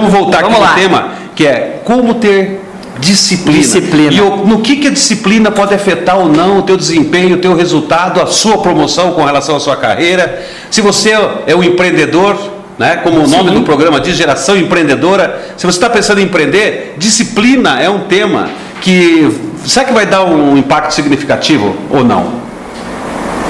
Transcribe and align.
vamos 0.00 0.12
voltar 0.12 0.42
vamos 0.42 0.58
aqui 0.58 0.64
lá. 0.64 0.70
no 0.70 0.80
tema, 0.80 1.08
que 1.34 1.46
é 1.46 1.80
como 1.84 2.14
ter 2.14 2.62
disciplina. 2.98 3.58
disciplina. 3.58 4.12
E 4.12 4.20
o, 4.20 4.36
no 4.46 4.60
que, 4.60 4.76
que 4.76 4.88
a 4.88 4.90
disciplina 4.90 5.50
pode 5.50 5.74
afetar 5.74 6.18
ou 6.18 6.28
não 6.28 6.58
o 6.58 6.62
teu 6.62 6.76
desempenho, 6.76 7.36
o 7.36 7.38
teu 7.38 7.54
resultado, 7.54 8.20
a 8.20 8.26
sua 8.26 8.58
promoção 8.58 9.12
com 9.12 9.24
relação 9.24 9.56
à 9.56 9.60
sua 9.60 9.76
carreira. 9.76 10.44
Se 10.70 10.80
você 10.80 11.12
é 11.46 11.54
um 11.54 11.62
empreendedor, 11.62 12.36
né, 12.78 12.96
como 13.02 13.24
o 13.24 13.28
nome 13.28 13.50
do 13.50 13.62
programa 13.62 14.00
diz, 14.00 14.16
geração 14.16 14.56
empreendedora, 14.56 15.52
se 15.56 15.66
você 15.66 15.76
está 15.76 15.90
pensando 15.90 16.20
em 16.20 16.24
empreender, 16.24 16.94
disciplina 16.98 17.80
é 17.80 17.88
um 17.88 18.00
tema 18.00 18.48
que 18.80 19.48
será 19.64 19.86
que 19.86 19.92
vai 19.92 20.06
dar 20.06 20.24
um 20.24 20.56
impacto 20.56 20.92
significativo 20.92 21.76
ou 21.90 22.04
não? 22.04 22.48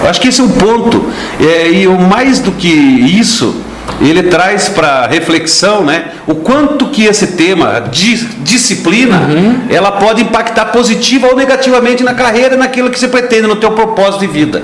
Eu 0.03 0.09
acho 0.09 0.21
que 0.21 0.29
esse 0.29 0.41
é 0.41 0.45
um 0.45 0.49
ponto. 0.49 1.11
É, 1.41 1.71
e 1.71 1.87
o 1.87 1.99
mais 1.99 2.39
do 2.39 2.53
que 2.53 2.69
isso, 2.69 3.55
ele 4.00 4.25
traz 4.25 4.68
para 4.68 5.07
reflexão, 5.07 5.84
né, 5.84 6.12
o 6.27 6.34
quanto 6.34 6.88
que 6.88 7.05
esse 7.05 7.29
tema 7.29 7.80
de 7.91 8.16
disciplina, 8.42 9.20
uhum. 9.28 9.66
ela 9.69 9.92
pode 9.92 10.23
impactar 10.23 10.66
positiva 10.66 11.28
ou 11.28 11.37
negativamente 11.37 12.02
na 12.02 12.14
carreira, 12.14 12.56
naquilo 12.56 12.91
que 12.91 12.98
você 12.98 13.09
pretende, 13.09 13.47
no 13.47 13.56
teu 13.56 13.73
propósito 13.73 14.20
de 14.20 14.27
vida. 14.27 14.62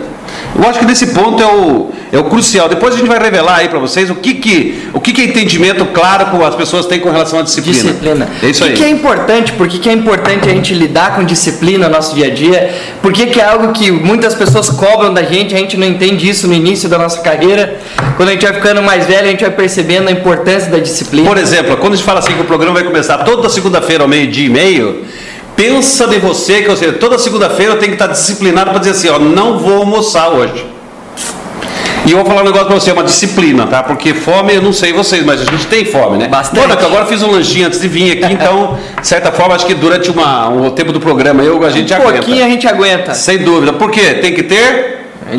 Eu 0.56 0.68
acho 0.68 0.78
que 0.78 0.86
nesse 0.86 1.08
ponto 1.08 1.42
é 1.42 1.46
o, 1.46 1.90
é 2.12 2.18
o 2.18 2.24
crucial. 2.24 2.68
Depois 2.68 2.94
a 2.94 2.98
gente 2.98 3.08
vai 3.08 3.18
revelar 3.18 3.56
aí 3.56 3.68
para 3.68 3.78
vocês 3.78 4.08
o 4.10 4.14
que, 4.14 4.34
que, 4.34 4.88
o 4.92 5.00
que, 5.00 5.12
que 5.12 5.22
é 5.22 5.24
entendimento 5.24 5.84
claro 5.86 6.26
que 6.26 6.44
as 6.44 6.54
pessoas 6.54 6.86
têm 6.86 7.00
com 7.00 7.10
relação 7.10 7.38
à 7.38 7.42
disciplina. 7.42 7.90
Disciplina. 7.90 8.28
É 8.42 8.46
isso 8.46 8.64
aí. 8.64 8.72
O 8.72 8.76
que 8.76 8.84
é 8.84 8.88
importante? 8.88 9.52
Por 9.52 9.68
que, 9.68 9.78
que 9.78 9.88
é 9.88 9.92
importante 9.92 10.48
a 10.48 10.52
gente 10.52 10.72
lidar 10.74 11.16
com 11.16 11.24
disciplina 11.24 11.88
no 11.88 11.94
nosso 11.94 12.14
dia 12.14 12.26
a 12.26 12.30
dia? 12.30 12.74
Por 13.02 13.12
que, 13.12 13.26
que 13.26 13.40
é 13.40 13.44
algo 13.44 13.72
que 13.72 13.90
muitas 13.90 14.34
pessoas 14.34 14.70
cobram 14.70 15.12
da 15.12 15.22
gente, 15.22 15.54
a 15.54 15.58
gente 15.58 15.76
não 15.76 15.86
entende 15.86 16.28
isso 16.28 16.46
no 16.46 16.54
início 16.54 16.88
da 16.88 16.98
nossa 16.98 17.20
carreira? 17.20 17.78
Quando 18.16 18.28
a 18.28 18.32
gente 18.32 18.46
vai 18.46 18.54
ficando 18.54 18.82
mais 18.82 19.06
velho, 19.06 19.26
a 19.26 19.30
gente 19.30 19.40
vai 19.40 19.50
percebendo 19.50 20.08
a 20.08 20.12
importância 20.12 20.70
da 20.70 20.78
disciplina. 20.78 21.28
Por 21.28 21.38
exemplo, 21.38 21.76
quando 21.78 21.94
a 21.94 21.96
gente 21.96 22.04
fala 22.04 22.20
assim 22.20 22.34
que 22.34 22.40
o 22.42 22.44
programa 22.44 22.74
vai 22.74 22.84
começar 22.84 23.18
toda 23.18 23.48
segunda-feira 23.48 24.04
ao 24.04 24.08
meio-dia 24.08 24.46
e 24.46 24.50
meio, 24.50 25.04
pensa 25.56 26.06
de 26.06 26.18
você 26.18 26.62
que 26.62 26.70
ou 26.70 26.76
seja, 26.76 26.92
toda 26.94 27.18
segunda-feira 27.18 27.72
eu 27.72 27.78
tenho 27.78 27.92
que 27.92 28.02
estar 28.02 28.06
disciplinado 28.06 28.70
para 28.70 28.78
dizer 28.78 28.92
assim, 28.92 29.08
ó, 29.08 29.18
não 29.18 29.58
vou 29.58 29.78
almoçar 29.78 30.30
hoje. 30.30 30.74
E 32.06 32.10
eu 32.12 32.18
vou 32.18 32.26
falar 32.26 32.42
um 32.42 32.44
negócio 32.44 32.66
para 32.66 32.74
você, 32.74 32.90
é 32.90 32.92
uma 32.92 33.02
disciplina, 33.04 33.66
tá? 33.66 33.82
Porque 33.82 34.12
fome, 34.12 34.54
eu 34.54 34.60
não 34.60 34.74
sei 34.74 34.92
vocês, 34.92 35.24
mas 35.24 35.40
a 35.40 35.44
gente 35.44 35.66
tem 35.66 35.86
fome, 35.86 36.18
né? 36.18 36.28
Bastante. 36.28 36.60
Mônica, 36.60 36.84
agora 36.84 37.06
fiz 37.06 37.22
um 37.22 37.30
lanchinho 37.30 37.66
antes 37.66 37.80
de 37.80 37.88
vir 37.88 38.12
aqui, 38.12 38.34
então, 38.34 38.78
de 39.00 39.06
certa 39.06 39.32
forma, 39.32 39.54
acho 39.54 39.64
que 39.64 39.72
durante 39.72 40.10
uma, 40.10 40.48
um 40.48 40.70
tempo 40.70 40.92
do 40.92 41.00
programa 41.00 41.42
eu, 41.42 41.64
a 41.64 41.70
gente 41.70 41.94
um 41.94 41.96
aguenta. 41.96 42.12
Um 42.12 42.16
pouquinho 42.16 42.44
a 42.44 42.48
gente 42.48 42.68
aguenta. 42.68 43.14
Sem 43.14 43.38
dúvida. 43.38 43.72
Por 43.72 43.90
quê? 43.90 44.14
Tem 44.20 44.34
que 44.34 44.42
ter... 44.42 44.94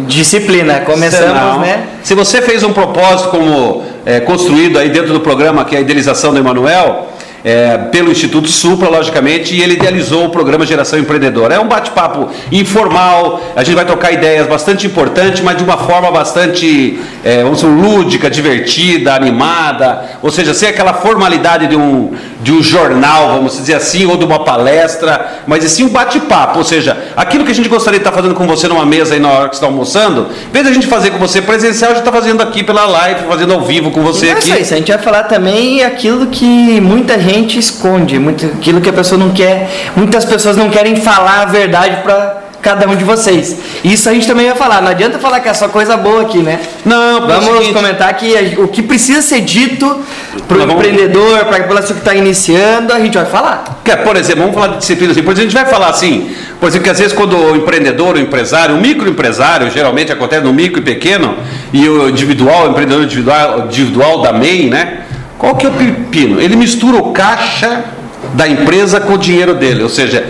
Disciplina, 0.08 0.80
começamos, 0.80 1.28
Senão, 1.28 1.60
né? 1.60 1.84
Se 2.02 2.16
você 2.16 2.42
fez 2.42 2.64
um 2.64 2.74
propósito 2.74 3.30
como 3.30 3.84
é, 4.04 4.20
construído 4.20 4.80
aí 4.80 4.90
dentro 4.90 5.14
do 5.14 5.20
programa, 5.20 5.64
que 5.64 5.76
é 5.76 5.78
a 5.78 5.82
idealização 5.82 6.34
do 6.34 6.40
Emanuel, 6.40 7.10
é, 7.46 7.78
pelo 7.92 8.12
Instituto 8.12 8.50
Supra, 8.50 8.90
logicamente, 8.90 9.56
e 9.56 9.62
ele 9.62 9.76
idealizou 9.76 10.26
o 10.26 10.30
programa 10.30 10.66
Geração 10.66 10.98
Empreendedora. 10.98 11.54
É 11.54 11.60
um 11.60 11.68
bate-papo 11.68 12.30
informal, 12.52 13.40
a 13.56 13.64
gente 13.64 13.76
vai 13.76 13.86
tocar 13.86 14.12
ideias 14.12 14.48
bastante 14.48 14.88
importantes, 14.88 15.42
mas 15.42 15.56
de 15.56 15.64
uma 15.64 15.78
forma 15.78 16.10
bastante, 16.10 17.00
é, 17.24 17.44
vamos 17.44 17.62
dizer, 17.62 17.72
lúdica, 17.72 18.32
divertida, 18.32 19.14
animada, 19.14 20.18
ou 20.24 20.32
seja, 20.32 20.56
sem 20.56 20.68
aquela 20.68 20.96
formalidade 20.96 21.68
de 21.68 21.76
um, 21.76 22.14
de 22.42 22.52
um 22.52 22.64
jornal, 22.64 23.36
vamos 23.36 23.58
dizer 23.58 23.76
assim, 23.76 24.08
ou 24.08 24.18
de 24.18 24.26
uma 24.26 24.44
palestra, 24.44 25.44
mas 25.46 25.64
sim 25.66 25.84
um 25.84 25.90
bate-papo, 25.90 26.58
ou 26.58 26.64
seja, 26.66 26.98
aquilo 27.16 27.46
que 27.46 27.52
a 27.52 27.56
gente 27.56 27.70
gostaria 27.70 28.00
de 28.00 28.08
estar 28.08 28.16
fazendo 28.16 28.34
com 28.34 28.48
você 28.48 28.68
numa 28.68 28.88
mesa 28.88 29.14
aí 29.14 29.20
na 29.20 29.30
hora 29.30 29.50
que 29.50 29.56
você 29.56 29.60
está 29.64 29.68
almoçando, 29.68 30.30
em 30.50 30.52
vez 30.52 30.66
de 30.66 30.72
a 30.72 30.74
gente 30.74 30.88
fazer 30.88 31.12
com 31.12 31.20
você 31.20 31.44
presencial, 31.44 31.92
a 31.92 31.94
gente 31.94 32.02
está 32.08 32.12
fazendo 32.12 32.42
aqui 32.42 32.64
pela 32.64 32.88
live, 32.88 33.28
fazendo 33.28 33.54
ao 33.54 33.62
vivo 33.62 33.92
com 33.92 34.02
você 34.02 34.32
aqui. 34.32 34.52
É 34.52 34.62
isso, 34.62 34.74
a 34.74 34.78
gente 34.78 34.92
vai 34.92 35.00
falar 35.00 35.26
também 35.26 35.84
aquilo 35.84 36.26
que 36.26 36.82
muita 36.82 37.20
gente 37.20 37.35
gente 37.36 37.60
esconde, 37.60 38.18
muito, 38.20 38.46
aquilo 38.46 38.82
que 38.82 38.90
a 38.90 38.94
pessoa 38.94 39.18
não 39.18 39.32
quer. 39.32 39.70
Muitas 39.96 40.26
pessoas 40.26 40.58
não 40.58 40.70
querem 40.70 40.96
falar 40.96 41.44
a 41.44 41.46
verdade 41.46 42.02
para 42.04 42.46
cada 42.66 42.90
um 42.90 42.96
de 42.96 43.04
vocês. 43.04 43.58
Isso 43.84 44.10
a 44.10 44.14
gente 44.14 44.26
também 44.26 44.48
vai 44.48 44.56
falar. 44.56 44.82
Não 44.82 44.90
adianta 44.90 45.20
falar 45.20 45.40
que 45.40 45.48
é 45.48 45.54
só 45.54 45.68
coisa 45.68 45.96
boa 45.96 46.24
aqui, 46.24 46.40
né? 46.40 46.60
Não, 46.84 47.28
vamos 47.28 47.46
seguinte, 47.46 47.74
comentar 47.74 48.12
que 48.16 48.56
o 48.58 48.68
que 48.68 48.82
precisa 48.82 49.22
ser 49.22 49.42
dito 49.42 50.04
para 50.48 50.58
o 50.58 50.72
empreendedor, 50.72 51.46
para 51.46 51.58
a 51.58 51.64
pessoa 51.64 51.94
que 51.94 52.00
está 52.00 52.16
iniciando, 52.16 52.92
a 52.92 53.00
gente 53.00 53.16
vai 53.16 53.28
falar. 53.28 53.82
Que, 53.86 53.96
por 53.98 54.16
exemplo, 54.16 54.42
vamos 54.42 54.56
falar 54.56 54.68
de 54.70 54.78
disciplina 54.80 55.12
assim. 55.12 55.22
Por 55.22 55.34
exemplo, 55.34 55.48
a 55.48 55.52
gente 55.52 55.64
vai 55.64 55.72
falar 55.72 55.90
assim, 55.90 56.36
por 56.60 56.68
exemplo, 56.68 56.86
que 56.86 56.90
às 56.90 56.98
vezes 56.98 57.14
quando 57.14 57.38
o 57.38 57.56
empreendedor, 57.56 58.16
o 58.16 58.20
empresário, 58.20 58.76
o 58.76 58.82
microempresário, 58.82 59.70
geralmente 59.70 60.12
acontece 60.12 60.44
no 60.44 60.52
micro 60.52 60.80
e 60.80 60.84
pequeno, 60.84 61.38
e 61.72 61.88
o 61.88 62.10
individual, 62.10 62.66
o 62.66 62.72
empreendedor 62.72 63.04
individual, 63.04 63.66
individual 63.66 64.22
da 64.24 64.34
MEI, 64.34 64.72
né? 64.72 65.06
Qual 65.46 65.56
que 65.56 65.68
é 65.68 65.70
o 65.70 65.74
pepino? 65.74 66.42
Ele 66.42 66.56
mistura 66.56 66.98
o 66.98 67.12
caixa 67.12 67.84
da 68.34 68.48
empresa 68.48 69.00
com 69.00 69.14
o 69.14 69.18
dinheiro 69.18 69.54
dele, 69.54 69.84
ou 69.84 69.90
seja, 69.90 70.26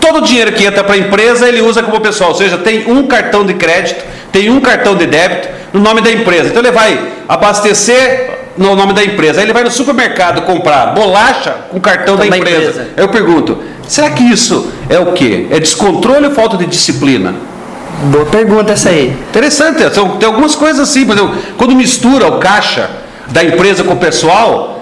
todo 0.00 0.20
o 0.20 0.22
dinheiro 0.22 0.52
que 0.52 0.64
entra 0.64 0.82
para 0.82 0.94
a 0.94 0.96
empresa 0.96 1.46
ele 1.46 1.60
usa 1.60 1.82
como 1.82 2.00
pessoal, 2.00 2.30
ou 2.30 2.34
seja, 2.34 2.56
tem 2.56 2.90
um 2.90 3.06
cartão 3.06 3.44
de 3.44 3.52
crédito, 3.52 4.02
tem 4.32 4.48
um 4.48 4.62
cartão 4.62 4.96
de 4.96 5.04
débito 5.04 5.48
no 5.70 5.80
nome 5.80 6.00
da 6.00 6.10
empresa. 6.10 6.48
Então 6.48 6.62
ele 6.62 6.70
vai 6.70 6.98
abastecer 7.28 8.30
no 8.56 8.74
nome 8.74 8.94
da 8.94 9.04
empresa. 9.04 9.40
Aí 9.40 9.44
ele 9.44 9.52
vai 9.52 9.64
no 9.64 9.70
supermercado 9.70 10.40
comprar 10.46 10.94
bolacha 10.94 11.54
com 11.70 11.78
cartão 11.78 12.16
da 12.16 12.26
empresa. 12.26 12.70
empresa. 12.70 12.88
Eu 12.96 13.10
pergunto, 13.10 13.58
será 13.86 14.08
que 14.08 14.22
isso 14.22 14.72
é 14.88 14.98
o 14.98 15.12
quê? 15.12 15.46
É 15.50 15.60
descontrole 15.60 16.28
ou 16.28 16.32
falta 16.32 16.56
de 16.56 16.64
disciplina? 16.64 17.34
Boa 18.04 18.24
pergunta 18.24 18.72
essa 18.72 18.88
aí. 18.88 19.14
Interessante, 19.28 19.82
tem 20.18 20.26
algumas 20.26 20.54
coisas 20.54 20.88
assim, 20.88 21.04
por 21.04 21.14
exemplo, 21.14 21.36
quando 21.58 21.74
mistura 21.74 22.28
o 22.28 22.38
caixa 22.38 23.03
da 23.28 23.42
empresa 23.42 23.84
com 23.84 23.94
o 23.94 23.96
pessoal 23.96 24.80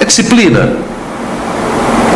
é 0.00 0.04
disciplina. 0.04 0.76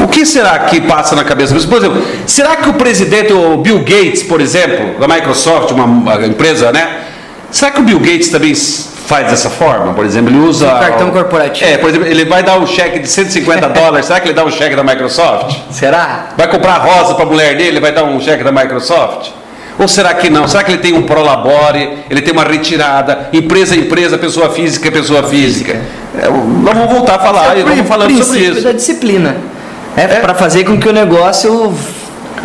O 0.02 0.08
que 0.08 0.24
será 0.24 0.58
que 0.60 0.80
passa 0.80 1.14
na 1.14 1.24
cabeça? 1.24 1.54
Por 1.54 1.78
exemplo, 1.78 2.02
será 2.26 2.56
que 2.56 2.68
o 2.68 2.74
presidente, 2.74 3.32
o 3.32 3.58
Bill 3.58 3.80
Gates, 3.80 4.22
por 4.22 4.40
exemplo, 4.40 4.98
da 4.98 5.06
Microsoft, 5.06 5.70
uma, 5.72 6.26
empresa, 6.26 6.72
né? 6.72 7.00
Será 7.50 7.70
que 7.70 7.80
o 7.80 7.82
Bill 7.82 7.98
Gates 7.98 8.28
também 8.28 8.54
faz 8.54 9.28
dessa 9.28 9.50
forma? 9.50 9.92
Por 9.92 10.04
exemplo, 10.04 10.30
ele 10.30 10.38
usa. 10.38 10.66
Cartão 10.66 11.10
corporativo. 11.10 11.70
É, 11.70 11.76
por 11.76 11.90
exemplo, 11.90 12.06
ele 12.06 12.24
vai 12.24 12.42
dar 12.42 12.58
um 12.58 12.66
cheque 12.66 12.98
de 12.98 13.08
150 13.08 13.68
dólares. 13.70 14.06
será 14.06 14.20
que 14.20 14.28
ele 14.28 14.34
dá 14.34 14.44
um 14.44 14.50
cheque 14.50 14.74
da 14.74 14.82
Microsoft? 14.82 15.56
Será? 15.70 16.30
Vai 16.36 16.48
comprar 16.48 16.78
rosa 16.78 17.14
para 17.14 17.24
a 17.24 17.28
mulher 17.28 17.56
dele, 17.56 17.78
vai 17.78 17.92
dar 17.92 18.04
um 18.04 18.20
cheque 18.20 18.42
da 18.42 18.52
Microsoft? 18.52 19.39
Ou 19.80 19.88
será 19.88 20.12
que 20.12 20.28
não? 20.28 20.46
Será 20.46 20.62
que 20.62 20.72
ele 20.72 20.82
tem 20.82 20.92
um 20.92 21.02
prolabore, 21.02 22.00
ele 22.10 22.20
tem 22.20 22.34
uma 22.34 22.44
retirada, 22.44 23.30
empresa 23.32 23.74
empresa, 23.74 24.18
pessoa 24.18 24.50
física 24.50 24.92
pessoa 24.92 25.22
física? 25.22 25.80
É, 26.18 26.28
nós 26.28 26.74
vamos 26.74 26.92
voltar 26.92 27.14
a 27.14 27.18
falar, 27.18 27.56
é 27.56 27.62
vamos 27.62 27.88
falando 27.88 28.14
sobre 28.22 28.40
isso. 28.40 28.60
da 28.60 28.72
disciplina. 28.72 29.36
É, 29.96 30.02
é. 30.02 30.06
para 30.20 30.34
fazer 30.34 30.64
com 30.64 30.78
que 30.78 30.86
o 30.86 30.92
negócio 30.92 31.74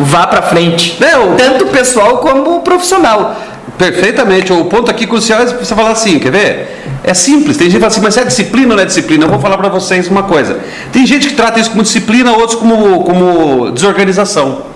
vá 0.00 0.26
para 0.26 0.42
frente. 0.42 0.96
É, 1.04 1.18
o... 1.18 1.34
Tanto 1.36 1.66
pessoal 1.66 2.18
como 2.18 2.60
profissional. 2.60 3.36
Perfeitamente. 3.76 4.50
O 4.50 4.64
ponto 4.64 4.90
aqui 4.90 5.06
crucial 5.06 5.42
é 5.42 5.46
você 5.46 5.74
falar 5.74 5.90
assim, 5.90 6.18
quer 6.18 6.32
ver? 6.32 6.84
É 7.04 7.12
simples. 7.12 7.58
Tem 7.58 7.66
gente 7.66 7.74
que 7.74 7.80
fala 7.80 7.92
assim, 7.92 8.00
mas 8.00 8.16
é 8.16 8.24
disciplina 8.24 8.70
ou 8.70 8.76
não 8.76 8.82
é 8.82 8.86
disciplina? 8.86 9.24
Eu 9.24 9.28
vou 9.28 9.38
falar 9.38 9.58
para 9.58 9.68
vocês 9.68 10.08
uma 10.08 10.22
coisa. 10.22 10.58
Tem 10.90 11.04
gente 11.06 11.28
que 11.28 11.34
trata 11.34 11.60
isso 11.60 11.70
como 11.70 11.82
disciplina, 11.82 12.32
outros 12.32 12.58
como, 12.58 13.04
como 13.04 13.70
desorganização 13.72 14.74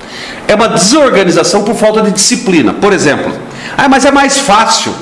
é 0.50 0.54
uma 0.54 0.68
desorganização 0.68 1.62
por 1.62 1.74
falta 1.76 2.02
de 2.02 2.10
disciplina. 2.10 2.72
Por 2.72 2.92
exemplo, 2.92 3.32
ah, 3.76 3.88
mas 3.88 4.04
é 4.04 4.10
mais 4.10 4.38
fácil. 4.38 4.92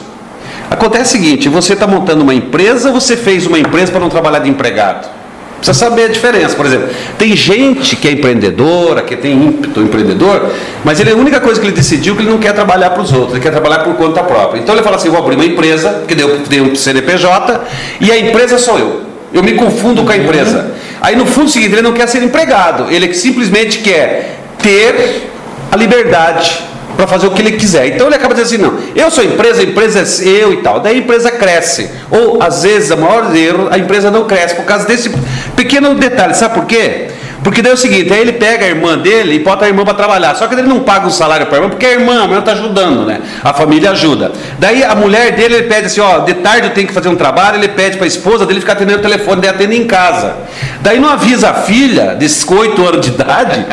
Acontece 0.70 1.16
o 1.16 1.20
seguinte: 1.20 1.48
você 1.48 1.72
está 1.72 1.86
montando 1.86 2.22
uma 2.22 2.34
empresa, 2.34 2.90
você 2.90 3.16
fez 3.16 3.46
uma 3.46 3.58
empresa 3.58 3.90
para 3.90 4.00
não 4.00 4.08
trabalhar 4.08 4.40
de 4.40 4.50
empregado. 4.50 5.08
Precisa 5.56 5.76
saber 5.76 6.04
a 6.04 6.08
diferença. 6.08 6.54
Por 6.54 6.66
exemplo, 6.66 6.88
tem 7.18 7.34
gente 7.34 7.96
que 7.96 8.06
é 8.06 8.12
empreendedora, 8.12 9.02
que 9.02 9.16
tem 9.16 9.32
ímpeto 9.32 9.80
empreendedor, 9.80 10.52
mas 10.84 11.00
ele, 11.00 11.10
a 11.10 11.16
única 11.16 11.40
coisa 11.40 11.60
que 11.60 11.66
ele 11.66 11.74
decidiu 11.74 12.14
é 12.14 12.16
que 12.16 12.22
ele 12.22 12.30
não 12.30 12.38
quer 12.38 12.52
trabalhar 12.52 12.90
para 12.90 13.02
os 13.02 13.12
outros, 13.12 13.32
ele 13.32 13.40
quer 13.40 13.50
trabalhar 13.50 13.80
por 13.80 13.94
conta 13.94 14.22
própria. 14.22 14.60
Então 14.60 14.74
ele 14.74 14.84
fala 14.84 14.96
assim: 14.96 15.08
vou 15.08 15.18
abrir 15.18 15.34
uma 15.34 15.46
empresa, 15.46 16.04
que 16.06 16.14
deu, 16.14 16.38
deu 16.48 16.64
um 16.64 16.76
CNPJ, 16.76 17.60
e 18.00 18.12
a 18.12 18.18
empresa 18.18 18.58
sou 18.58 18.78
eu. 18.78 19.02
Eu 19.32 19.42
me 19.42 19.54
confundo 19.54 20.04
com 20.04 20.12
a 20.12 20.16
empresa. 20.16 20.74
Aí 21.00 21.16
no 21.16 21.26
fundo 21.26 21.50
seguinte, 21.50 21.72
ele 21.72 21.82
não 21.82 21.92
quer 21.92 22.06
ser 22.06 22.22
empregado, 22.22 22.86
ele 22.90 23.12
simplesmente 23.14 23.78
quer 23.78 24.38
ter 24.62 25.28
a 25.70 25.76
liberdade 25.76 26.62
para 26.96 27.06
fazer 27.06 27.28
o 27.28 27.30
que 27.30 27.40
ele 27.40 27.52
quiser. 27.52 27.86
Então 27.94 28.08
ele 28.08 28.16
acaba 28.16 28.34
dizendo 28.34 28.66
assim: 28.66 28.76
não, 28.76 28.92
eu 28.94 29.10
sou 29.10 29.22
empresa, 29.22 29.60
a 29.60 29.64
empresa 29.64 30.00
é 30.00 30.28
eu 30.28 30.52
e 30.52 30.56
tal. 30.58 30.80
Daí 30.80 30.96
a 30.96 30.98
empresa 30.98 31.30
cresce. 31.30 31.88
Ou 32.10 32.42
às 32.42 32.64
vezes, 32.64 32.90
a 32.90 32.96
maior 32.96 33.34
erro, 33.34 33.68
a 33.70 33.78
empresa 33.78 34.10
não 34.10 34.24
cresce 34.24 34.56
por 34.56 34.64
causa 34.64 34.84
desse 34.86 35.10
pequeno 35.54 35.94
detalhe. 35.94 36.34
Sabe 36.34 36.54
por 36.54 36.66
quê? 36.66 37.08
Porque 37.42 37.62
daí 37.62 37.70
é 37.70 37.74
o 37.74 37.78
seguinte, 37.78 38.12
aí 38.12 38.20
ele 38.20 38.32
pega 38.32 38.64
a 38.64 38.68
irmã 38.68 38.98
dele 38.98 39.36
e 39.36 39.38
bota 39.38 39.64
a 39.64 39.68
irmã 39.68 39.84
para 39.84 39.94
trabalhar. 39.94 40.34
Só 40.34 40.48
que 40.48 40.54
ele 40.54 40.66
não 40.66 40.80
paga 40.80 41.06
o 41.06 41.10
salário 41.10 41.46
para 41.46 41.56
a 41.56 41.58
irmã, 41.58 41.70
porque 41.70 41.86
a 41.86 41.92
irmã, 41.92 42.20
a 42.20 42.24
irmã 42.24 42.38
está 42.40 42.52
ajudando, 42.52 43.06
né? 43.06 43.20
A 43.44 43.54
família 43.54 43.92
ajuda. 43.92 44.32
Daí 44.58 44.82
a 44.82 44.94
mulher 44.96 45.32
dele, 45.32 45.54
ele 45.54 45.68
pede 45.68 45.86
assim, 45.86 46.00
ó, 46.00 46.18
de 46.18 46.34
tarde 46.34 46.66
eu 46.66 46.74
tenho 46.74 46.88
que 46.88 46.92
fazer 46.92 47.08
um 47.08 47.14
trabalho, 47.14 47.58
ele 47.58 47.68
pede 47.68 47.96
para 47.96 48.06
a 48.06 48.08
esposa 48.08 48.44
dele 48.44 48.60
ficar 48.60 48.72
atendendo 48.72 48.98
o 48.98 49.02
telefone, 49.02 49.40
daí 49.40 49.50
atende 49.50 49.76
em 49.76 49.86
casa. 49.86 50.36
Daí 50.80 50.98
não 50.98 51.08
avisa 51.08 51.50
a 51.50 51.54
filha, 51.54 52.16
desses 52.16 52.46
8 52.46 52.86
anos 52.86 53.00
de 53.06 53.12
idade, 53.12 53.66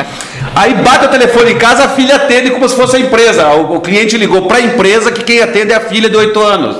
Aí 0.56 0.72
bate 0.72 1.04
o 1.04 1.08
telefone 1.08 1.52
em 1.52 1.58
casa, 1.58 1.84
a 1.84 1.88
filha 1.90 2.16
atende 2.16 2.50
como 2.50 2.66
se 2.66 2.74
fosse 2.74 2.96
a 2.96 2.98
empresa. 2.98 3.46
O, 3.48 3.76
o 3.76 3.80
cliente 3.82 4.16
ligou 4.16 4.46
para 4.48 4.56
a 4.56 4.60
empresa 4.62 5.12
que 5.12 5.22
quem 5.22 5.42
atende 5.42 5.70
é 5.70 5.76
a 5.76 5.80
filha 5.80 6.08
de 6.08 6.16
8 6.16 6.40
anos. 6.40 6.76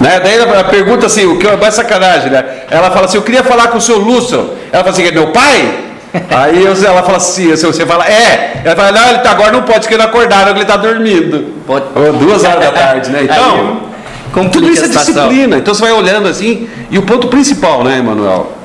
Né? 0.00 0.18
Daí 0.18 0.36
ela 0.36 0.64
pergunta 0.64 1.06
assim, 1.06 1.26
o 1.26 1.38
que 1.38 1.46
é 1.46 1.56
mais 1.56 1.74
sacanagem, 1.74 2.28
né? 2.28 2.44
Ela 2.68 2.90
fala 2.90 3.04
assim, 3.04 3.18
eu 3.18 3.22
queria 3.22 3.44
falar 3.44 3.68
com 3.68 3.78
o 3.78 3.80
seu 3.80 3.98
Lúcio. 3.98 4.50
Ela 4.72 4.82
fala 4.82 4.90
assim, 4.90 5.06
é 5.06 5.12
meu 5.12 5.28
pai? 5.28 5.74
Aí 6.28 6.66
ela 6.66 7.02
fala 7.04 7.18
assim, 7.18 7.54
você 7.54 7.86
fala, 7.86 8.04
é. 8.08 8.62
Ela 8.64 8.74
fala, 8.74 8.92
não, 8.92 9.08
ele 9.10 9.18
tá, 9.18 9.30
agora 9.30 9.52
não 9.52 9.62
pode, 9.62 9.80
porque 9.80 9.94
ele 9.94 10.02
acordaram, 10.02 10.50
ele 10.50 10.62
está 10.62 10.76
dormindo. 10.76 11.54
Pode. 11.64 11.84
Duas 12.18 12.42
horas 12.42 12.64
da 12.64 12.72
tarde, 12.72 13.10
né? 13.10 13.20
Então, 14.32 14.42
Aí, 14.42 14.48
tudo 14.48 14.70
isso 14.70 14.84
é 14.84 14.88
disciplina. 14.88 15.56
Então 15.56 15.74
você 15.74 15.82
vai 15.82 15.92
olhando 15.92 16.28
assim, 16.28 16.68
e 16.90 16.98
o 16.98 17.02
ponto 17.02 17.28
principal, 17.28 17.84
né, 17.84 17.98
Emanuel? 17.98 18.59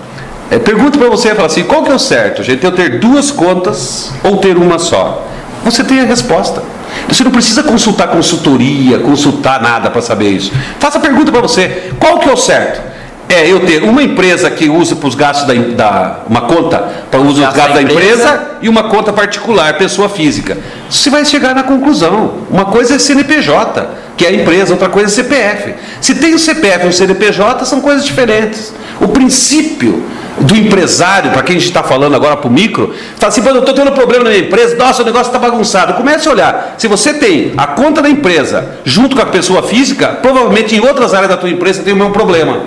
É, 0.52 0.60
pergunta 0.60 0.98
para 0.98 1.10
você, 1.10 1.34
fala 1.34 1.48
assim, 1.48 1.64
qual 1.64 1.84
que 1.84 1.92
é 1.92 1.96
o 1.96 2.00
certo, 2.00 2.44
gente? 2.44 2.64
Eu 2.64 2.72
ter 2.72 3.00
duas 3.00 3.32
contas 3.32 4.12
ou 4.24 4.38
ter 4.38 4.58
uma 4.58 4.78
só? 4.78 5.26
Você 5.64 5.84
tem 5.84 6.00
a 6.00 6.04
resposta. 6.04 6.62
Você 7.08 7.24
não 7.24 7.32
precisa 7.32 7.64
consultar 7.64 8.08
consultoria, 8.08 9.00
consultar 9.00 9.62
nada 9.62 9.90
para 9.90 10.02
saber 10.02 10.30
isso. 10.30 10.52
Faça 10.80 11.00
a 11.00 11.02
pergunta 11.02 11.32
para 11.32 11.42
você: 11.42 11.92
qual 12.00 12.20
que 12.20 12.30
é 12.30 12.34
o 12.34 12.38
certo? 12.38 12.96
É 13.28 13.52
eu 13.52 13.66
ter 13.66 13.82
uma 13.82 14.04
empresa 14.04 14.52
que 14.52 14.70
usa 14.70 14.96
para 14.96 15.08
os 15.08 15.16
gastos 15.16 15.48
da, 15.48 15.54
da, 15.54 16.20
uma 16.30 16.42
conta 16.42 16.78
para 17.10 17.20
o 17.20 17.24
uso 17.26 17.42
dos 17.44 17.56
gastos 17.56 17.74
da 17.74 17.82
empresa. 17.82 18.24
da 18.24 18.34
empresa 18.34 18.52
e 18.62 18.70
uma 18.70 18.84
conta 18.84 19.12
particular, 19.12 19.76
pessoa 19.80 20.08
física. 20.08 20.56
Você 20.88 21.10
vai 21.10 21.26
chegar 21.26 21.56
na 21.56 21.64
conclusão. 21.64 22.42
Uma 22.52 22.66
coisa 22.66 22.96
é 22.96 23.00
CNPJ, 23.00 23.90
que 24.16 24.26
é 24.26 24.30
a 24.30 24.32
empresa, 24.32 24.74
outra 24.74 24.90
coisa 24.90 25.08
é 25.10 25.24
CPF. 25.24 25.74
Se 26.00 26.14
tem 26.14 26.36
o 26.36 26.40
CPF 26.40 26.86
e 26.86 26.90
o 26.90 26.94
CNPJ, 26.94 27.66
são 27.66 27.82
coisas 27.82 28.06
diferentes. 28.06 28.72
O 29.02 29.08
princípio 29.08 30.06
do 30.42 30.56
empresário, 30.56 31.32
para 31.32 31.42
quem 31.44 31.56
a 31.56 31.60
gente 31.60 31.70
está 31.70 31.84
falando 31.84 32.16
agora 32.16 32.36
para 32.38 32.48
o 32.48 32.52
micro, 32.52 32.94
fala 33.18 33.30
assim, 33.30 33.46
eu 33.46 33.60
estou 33.60 33.74
tendo 33.74 33.92
problema 33.92 34.26
na 34.26 34.30
minha 34.32 34.44
empresa, 34.44 34.76
nossa, 34.76 35.02
o 35.02 35.06
negócio 35.06 35.28
está 35.28 35.40
bagunçado. 35.40 35.94
Comece 35.94 36.28
a 36.28 36.32
olhar. 36.32 36.76
Se 36.78 36.88
você 36.88 37.14
tem 37.14 37.54
a 37.58 37.68
conta 37.68 38.02
da 38.02 38.10
empresa 38.10 38.80
junto 38.84 39.16
com 39.16 39.22
a 39.22 39.26
pessoa 39.26 39.64
física, 39.64 40.20
provavelmente 40.22 40.76
em 40.76 40.80
outras 40.80 41.14
áreas 41.14 41.30
da 41.30 41.38
tua 41.38 41.50
empresa 41.50 41.84
tem 41.84 41.94
o 41.94 41.96
mesmo 41.96 42.12
problema. 42.12 42.60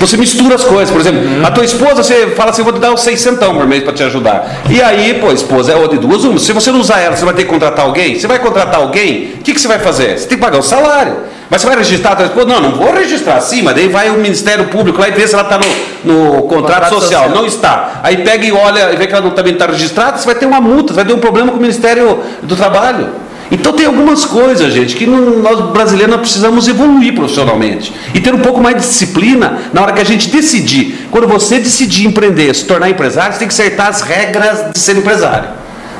Você 0.00 0.16
mistura 0.16 0.54
as 0.54 0.64
coisas, 0.64 0.90
por 0.90 1.00
exemplo, 1.00 1.20
uhum. 1.20 1.44
a 1.44 1.50
tua 1.50 1.64
esposa, 1.64 2.02
você 2.02 2.28
fala 2.28 2.50
assim, 2.50 2.62
vou 2.62 2.72
te 2.72 2.78
dar 2.78 2.92
uns 2.92 3.00
600 3.00 3.48
por 3.48 3.66
mês 3.66 3.82
para 3.82 3.92
te 3.92 4.02
ajudar. 4.04 4.62
E 4.70 4.80
aí, 4.80 5.14
pô, 5.20 5.32
esposa 5.32 5.72
é 5.72 5.76
ou 5.76 5.88
de 5.88 5.98
duas, 5.98 6.24
uma. 6.24 6.38
Se 6.38 6.52
você 6.52 6.70
não 6.70 6.80
usar 6.80 7.00
ela, 7.00 7.16
você 7.16 7.24
vai 7.24 7.34
ter 7.34 7.42
que 7.44 7.48
contratar 7.48 7.84
alguém? 7.84 8.18
Você 8.18 8.26
vai 8.26 8.38
contratar 8.38 8.76
alguém, 8.76 9.34
o 9.40 9.42
que, 9.42 9.54
que 9.54 9.60
você 9.60 9.66
vai 9.66 9.78
fazer? 9.78 10.18
Você 10.18 10.28
tem 10.28 10.38
que 10.38 10.44
pagar 10.44 10.58
o 10.58 10.62
salário. 10.62 11.16
Mas 11.50 11.62
você 11.62 11.66
vai 11.66 11.76
registrar? 11.78 12.16
Não, 12.46 12.60
não 12.60 12.72
vou 12.72 12.92
registrar 12.92 13.40
sim, 13.40 13.62
mas 13.62 13.74
daí 13.74 13.88
vai 13.88 14.10
o 14.10 14.18
Ministério 14.18 14.66
Público 14.66 15.00
lá 15.00 15.08
e 15.08 15.12
vê 15.12 15.26
se 15.26 15.34
ela 15.34 15.44
está 15.44 15.58
no, 15.58 16.12
no 16.12 16.42
contrato, 16.42 16.48
contrato 16.48 16.94
social. 16.94 17.22
social. 17.22 17.30
Não 17.30 17.46
está. 17.46 18.00
Aí 18.02 18.18
pega 18.18 18.44
e 18.44 18.52
olha 18.52 18.92
e 18.92 18.96
vê 18.96 19.06
que 19.06 19.14
ela 19.14 19.24
não, 19.24 19.30
também 19.30 19.54
está 19.54 19.66
registrada, 19.66 20.18
você 20.18 20.26
vai 20.26 20.34
ter 20.34 20.46
uma 20.46 20.60
multa, 20.60 20.92
você 20.92 20.96
vai 20.96 21.04
ter 21.06 21.14
um 21.14 21.18
problema 21.18 21.50
com 21.50 21.56
o 21.56 21.60
Ministério 21.60 22.20
do 22.42 22.54
Trabalho. 22.54 23.08
Então 23.50 23.72
tem 23.72 23.86
algumas 23.86 24.26
coisas, 24.26 24.74
gente, 24.74 24.94
que 24.94 25.06
nós 25.06 25.58
brasileiros 25.70 26.14
nós 26.14 26.20
precisamos 26.20 26.68
evoluir 26.68 27.14
profissionalmente 27.14 27.94
e 28.12 28.20
ter 28.20 28.34
um 28.34 28.40
pouco 28.40 28.60
mais 28.60 28.76
de 28.76 28.82
disciplina 28.82 29.58
na 29.72 29.80
hora 29.80 29.92
que 29.92 30.02
a 30.02 30.04
gente 30.04 30.28
decidir. 30.28 31.08
Quando 31.10 31.26
você 31.26 31.58
decidir 31.58 32.06
empreender, 32.06 32.54
se 32.54 32.66
tornar 32.66 32.90
empresário, 32.90 33.32
você 33.32 33.38
tem 33.38 33.48
que 33.48 33.54
acertar 33.54 33.88
as 33.88 34.02
regras 34.02 34.72
de 34.72 34.78
ser 34.78 34.96
empresário. 34.98 35.48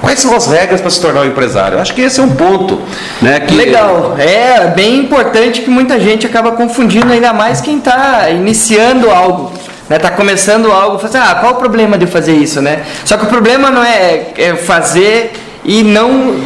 Quais 0.01 0.21
são 0.21 0.35
as 0.35 0.47
regras 0.47 0.81
para 0.81 0.91
se 0.91 1.01
tornar 1.01 1.23
um 1.23 1.27
empresário? 1.27 1.79
Acho 1.79 1.95
que 1.95 2.03
esse 2.03 2.21
é 2.21 2.23
um 2.23 2.31
ponto. 2.31 2.81
Né, 3.21 3.41
que... 3.41 3.55
Legal. 3.55 4.17
É 4.19 4.73
bem 4.75 4.99
importante 4.99 5.63
que 5.63 5.71
muita 5.71 5.99
gente 5.99 6.27
acaba 6.27 6.53
confundindo, 6.53 7.13
ainda 7.13 7.33
mais 7.33 7.61
quem 7.61 7.79
está 7.79 8.31
iniciando 8.31 9.11
algo. 9.11 9.53
Né, 9.89 9.99
tá 9.99 10.11
começando 10.11 10.71
algo, 10.71 10.99
fala 10.99 11.09
assim, 11.09 11.33
ah, 11.33 11.35
qual 11.37 11.55
o 11.55 11.57
problema 11.57 11.97
de 11.97 12.05
eu 12.05 12.09
fazer 12.09 12.33
isso, 12.33 12.61
né? 12.61 12.85
Só 13.07 13.17
que 13.17 13.25
o 13.25 13.29
problema 13.29 13.71
não 13.71 13.83
é, 13.83 14.33
é 14.37 14.55
fazer 14.55 15.33
e 15.65 15.83
não 15.83 16.37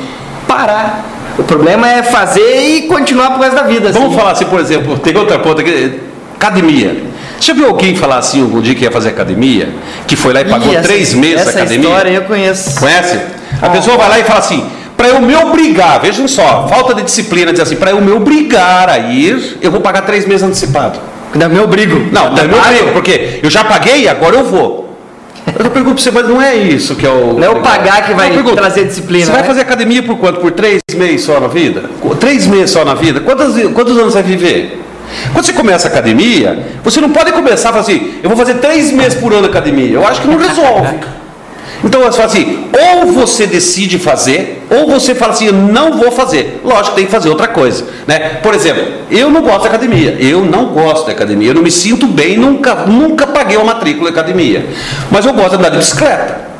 parar. 0.46 1.04
O 1.38 1.42
problema 1.42 1.90
é 1.90 2.02
fazer 2.02 2.60
e 2.60 2.82
continuar 2.82 3.30
por 3.30 3.40
resto 3.40 3.56
da 3.56 3.62
vida. 3.62 3.88
Assim. 3.88 3.98
Vamos 3.98 4.14
falar 4.14 4.32
assim, 4.32 4.44
por 4.44 4.60
exemplo, 4.60 4.98
tem 4.98 5.16
outra 5.16 5.38
ponta 5.40 5.60
aqui, 5.60 6.00
academia. 6.36 7.02
Você 7.38 7.48
já 7.48 7.54
viu 7.54 7.66
alguém 7.66 7.96
falar 7.96 8.18
assim 8.18 8.40
algum 8.40 8.60
dia 8.60 8.74
que 8.74 8.84
ia 8.84 8.90
fazer 8.92 9.08
academia? 9.08 9.70
Que 10.06 10.14
foi 10.14 10.32
lá 10.32 10.42
e 10.42 10.44
pagou 10.44 10.72
essa, 10.72 10.82
três 10.82 11.12
meses 11.12 11.40
essa 11.40 11.50
academia? 11.50 11.88
Essa 11.88 11.88
história 11.88 12.10
eu 12.10 12.22
conheço. 12.22 12.78
Conhece? 12.78 13.18
A 13.62 13.70
pessoa 13.70 13.96
vai 13.96 14.08
lá 14.08 14.18
e 14.18 14.24
fala 14.24 14.40
assim, 14.40 14.66
para 14.96 15.08
eu 15.08 15.20
me 15.20 15.34
obrigar, 15.36 16.00
vejam 16.00 16.26
só, 16.26 16.66
falta 16.68 16.94
de 16.94 17.02
disciplina, 17.02 17.52
diz 17.52 17.60
assim, 17.60 17.76
para 17.76 17.92
eu 17.92 18.00
me 18.00 18.10
obrigar 18.10 18.88
a 18.88 18.98
ir, 18.98 19.58
eu 19.62 19.70
vou 19.70 19.80
pagar 19.80 20.02
três 20.02 20.26
meses 20.26 20.42
antecipado. 20.42 20.98
Ainda 21.32 21.48
me 21.48 21.58
obrigo. 21.60 22.08
Não, 22.12 22.26
ainda 22.26 22.44
me 22.44 22.54
obrigo, 22.54 22.92
porque 22.92 23.40
eu 23.42 23.48
já 23.48 23.64
paguei, 23.64 24.08
agora 24.08 24.36
eu 24.36 24.44
vou. 24.44 24.82
Eu 25.46 25.70
pergunto 25.70 25.94
para 25.94 26.02
você, 26.02 26.10
mas 26.10 26.28
não 26.28 26.40
é 26.40 26.54
isso 26.54 26.94
que 26.94 27.04
é 27.04 27.10
o. 27.10 27.34
Não 27.34 27.44
é 27.44 27.50
o 27.50 27.60
pagar 27.60 28.06
que 28.06 28.14
vai 28.14 28.30
pergunto, 28.30 28.54
trazer 28.54 28.84
disciplina. 28.84 29.24
Você 29.26 29.32
né? 29.32 29.38
vai 29.38 29.46
fazer 29.46 29.62
academia 29.62 30.02
por 30.02 30.16
quanto? 30.18 30.40
Por 30.40 30.52
três 30.52 30.80
meses 30.94 31.22
só 31.22 31.40
na 31.40 31.48
vida? 31.48 31.84
Três 32.20 32.46
meses 32.46 32.70
só 32.70 32.84
na 32.84 32.94
vida? 32.94 33.20
Quantos, 33.20 33.54
quantos 33.72 33.98
anos 33.98 34.14
vai 34.14 34.22
viver? 34.22 34.82
Quando 35.32 35.44
você 35.44 35.52
começa 35.52 35.88
a 35.88 35.90
academia, 35.90 36.66
você 36.82 37.00
não 37.00 37.10
pode 37.10 37.32
começar 37.32 37.70
a 37.70 37.72
falar 37.72 37.82
assim, 37.84 38.14
eu 38.22 38.30
vou 38.30 38.38
fazer 38.38 38.54
três 38.54 38.92
meses 38.92 39.18
por 39.18 39.32
ano 39.32 39.46
academia. 39.46 39.90
Eu 39.90 40.06
acho 40.06 40.20
que 40.20 40.28
não 40.28 40.38
resolve. 40.38 41.00
Então 41.84 42.00
você 42.00 42.16
fala 42.16 42.26
assim, 42.26 42.68
ou 42.72 43.12
você 43.12 43.46
decide 43.46 43.98
fazer, 43.98 44.62
ou 44.70 44.86
você 44.86 45.14
fala 45.14 45.32
assim, 45.32 45.46
eu 45.46 45.52
não 45.52 45.98
vou 45.98 46.12
fazer. 46.12 46.60
Lógico, 46.64 46.94
tem 46.94 47.06
que 47.06 47.10
fazer 47.10 47.28
outra 47.28 47.48
coisa. 47.48 47.84
Né? 48.06 48.40
Por 48.42 48.54
exemplo, 48.54 48.84
eu 49.10 49.28
não 49.28 49.42
gosto 49.42 49.62
de 49.62 49.68
academia. 49.68 50.16
Eu 50.20 50.44
não 50.44 50.66
gosto 50.66 51.06
de 51.06 51.12
academia. 51.12 51.48
Eu 51.48 51.54
não 51.54 51.62
me 51.62 51.70
sinto 51.70 52.06
bem, 52.06 52.36
nunca, 52.36 52.74
nunca 52.86 53.26
paguei 53.26 53.56
uma 53.56 53.74
matrícula 53.74 54.12
de 54.12 54.18
academia. 54.18 54.66
Mas 55.10 55.26
eu 55.26 55.32
gosto 55.32 55.50
de 55.50 55.56
andar 55.56 55.70
de 55.70 55.78
bicicleta. 55.78 56.51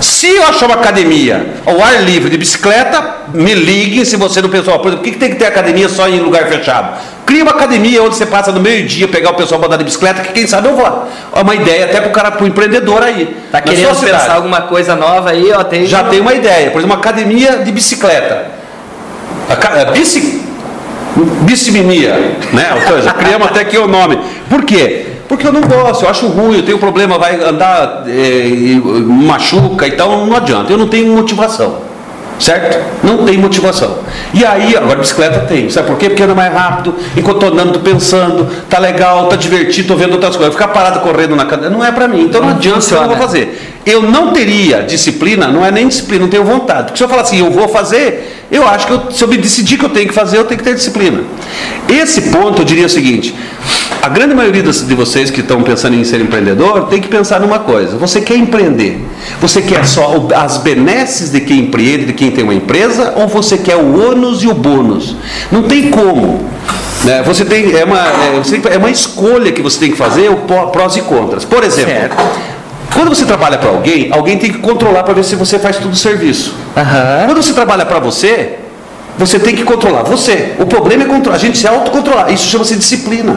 Se 0.00 0.28
eu 0.28 0.44
achar 0.44 0.66
uma 0.66 0.76
academia 0.76 1.46
ao 1.64 1.82
ar 1.82 2.02
livre 2.02 2.30
de 2.30 2.38
bicicleta, 2.38 3.16
me 3.32 3.54
ligue 3.54 4.04
se 4.04 4.16
você 4.16 4.40
não 4.40 4.48
pensou, 4.48 4.78
por 4.78 4.88
exemplo, 4.88 5.04
por 5.04 5.12
que 5.12 5.18
tem 5.18 5.30
que 5.30 5.36
ter 5.36 5.46
academia 5.46 5.88
só 5.88 6.08
em 6.08 6.20
lugar 6.20 6.46
fechado? 6.46 6.98
Cria 7.26 7.42
uma 7.42 7.52
academia 7.52 8.02
onde 8.02 8.16
você 8.16 8.26
passa 8.26 8.52
no 8.52 8.60
meio-dia, 8.60 9.08
pegar 9.08 9.30
o 9.30 9.34
pessoal 9.34 9.58
para 9.58 9.68
andar 9.68 9.76
de 9.78 9.84
bicicleta, 9.84 10.20
que 10.20 10.32
quem 10.32 10.46
sabe 10.46 10.68
eu 10.68 10.76
vou. 10.76 11.08
É 11.34 11.40
uma 11.40 11.54
ideia 11.54 11.86
até 11.86 12.00
para 12.00 12.10
o 12.10 12.12
cara, 12.12 12.30
para 12.30 12.44
o 12.44 12.46
empreendedor 12.46 13.02
aí. 13.02 13.36
Tá 13.50 13.60
querendo 13.60 13.98
pensar 13.98 14.34
alguma 14.34 14.62
coisa 14.62 14.94
nova 14.94 15.30
aí, 15.30 15.50
ó, 15.52 15.64
tem. 15.64 15.86
Já 15.86 16.04
tem 16.04 16.20
uma 16.20 16.34
ideia, 16.34 16.70
por 16.70 16.78
exemplo, 16.78 16.94
uma 16.94 16.96
academia 16.96 17.58
de 17.58 17.72
bicicleta. 17.72 18.46
A, 19.48 19.90
bici, 19.92 20.42
biciminia, 21.42 22.36
né? 22.52 22.74
Ou 22.74 22.96
seja, 22.96 23.12
criamos 23.12 23.48
até 23.48 23.60
aqui 23.60 23.78
o 23.78 23.88
nome. 23.88 24.18
Por 24.50 24.64
quê? 24.64 25.13
Porque 25.28 25.46
eu 25.46 25.52
não 25.52 25.62
gosto, 25.62 26.04
eu 26.04 26.10
acho 26.10 26.26
ruim, 26.28 26.56
eu 26.56 26.62
tenho 26.64 26.78
problema, 26.78 27.18
vai 27.18 27.42
andar, 27.42 28.04
é, 28.06 28.48
machuca, 29.06 29.86
então 29.86 30.26
não 30.26 30.36
adianta, 30.36 30.72
eu 30.72 30.78
não 30.78 30.88
tenho 30.88 31.14
motivação. 31.14 31.94
Certo? 32.38 32.84
Não 33.04 33.24
tem 33.24 33.38
motivação. 33.38 33.98
E 34.32 34.44
aí, 34.44 34.76
agora 34.76 34.98
bicicleta 34.98 35.40
tem. 35.40 35.70
Sabe 35.70 35.86
por 35.86 35.96
quê? 35.96 36.08
Porque 36.08 36.22
anda 36.22 36.34
mais 36.34 36.52
rápido, 36.52 36.94
enquanto 37.16 37.46
andando, 37.46 37.74
tô 37.74 37.78
pensando, 37.80 38.48
tá 38.68 38.78
legal, 38.78 39.28
tá 39.28 39.36
divertido, 39.36 39.88
tô 39.88 39.96
vendo 39.96 40.12
outras 40.14 40.34
coisas. 40.34 40.52
Ficar 40.52 40.68
parado 40.68 41.00
correndo 41.00 41.36
na 41.36 41.46
cadeira 41.46 41.70
não 41.70 41.84
é 41.84 41.92
para 41.92 42.08
mim. 42.08 42.22
Então 42.22 42.40
não, 42.40 42.48
não 42.48 42.56
adianta, 42.56 42.80
funciona. 42.80 43.04
eu 43.04 43.08
não 43.08 43.16
vou 43.16 43.24
fazer. 43.24 43.76
Eu 43.86 44.02
não 44.02 44.32
teria 44.32 44.82
disciplina, 44.82 45.46
não 45.46 45.64
é 45.64 45.70
nem 45.70 45.86
disciplina, 45.86 46.22
não 46.22 46.30
tenho 46.30 46.44
vontade. 46.44 46.86
Porque 46.86 46.98
se 46.98 47.04
eu 47.04 47.08
falar 47.08 47.22
assim, 47.22 47.38
eu 47.38 47.50
vou 47.50 47.68
fazer, 47.68 48.44
eu 48.50 48.66
acho 48.66 48.86
que 48.86 48.92
eu, 48.92 49.10
se 49.12 49.22
eu 49.22 49.28
me 49.28 49.36
decidir 49.36 49.78
que 49.78 49.84
eu 49.84 49.90
tenho 49.90 50.08
que 50.08 50.14
fazer, 50.14 50.38
eu 50.38 50.44
tenho 50.44 50.58
que 50.58 50.64
ter 50.64 50.74
disciplina. 50.74 51.22
Esse 51.88 52.22
ponto 52.30 52.62
eu 52.62 52.64
diria 52.64 52.86
o 52.86 52.90
seguinte: 52.90 53.34
a 54.04 54.08
grande 54.10 54.34
maioria 54.34 54.62
de 54.62 54.94
vocês 54.94 55.30
que 55.30 55.40
estão 55.40 55.62
pensando 55.62 55.96
em 55.96 56.04
ser 56.04 56.20
empreendedor 56.20 56.88
tem 56.88 57.00
que 57.00 57.08
pensar 57.08 57.40
numa 57.40 57.60
coisa: 57.60 57.96
você 57.96 58.20
quer 58.20 58.36
empreender? 58.36 59.02
Você 59.40 59.62
quer 59.62 59.86
só 59.86 60.28
as 60.36 60.58
benesses 60.58 61.30
de 61.30 61.40
quem 61.40 61.60
empreende, 61.60 62.04
de 62.04 62.12
quem 62.12 62.30
tem 62.30 62.44
uma 62.44 62.52
empresa, 62.52 63.14
ou 63.16 63.26
você 63.26 63.56
quer 63.56 63.76
o 63.76 64.10
ônus 64.10 64.42
e 64.42 64.46
o 64.46 64.52
bônus? 64.52 65.16
Não 65.50 65.62
tem 65.62 65.90
como. 65.90 66.46
Né? 67.02 67.22
Você 67.22 67.46
tem, 67.46 67.74
é, 67.74 67.84
uma, 67.84 67.98
é, 67.98 68.74
é 68.74 68.76
uma 68.76 68.90
escolha 68.90 69.50
que 69.52 69.62
você 69.62 69.80
tem 69.80 69.90
que 69.90 69.96
fazer, 69.96 70.30
o 70.30 70.36
prós 70.68 70.96
e 70.96 71.00
contras. 71.00 71.46
Por 71.46 71.64
exemplo, 71.64 71.90
certo. 71.90 72.16
Quando 72.92 73.08
você 73.08 73.24
trabalha 73.24 73.56
para 73.56 73.70
alguém, 73.70 74.10
alguém 74.12 74.36
tem 74.36 74.52
que 74.52 74.58
controlar 74.58 75.02
para 75.02 75.14
ver 75.14 75.24
se 75.24 75.34
você 75.34 75.58
faz 75.58 75.78
tudo 75.78 75.94
o 75.94 75.96
serviço. 75.96 76.54
Uhum. 76.76 77.26
Quando 77.26 77.42
você 77.42 77.54
trabalha 77.54 77.86
para 77.86 77.98
você, 78.00 78.58
você 79.18 79.38
tem 79.38 79.54
que 79.54 79.62
controlar 79.62 80.02
você. 80.02 80.54
O 80.58 80.66
problema 80.66 81.04
é 81.04 81.06
controlar. 81.06 81.36
A 81.36 81.40
gente 81.40 81.58
se 81.58 81.66
autocontrolar. 81.66 82.32
Isso 82.32 82.48
chama-se 82.48 82.76
disciplina. 82.76 83.36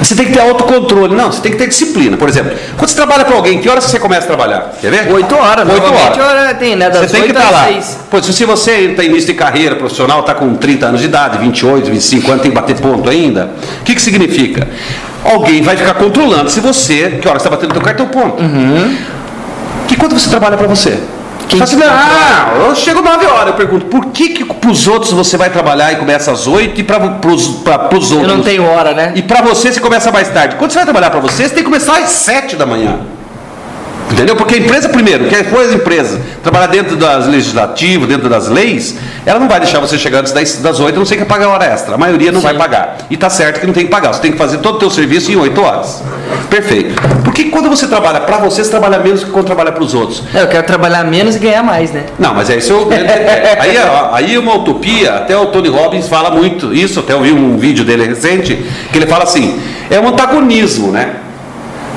Você 0.00 0.14
tem 0.14 0.26
que 0.26 0.32
ter 0.32 0.40
autocontrole. 0.40 1.14
Não, 1.14 1.32
você 1.32 1.40
tem 1.40 1.52
que 1.52 1.58
ter 1.58 1.68
disciplina. 1.68 2.16
Por 2.16 2.28
exemplo, 2.28 2.56
quando 2.76 2.88
você 2.88 2.96
trabalha 2.96 3.24
para 3.24 3.34
alguém, 3.34 3.58
que 3.58 3.68
horas 3.68 3.84
você 3.84 3.98
começa 3.98 4.24
a 4.24 4.26
trabalhar? 4.26 4.72
Quer 4.80 4.90
ver? 4.90 5.12
Oito 5.12 5.34
horas. 5.34 5.68
Oito 5.68 5.86
horas. 5.86 6.18
Hora 6.18 6.54
tem, 6.54 6.76
né? 6.76 6.90
Das 6.90 7.10
você 7.10 7.16
tem 7.16 7.22
que 7.22 7.36
estar 7.36 7.50
lá. 7.50 7.68
Pois, 8.10 8.24
se 8.24 8.44
você 8.44 8.72
está 8.72 9.02
em 9.02 9.06
início 9.06 9.26
de 9.26 9.34
carreira 9.34 9.76
profissional, 9.76 10.20
está 10.20 10.34
com 10.34 10.54
30 10.54 10.86
anos 10.86 11.00
de 11.00 11.06
idade, 11.06 11.38
28, 11.38 11.90
25 11.90 12.30
anos, 12.30 12.42
tem 12.42 12.50
que 12.50 12.54
bater 12.54 12.76
ponto 12.76 13.08
ainda. 13.08 13.50
O 13.80 13.84
que, 13.84 13.94
que 13.94 14.02
significa? 14.02 14.68
alguém 15.24 15.62
vai 15.62 15.76
ficar 15.76 15.94
controlando 15.94 16.50
se 16.50 16.60
você, 16.60 17.18
que 17.20 17.28
hora 17.28 17.38
você 17.38 17.48
está 17.48 17.50
batendo 17.50 17.76
o 17.76 17.82
cartão 17.82 18.06
ponto. 18.06 18.42
Uhum. 18.42 18.96
Que 19.86 19.96
quanto 19.96 20.18
você 20.18 20.28
trabalha 20.28 20.56
para 20.56 20.66
você? 20.66 20.98
Quem 21.48 21.62
assim, 21.62 21.80
ah, 21.82 22.52
eu 22.66 22.74
chego 22.74 23.00
9 23.00 23.26
horas, 23.26 23.48
eu 23.48 23.54
pergunto, 23.54 23.86
por 23.86 24.06
que, 24.06 24.30
que 24.30 24.44
para 24.44 24.70
os 24.70 24.86
outros 24.86 25.12
você 25.12 25.36
vai 25.36 25.50
trabalhar 25.50 25.92
e 25.92 25.96
começa 25.96 26.30
às 26.30 26.46
8 26.46 26.80
e 26.80 26.84
para 26.84 27.02
os 27.26 27.48
outros? 27.48 28.10
Eu 28.12 28.28
não 28.28 28.42
tenho 28.42 28.64
hora, 28.64 28.92
né? 28.92 29.12
E 29.14 29.22
para 29.22 29.40
você 29.40 29.72
você 29.72 29.80
começa 29.80 30.12
mais 30.12 30.28
tarde. 30.28 30.56
Quando 30.56 30.70
você 30.70 30.76
vai 30.76 30.84
trabalhar 30.84 31.10
para 31.10 31.20
você, 31.20 31.44
você 31.44 31.54
tem 31.54 31.64
que 31.64 31.70
começar 31.70 31.98
às 31.98 32.10
7 32.10 32.56
da 32.56 32.66
manhã. 32.66 32.98
Entendeu? 34.10 34.34
Porque 34.36 34.54
a 34.54 34.58
empresa, 34.58 34.88
primeiro, 34.88 35.26
que 35.26 35.34
depois 35.36 35.70
a 35.70 35.74
empresa 35.74 36.20
trabalhar 36.42 36.66
dentro 36.68 36.96
das 36.96 37.26
legislativas, 37.26 38.08
dentro 38.08 38.28
das 38.28 38.48
leis, 38.48 38.96
ela 39.26 39.38
não 39.38 39.48
vai 39.48 39.60
deixar 39.60 39.80
você 39.80 39.98
chegar 39.98 40.20
antes 40.20 40.32
das, 40.32 40.56
das 40.56 40.80
8, 40.80 40.94
a 40.96 40.98
não 40.98 41.06
sei 41.06 41.18
que 41.18 41.24
pagar 41.24 41.48
hora 41.48 41.64
extra. 41.66 41.94
A 41.94 41.98
maioria 41.98 42.32
não 42.32 42.40
Sim. 42.40 42.46
vai 42.46 42.54
pagar. 42.56 42.96
E 43.10 43.14
está 43.14 43.28
certo 43.28 43.60
que 43.60 43.66
não 43.66 43.74
tem 43.74 43.84
que 43.84 43.90
pagar. 43.90 44.12
Você 44.14 44.20
tem 44.20 44.32
que 44.32 44.38
fazer 44.38 44.58
todo 44.58 44.76
o 44.76 44.78
teu 44.78 44.90
serviço 44.90 45.30
em 45.30 45.36
8 45.36 45.60
horas. 45.60 46.02
Perfeito. 46.48 46.94
Porque 47.24 47.44
quando 47.44 47.68
você 47.68 47.86
trabalha 47.86 48.20
para 48.20 48.38
você, 48.38 48.64
você 48.64 48.70
trabalha 48.70 48.98
menos 48.98 49.22
que 49.22 49.30
quando 49.30 49.44
trabalha 49.46 49.72
para 49.72 49.82
os 49.84 49.94
outros. 49.94 50.22
É, 50.34 50.42
Eu 50.42 50.48
quero 50.48 50.66
trabalhar 50.66 51.04
menos 51.04 51.36
e 51.36 51.38
ganhar 51.38 51.62
mais, 51.62 51.92
né? 51.92 52.04
Não, 52.18 52.34
mas 52.34 52.48
é 52.50 52.56
isso. 52.56 52.72
eu- 52.72 52.90
é- 52.92 53.58
aí, 53.60 53.76
é- 53.76 54.08
aí 54.12 54.38
uma 54.38 54.54
utopia, 54.56 55.14
até 55.16 55.36
o 55.36 55.46
Tony 55.46 55.68
Robbins 55.68 56.08
fala 56.08 56.30
muito 56.30 56.72
isso, 56.74 57.00
até 57.00 57.12
eu 57.12 57.20
vi 57.20 57.32
um 57.32 57.58
vídeo 57.58 57.84
dele 57.84 58.04
recente, 58.06 58.64
que 58.90 58.98
ele 58.98 59.06
fala 59.06 59.24
assim, 59.24 59.60
é 59.90 60.00
um 60.00 60.08
antagonismo, 60.08 60.90
né? 60.90 61.10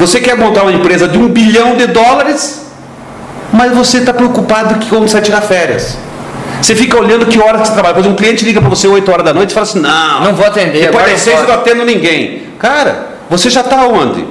Você 0.01 0.19
quer 0.19 0.35
montar 0.35 0.63
uma 0.63 0.71
empresa 0.73 1.07
de 1.07 1.15
um 1.19 1.27
bilhão 1.27 1.75
de 1.75 1.85
dólares, 1.85 2.65
mas 3.53 3.71
você 3.71 3.99
está 3.99 4.11
preocupado 4.11 4.75
que 4.79 4.89
como 4.89 5.07
você 5.07 5.13
vai 5.13 5.21
tirar 5.21 5.41
férias. 5.41 5.95
Você 6.59 6.75
fica 6.75 6.97
olhando 6.99 7.27
que 7.27 7.39
horas 7.39 7.61
que 7.61 7.67
você 7.67 7.73
trabalha. 7.73 7.93
Por 7.93 7.99
exemplo, 7.99 8.15
um 8.17 8.19
cliente 8.19 8.43
liga 8.43 8.59
para 8.59 8.69
você 8.69 8.87
8 8.87 9.11
horas 9.11 9.23
da 9.25 9.31
noite 9.31 9.51
e 9.51 9.53
fala 9.53 9.63
assim, 9.63 9.79
não, 9.79 10.21
Não 10.25 10.33
vou 10.33 10.45
atender, 10.45 10.87
depois 10.87 11.03
das 11.03 11.11
não 11.13 11.19
6 11.19 11.27
eu 11.27 11.33
posso." 11.45 11.47
não 11.47 11.61
atendo 11.61 11.85
ninguém. 11.85 12.43
Cara, 12.57 13.09
você 13.29 13.47
já 13.51 13.61
está 13.61 13.85
onde? 13.85 14.25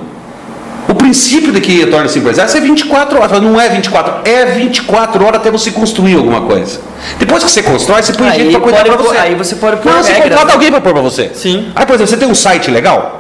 O 0.88 0.94
princípio 0.94 1.52
de 1.52 1.60
que 1.60 1.86
torna-se 1.86 2.18
empresário 2.18 2.50
é 2.56 2.60
24 2.60 3.20
horas. 3.20 3.40
Não 3.40 3.60
é 3.60 3.68
24, 3.68 4.28
é 4.28 4.44
24 4.46 5.24
horas 5.24 5.40
até 5.40 5.52
você 5.52 5.70
construir 5.70 6.16
alguma 6.16 6.40
coisa. 6.40 6.80
Depois 7.16 7.44
que 7.44 7.50
você 7.50 7.62
constrói, 7.62 8.02
você 8.02 8.12
põe 8.12 8.28
Aí 8.28 8.38
gente 8.40 8.50
para 8.50 8.60
cuidar 8.60 8.78
pode 8.84 8.90
para 8.96 9.02
você. 9.04 9.16
aí 9.18 9.34
você 9.36 9.54
pode 9.54 9.76
pôr 9.76 9.92
Não, 9.92 10.02
você 10.02 10.12
regras, 10.12 10.28
contrata 10.30 10.46
né? 10.48 10.52
alguém 10.54 10.70
para 10.72 10.80
pôr 10.80 10.92
para 10.92 11.02
você. 11.02 11.30
Sim. 11.32 11.70
Aí, 11.76 11.86
por 11.86 11.94
exemplo, 11.94 12.10
você 12.10 12.16
tem 12.16 12.28
um 12.28 12.34
site 12.34 12.70
legal 12.72 13.19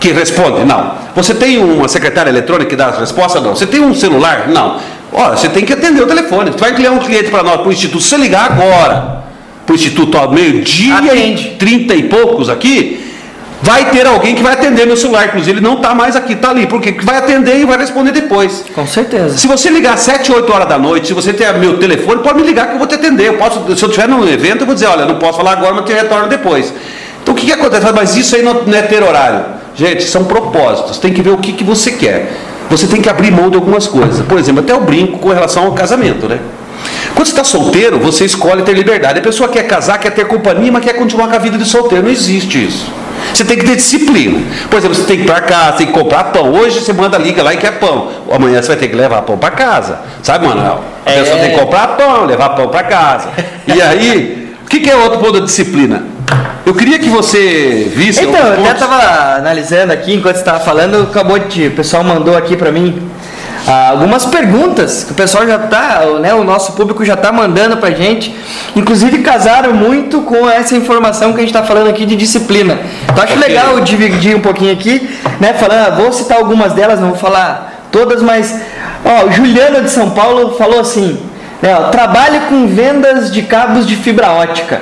que 0.00 0.12
responde? 0.12 0.64
Não. 0.64 0.94
Você 1.14 1.34
tem 1.34 1.58
uma 1.58 1.86
secretária 1.86 2.30
eletrônica 2.30 2.70
que 2.70 2.76
dá 2.76 2.88
as 2.88 2.98
respostas? 2.98 3.42
Não. 3.42 3.54
Você 3.54 3.66
tem 3.66 3.80
um 3.80 3.94
celular? 3.94 4.48
Não. 4.48 4.78
Olha, 5.12 5.36
você 5.36 5.48
tem 5.48 5.64
que 5.64 5.72
atender 5.72 6.02
o 6.02 6.06
telefone. 6.06 6.50
Você 6.50 6.58
vai 6.58 6.74
criar 6.74 6.92
um 6.92 6.98
cliente 6.98 7.30
para 7.30 7.42
nós, 7.42 7.60
para 7.60 7.68
o 7.68 7.72
Instituto. 7.72 8.02
Se 8.02 8.08
você 8.08 8.16
ligar 8.16 8.50
agora 8.50 9.24
para 9.66 9.72
o 9.72 9.76
Instituto 9.76 10.16
ao 10.16 10.32
meio-dia 10.32 11.14
e. 11.14 11.56
30 11.58 11.94
e 11.94 12.02
poucos 12.04 12.48
aqui, 12.48 13.12
vai 13.60 13.90
ter 13.90 14.06
alguém 14.06 14.34
que 14.34 14.42
vai 14.42 14.54
atender 14.54 14.86
meu 14.86 14.96
celular. 14.96 15.26
Inclusive, 15.26 15.58
ele 15.58 15.60
não 15.60 15.74
está 15.74 15.94
mais 15.94 16.16
aqui, 16.16 16.32
está 16.32 16.48
ali. 16.48 16.66
Porque 16.66 16.92
vai 17.02 17.18
atender 17.18 17.58
e 17.58 17.66
vai 17.66 17.76
responder 17.76 18.12
depois. 18.12 18.64
Com 18.74 18.86
certeza. 18.86 19.36
Se 19.36 19.46
você 19.46 19.68
ligar 19.68 19.98
7, 19.98 20.32
8 20.32 20.50
horas 20.50 20.68
da 20.68 20.78
noite, 20.78 21.08
se 21.08 21.12
você 21.12 21.34
tem 21.34 21.46
meu 21.58 21.76
telefone, 21.76 22.22
pode 22.22 22.40
me 22.40 22.46
ligar 22.46 22.68
que 22.68 22.72
eu 22.72 22.78
vou 22.78 22.86
te 22.86 22.94
atender. 22.94 23.26
Eu 23.26 23.34
posso, 23.34 23.76
se 23.76 23.84
eu 23.84 23.88
estiver 23.90 24.08
num 24.08 24.26
evento, 24.26 24.62
eu 24.62 24.66
vou 24.66 24.74
dizer, 24.74 24.86
olha, 24.86 25.04
não 25.04 25.16
posso 25.16 25.36
falar 25.36 25.52
agora, 25.52 25.74
mas 25.74 25.84
te 25.84 25.92
retorno 25.92 26.26
depois. 26.26 26.72
Então 27.22 27.34
o 27.34 27.36
que, 27.36 27.44
que 27.44 27.52
acontece? 27.52 27.84
Mas 27.92 28.16
isso 28.16 28.34
aí 28.34 28.42
não 28.42 28.62
é 28.72 28.82
ter 28.82 29.02
horário. 29.02 29.59
Gente, 29.80 30.04
são 30.04 30.24
propósitos. 30.24 30.98
Tem 30.98 31.10
que 31.10 31.22
ver 31.22 31.30
o 31.30 31.38
que, 31.38 31.54
que 31.54 31.64
você 31.64 31.92
quer. 31.92 32.30
Você 32.68 32.86
tem 32.86 33.00
que 33.00 33.08
abrir 33.08 33.30
mão 33.30 33.48
de 33.48 33.56
algumas 33.56 33.86
coisas. 33.86 34.20
Por 34.26 34.38
exemplo, 34.38 34.60
até 34.60 34.74
o 34.74 34.80
brinco 34.82 35.18
com 35.18 35.30
relação 35.30 35.64
ao 35.64 35.72
casamento, 35.72 36.28
né? 36.28 36.38
Quando 37.14 37.26
você 37.26 37.32
está 37.32 37.42
solteiro, 37.44 37.98
você 37.98 38.26
escolhe 38.26 38.60
ter 38.62 38.74
liberdade. 38.74 39.18
A 39.20 39.22
pessoa 39.22 39.48
quer 39.48 39.62
casar, 39.66 39.96
quer 39.98 40.10
ter 40.10 40.26
companhia, 40.26 40.70
mas 40.70 40.84
quer 40.84 40.92
continuar 40.92 41.28
com 41.28 41.34
a 41.36 41.38
vida 41.38 41.56
de 41.56 41.64
solteiro. 41.64 42.04
Não 42.04 42.10
existe 42.10 42.62
isso. 42.62 42.92
Você 43.32 43.42
tem 43.42 43.56
que 43.56 43.64
ter 43.64 43.76
disciplina. 43.76 44.38
Por 44.68 44.76
exemplo, 44.78 44.94
você 44.94 45.04
tem 45.04 45.16
que 45.16 45.22
ir 45.22 45.26
para 45.26 45.40
casa, 45.40 45.78
tem 45.78 45.86
que 45.86 45.92
comprar 45.94 46.24
pão. 46.24 46.52
Hoje 46.52 46.78
você 46.80 46.92
manda 46.92 47.16
liga 47.16 47.42
lá 47.42 47.54
e 47.54 47.56
quer 47.56 47.78
pão. 47.78 48.08
Amanhã 48.30 48.60
você 48.60 48.68
vai 48.68 48.76
ter 48.76 48.88
que 48.88 48.94
levar 48.96 49.22
pão 49.22 49.38
para 49.38 49.50
casa. 49.50 49.98
Sabe, 50.22 50.46
Manuel? 50.46 50.84
A 51.06 51.10
pessoa 51.10 51.38
É. 51.38 51.40
tem 51.40 51.50
que 51.54 51.58
comprar 51.58 51.88
pão, 51.96 52.26
levar 52.26 52.50
pão 52.50 52.68
para 52.68 52.82
casa. 52.82 53.28
E 53.66 53.80
aí, 53.80 54.52
o 54.62 54.68
que, 54.68 54.80
que 54.80 54.90
é 54.90 54.96
outro 54.96 55.20
ponto 55.20 55.32
da 55.32 55.40
disciplina? 55.40 56.04
Eu 56.66 56.74
queria 56.74 56.98
que 56.98 57.08
você 57.08 57.90
visse. 57.94 58.22
Então, 58.22 58.40
eu 58.40 58.60
até 58.60 58.72
estava 58.72 59.36
analisando 59.36 59.92
aqui, 59.92 60.14
enquanto 60.14 60.36
você 60.36 60.42
estava 60.42 60.60
falando, 60.60 61.02
acabou 61.02 61.38
de. 61.38 61.68
O 61.68 61.72
pessoal 61.72 62.04
mandou 62.04 62.36
aqui 62.36 62.56
para 62.56 62.70
mim 62.70 63.10
ah, 63.66 63.90
algumas 63.90 64.24
perguntas 64.24 65.04
que 65.04 65.12
o 65.12 65.14
pessoal 65.14 65.46
já 65.46 65.58
tá, 65.58 66.02
né, 66.20 66.32
o 66.34 66.44
nosso 66.44 66.72
público 66.72 67.04
já 67.04 67.16
tá 67.16 67.32
mandando 67.32 67.76
pra 67.76 67.90
gente. 67.90 68.34
Inclusive 68.74 69.18
casaram 69.18 69.72
muito 69.72 70.22
com 70.22 70.48
essa 70.48 70.76
informação 70.76 71.32
que 71.32 71.38
a 71.38 71.40
gente 71.40 71.54
está 71.54 71.62
falando 71.62 71.88
aqui 71.88 72.06
de 72.06 72.16
disciplina. 72.16 72.78
Então 73.04 73.22
acho 73.22 73.34
Ok. 73.36 73.48
legal 73.48 73.80
dividir 73.80 74.36
um 74.36 74.40
pouquinho 74.40 74.72
aqui, 74.72 75.08
né, 75.38 75.52
falando, 75.54 75.86
ah, 75.86 75.90
vou 75.90 76.12
citar 76.12 76.38
algumas 76.38 76.72
delas, 76.72 77.00
não 77.00 77.08
vou 77.08 77.18
falar 77.18 77.86
todas, 77.90 78.22
mas 78.22 78.60
ó, 79.04 79.26
o 79.26 79.32
Juliano 79.32 79.82
de 79.82 79.90
São 79.90 80.10
Paulo 80.10 80.54
falou 80.56 80.80
assim, 80.80 81.20
né, 81.60 81.76
ó, 81.76 81.88
trabalho 81.88 82.42
com 82.48 82.66
vendas 82.66 83.32
de 83.32 83.42
cabos 83.42 83.86
de 83.86 83.96
fibra 83.96 84.30
ótica. 84.30 84.80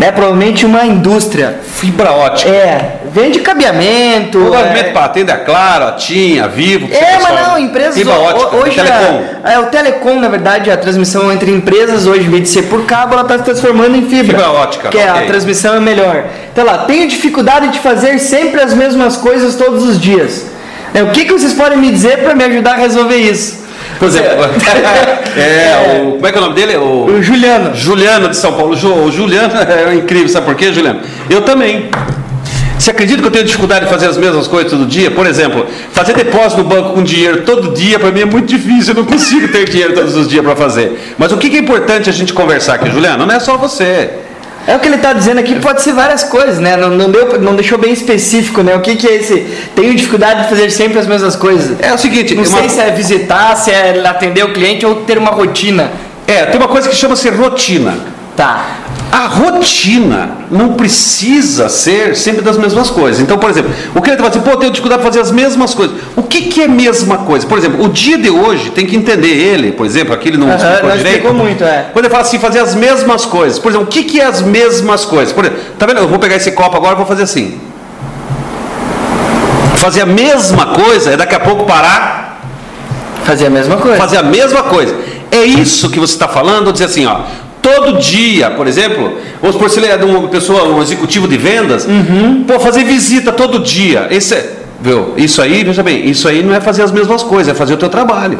Né, 0.00 0.10
provavelmente 0.10 0.64
uma 0.64 0.86
indústria. 0.86 1.60
Fibra 1.62 2.10
ótica. 2.12 2.50
É, 2.50 3.00
vende 3.12 3.38
cabeamento. 3.40 4.38
O 4.38 4.54
é, 4.54 4.62
movimento 4.62 4.92
para 4.94 5.04
atender 5.04 5.30
a 5.32 5.36
Claro, 5.36 5.88
a 5.88 5.92
TIM, 5.92 6.38
a 6.38 6.46
Vivo. 6.46 6.86
é, 6.86 6.96
pessoal. 6.96 7.20
mas 7.20 7.46
não, 7.48 7.58
empresas 7.58 7.94
Fibra 7.96 8.14
ótica, 8.14 8.56
hoje 8.56 8.76
telecom. 8.76 9.24
É, 9.44 9.52
é, 9.52 9.58
o 9.58 9.66
telecom, 9.66 10.18
na 10.18 10.28
verdade, 10.28 10.70
a 10.70 10.76
transmissão 10.78 11.30
entre 11.30 11.50
empresas 11.50 12.06
hoje, 12.06 12.24
em 12.24 12.30
vez 12.30 12.44
de 12.44 12.48
ser 12.48 12.62
por 12.62 12.86
cabo, 12.86 13.12
ela 13.12 13.22
está 13.22 13.36
se 13.36 13.44
transformando 13.44 13.94
em 13.94 14.08
fibra. 14.08 14.38
Fibra 14.38 14.50
ótica, 14.50 14.88
Que 14.88 14.98
é, 14.98 15.10
ok. 15.12 15.22
a 15.22 15.26
transmissão 15.26 15.74
é 15.74 15.80
melhor. 15.80 16.24
Então 16.50 16.64
lá, 16.64 16.78
tenho 16.78 17.06
dificuldade 17.06 17.68
de 17.68 17.78
fazer 17.80 18.18
sempre 18.18 18.62
as 18.62 18.72
mesmas 18.72 19.18
coisas 19.18 19.54
todos 19.54 19.84
os 19.84 20.00
dias. 20.00 20.46
É, 20.94 21.02
o 21.02 21.10
que, 21.10 21.26
que 21.26 21.32
vocês 21.32 21.52
podem 21.52 21.76
me 21.78 21.90
dizer 21.90 22.24
para 22.24 22.34
me 22.34 22.42
ajudar 22.44 22.72
a 22.72 22.76
resolver 22.76 23.16
isso? 23.16 23.59
Por 23.98 24.08
exemplo, 24.08 24.30
é, 25.36 26.02
o, 26.02 26.12
como 26.12 26.26
é 26.26 26.32
que 26.32 26.38
é 26.38 26.40
o 26.40 26.44
nome 26.44 26.54
dele? 26.54 26.76
O 26.76 27.06
O 27.06 27.22
Juliano. 27.22 27.74
Juliano 27.74 28.28
de 28.28 28.36
São 28.36 28.52
Paulo. 28.52 28.72
O 28.72 29.10
Juliano 29.10 29.52
é 29.88 29.94
incrível, 29.94 30.28
sabe 30.28 30.46
por 30.46 30.54
quê, 30.54 30.72
Juliano? 30.72 31.00
Eu 31.28 31.42
também. 31.42 31.88
Você 32.78 32.92
acredita 32.92 33.20
que 33.20 33.28
eu 33.28 33.30
tenho 33.30 33.44
dificuldade 33.44 33.84
de 33.84 33.90
fazer 33.90 34.06
as 34.06 34.16
mesmas 34.16 34.46
coisas 34.46 34.70
todo 34.70 34.86
dia? 34.86 35.10
Por 35.10 35.26
exemplo, 35.26 35.66
fazer 35.92 36.14
depósito 36.14 36.62
no 36.62 36.68
banco 36.68 36.94
com 36.94 37.02
dinheiro 37.02 37.42
todo 37.42 37.74
dia, 37.74 37.98
para 37.98 38.10
mim 38.10 38.22
é 38.22 38.24
muito 38.24 38.46
difícil, 38.46 38.94
eu 38.94 39.02
não 39.02 39.04
consigo 39.04 39.48
ter 39.48 39.68
dinheiro 39.68 39.92
todos 39.92 40.16
os 40.16 40.26
dias 40.26 40.42
para 40.42 40.56
fazer. 40.56 41.14
Mas 41.18 41.30
o 41.30 41.36
que 41.36 41.50
que 41.50 41.56
é 41.56 41.60
importante 41.60 42.08
a 42.08 42.12
gente 42.12 42.32
conversar 42.32 42.76
aqui, 42.76 42.90
Juliano? 42.90 43.26
Não 43.26 43.34
é 43.34 43.38
só 43.38 43.58
você. 43.58 44.10
É 44.66 44.76
o 44.76 44.78
que 44.78 44.86
ele 44.88 44.96
está 44.96 45.12
dizendo 45.12 45.38
aqui, 45.40 45.54
pode 45.58 45.82
ser 45.82 45.92
várias 45.92 46.22
coisas, 46.22 46.58
né? 46.58 46.76
Não, 46.76 46.90
não, 46.90 47.10
deu, 47.10 47.40
não 47.40 47.54
deixou 47.56 47.78
bem 47.78 47.92
específico, 47.92 48.62
né? 48.62 48.74
O 48.76 48.80
que, 48.80 48.94
que 48.94 49.06
é 49.06 49.16
esse? 49.16 49.46
Tenho 49.74 49.94
dificuldade 49.94 50.42
de 50.42 50.48
fazer 50.48 50.70
sempre 50.70 50.98
as 50.98 51.06
mesmas 51.06 51.34
coisas. 51.34 51.76
É 51.80 51.92
o 51.92 51.98
seguinte, 51.98 52.34
Não 52.34 52.44
uma- 52.44 52.58
sei 52.58 52.68
se 52.68 52.78
é 52.80 52.90
visitar, 52.90 53.56
se 53.56 53.70
é 53.70 54.06
atender 54.06 54.44
o 54.44 54.52
cliente 54.52 54.84
ou 54.84 54.96
ter 54.96 55.16
uma 55.18 55.30
rotina. 55.30 55.90
é, 56.26 56.44
tem 56.46 56.58
uma 56.60 56.68
coisa 56.68 56.88
que 56.88 56.94
chama-se 56.94 57.28
rotina. 57.30 57.94
Tá. 58.36 58.64
A 59.12 59.26
rotina 59.26 60.30
não 60.50 60.74
precisa 60.74 61.68
ser 61.68 62.14
sempre 62.14 62.42
das 62.42 62.56
mesmas 62.56 62.90
coisas. 62.90 63.20
Então, 63.20 63.36
por 63.38 63.50
exemplo, 63.50 63.72
o 63.92 64.00
cliente 64.00 64.20
vai 64.22 64.30
dizer, 64.30 64.42
pô, 64.44 64.50
eu 64.50 64.56
tenho 64.56 64.70
dificuldade 64.70 65.02
de 65.02 65.08
fazer 65.08 65.20
as 65.20 65.32
mesmas 65.32 65.74
coisas. 65.74 65.96
O 66.14 66.22
que, 66.22 66.42
que 66.42 66.62
é 66.62 66.68
mesma 66.68 67.18
coisa? 67.18 67.44
Por 67.44 67.58
exemplo, 67.58 67.84
o 67.84 67.88
dia 67.88 68.16
de 68.16 68.30
hoje 68.30 68.70
tem 68.70 68.86
que 68.86 68.94
entender 68.94 69.28
ele, 69.34 69.72
por 69.72 69.84
exemplo, 69.84 70.14
aqui 70.14 70.28
ele 70.28 70.36
não 70.36 70.48
explicou 70.54 70.88
não 70.88 70.96
direito. 70.96 71.16
explicou 71.16 71.34
muito, 71.34 71.64
é. 71.64 71.86
Quando 71.92 72.04
ele 72.04 72.12
fala 72.12 72.22
assim, 72.22 72.38
fazer 72.38 72.60
as 72.60 72.74
mesmas 72.76 73.24
coisas. 73.26 73.58
Por 73.58 73.70
exemplo, 73.70 73.88
o 73.88 73.90
que, 73.90 74.04
que 74.04 74.20
é 74.20 74.26
as 74.26 74.42
mesmas 74.42 75.04
coisas? 75.04 75.32
Por 75.32 75.44
exemplo, 75.44 75.60
tá 75.76 75.86
vendo? 75.86 75.98
Eu 75.98 76.08
vou 76.08 76.20
pegar 76.20 76.36
esse 76.36 76.52
copo 76.52 76.76
agora 76.76 76.92
e 76.94 76.96
vou 76.96 77.06
fazer 77.06 77.24
assim. 77.24 77.60
Fazer 79.74 80.02
a 80.02 80.06
mesma 80.06 80.66
coisa 80.66 81.10
é 81.12 81.16
daqui 81.16 81.34
a 81.34 81.40
pouco 81.40 81.64
parar 81.64 82.20
Fazer 83.24 83.46
a 83.46 83.50
mesma 83.50 83.76
coisa. 83.76 83.96
fazer 83.96 84.16
a 84.18 84.22
mesma 84.22 84.62
coisa. 84.64 84.94
É 85.32 85.42
isso 85.42 85.90
que 85.90 85.98
você 85.98 86.14
está 86.14 86.28
falando? 86.28 86.72
Dizer 86.72 86.86
assim, 86.86 87.06
ó, 87.06 87.20
todo 87.62 87.98
dia, 87.98 88.50
por 88.50 88.66
exemplo, 88.66 89.18
vamos 89.40 89.54
supor, 89.56 89.70
se 89.70 89.78
ele 89.78 89.86
é 89.86 89.96
de 89.96 90.04
uma 90.04 90.28
pessoa, 90.28 90.64
um 90.64 90.82
executivo 90.82 91.28
de 91.28 91.36
vendas, 91.36 91.86
Uhum. 91.86 92.44
pô, 92.46 92.58
fazer 92.60 92.84
visita 92.84 93.32
todo 93.32 93.58
dia. 93.58 94.06
Esse 94.10 94.34
é, 94.34 94.52
viu? 94.80 95.14
Isso 95.16 95.40
aí, 95.42 95.62
veja 95.64 95.82
bem, 95.82 96.08
isso 96.08 96.26
aí 96.28 96.42
não 96.42 96.54
é 96.54 96.60
fazer 96.60 96.82
as 96.82 96.92
mesmas 96.92 97.22
coisas, 97.22 97.48
é 97.48 97.54
fazer 97.54 97.74
o 97.74 97.76
teu 97.76 97.88
trabalho. 97.88 98.38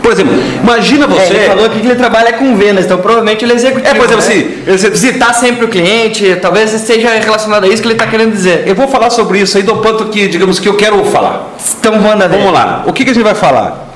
Por 0.00 0.12
exemplo, 0.12 0.32
imagina 0.62 1.04
É, 1.04 1.08
você. 1.08 1.34
ele 1.34 1.46
falou 1.46 1.66
aqui 1.66 1.80
que 1.80 1.86
ele 1.86 1.96
trabalha 1.96 2.32
com 2.34 2.54
vendas, 2.56 2.84
então 2.84 2.98
provavelmente 2.98 3.44
ele 3.44 3.52
é 3.52 3.56
executivo. 3.56 3.88
É, 3.90 3.94
por 3.94 4.04
exemplo, 4.06 4.24
né? 4.24 4.28
assim, 4.32 4.62
ele- 4.66 4.90
visitar 4.90 5.32
sempre 5.34 5.64
o 5.64 5.68
cliente, 5.68 6.36
talvez 6.40 6.70
seja 6.70 7.10
relacionado 7.18 7.64
a 7.64 7.68
isso 7.68 7.82
que 7.82 7.88
ele 7.88 7.94
está 7.94 8.06
querendo 8.06 8.30
dizer. 8.32 8.62
eu 8.66 8.74
vou 8.76 8.86
falar 8.86 9.10
sobre 9.10 9.40
isso 9.40 9.56
aí 9.56 9.64
do 9.64 9.76
ponto 9.76 10.06
que, 10.06 10.28
digamos, 10.28 10.58
que 10.60 10.68
eu 10.68 10.74
quero 10.74 11.04
falar. 11.06 11.50
Então 11.80 11.96
manda. 11.96 12.28
Vamos 12.28 12.52
lá. 12.52 12.84
O 12.86 12.92
que, 12.92 13.04
que 13.04 13.10
a 13.10 13.14
gente 13.14 13.24
vai 13.24 13.34
falar? 13.34 13.89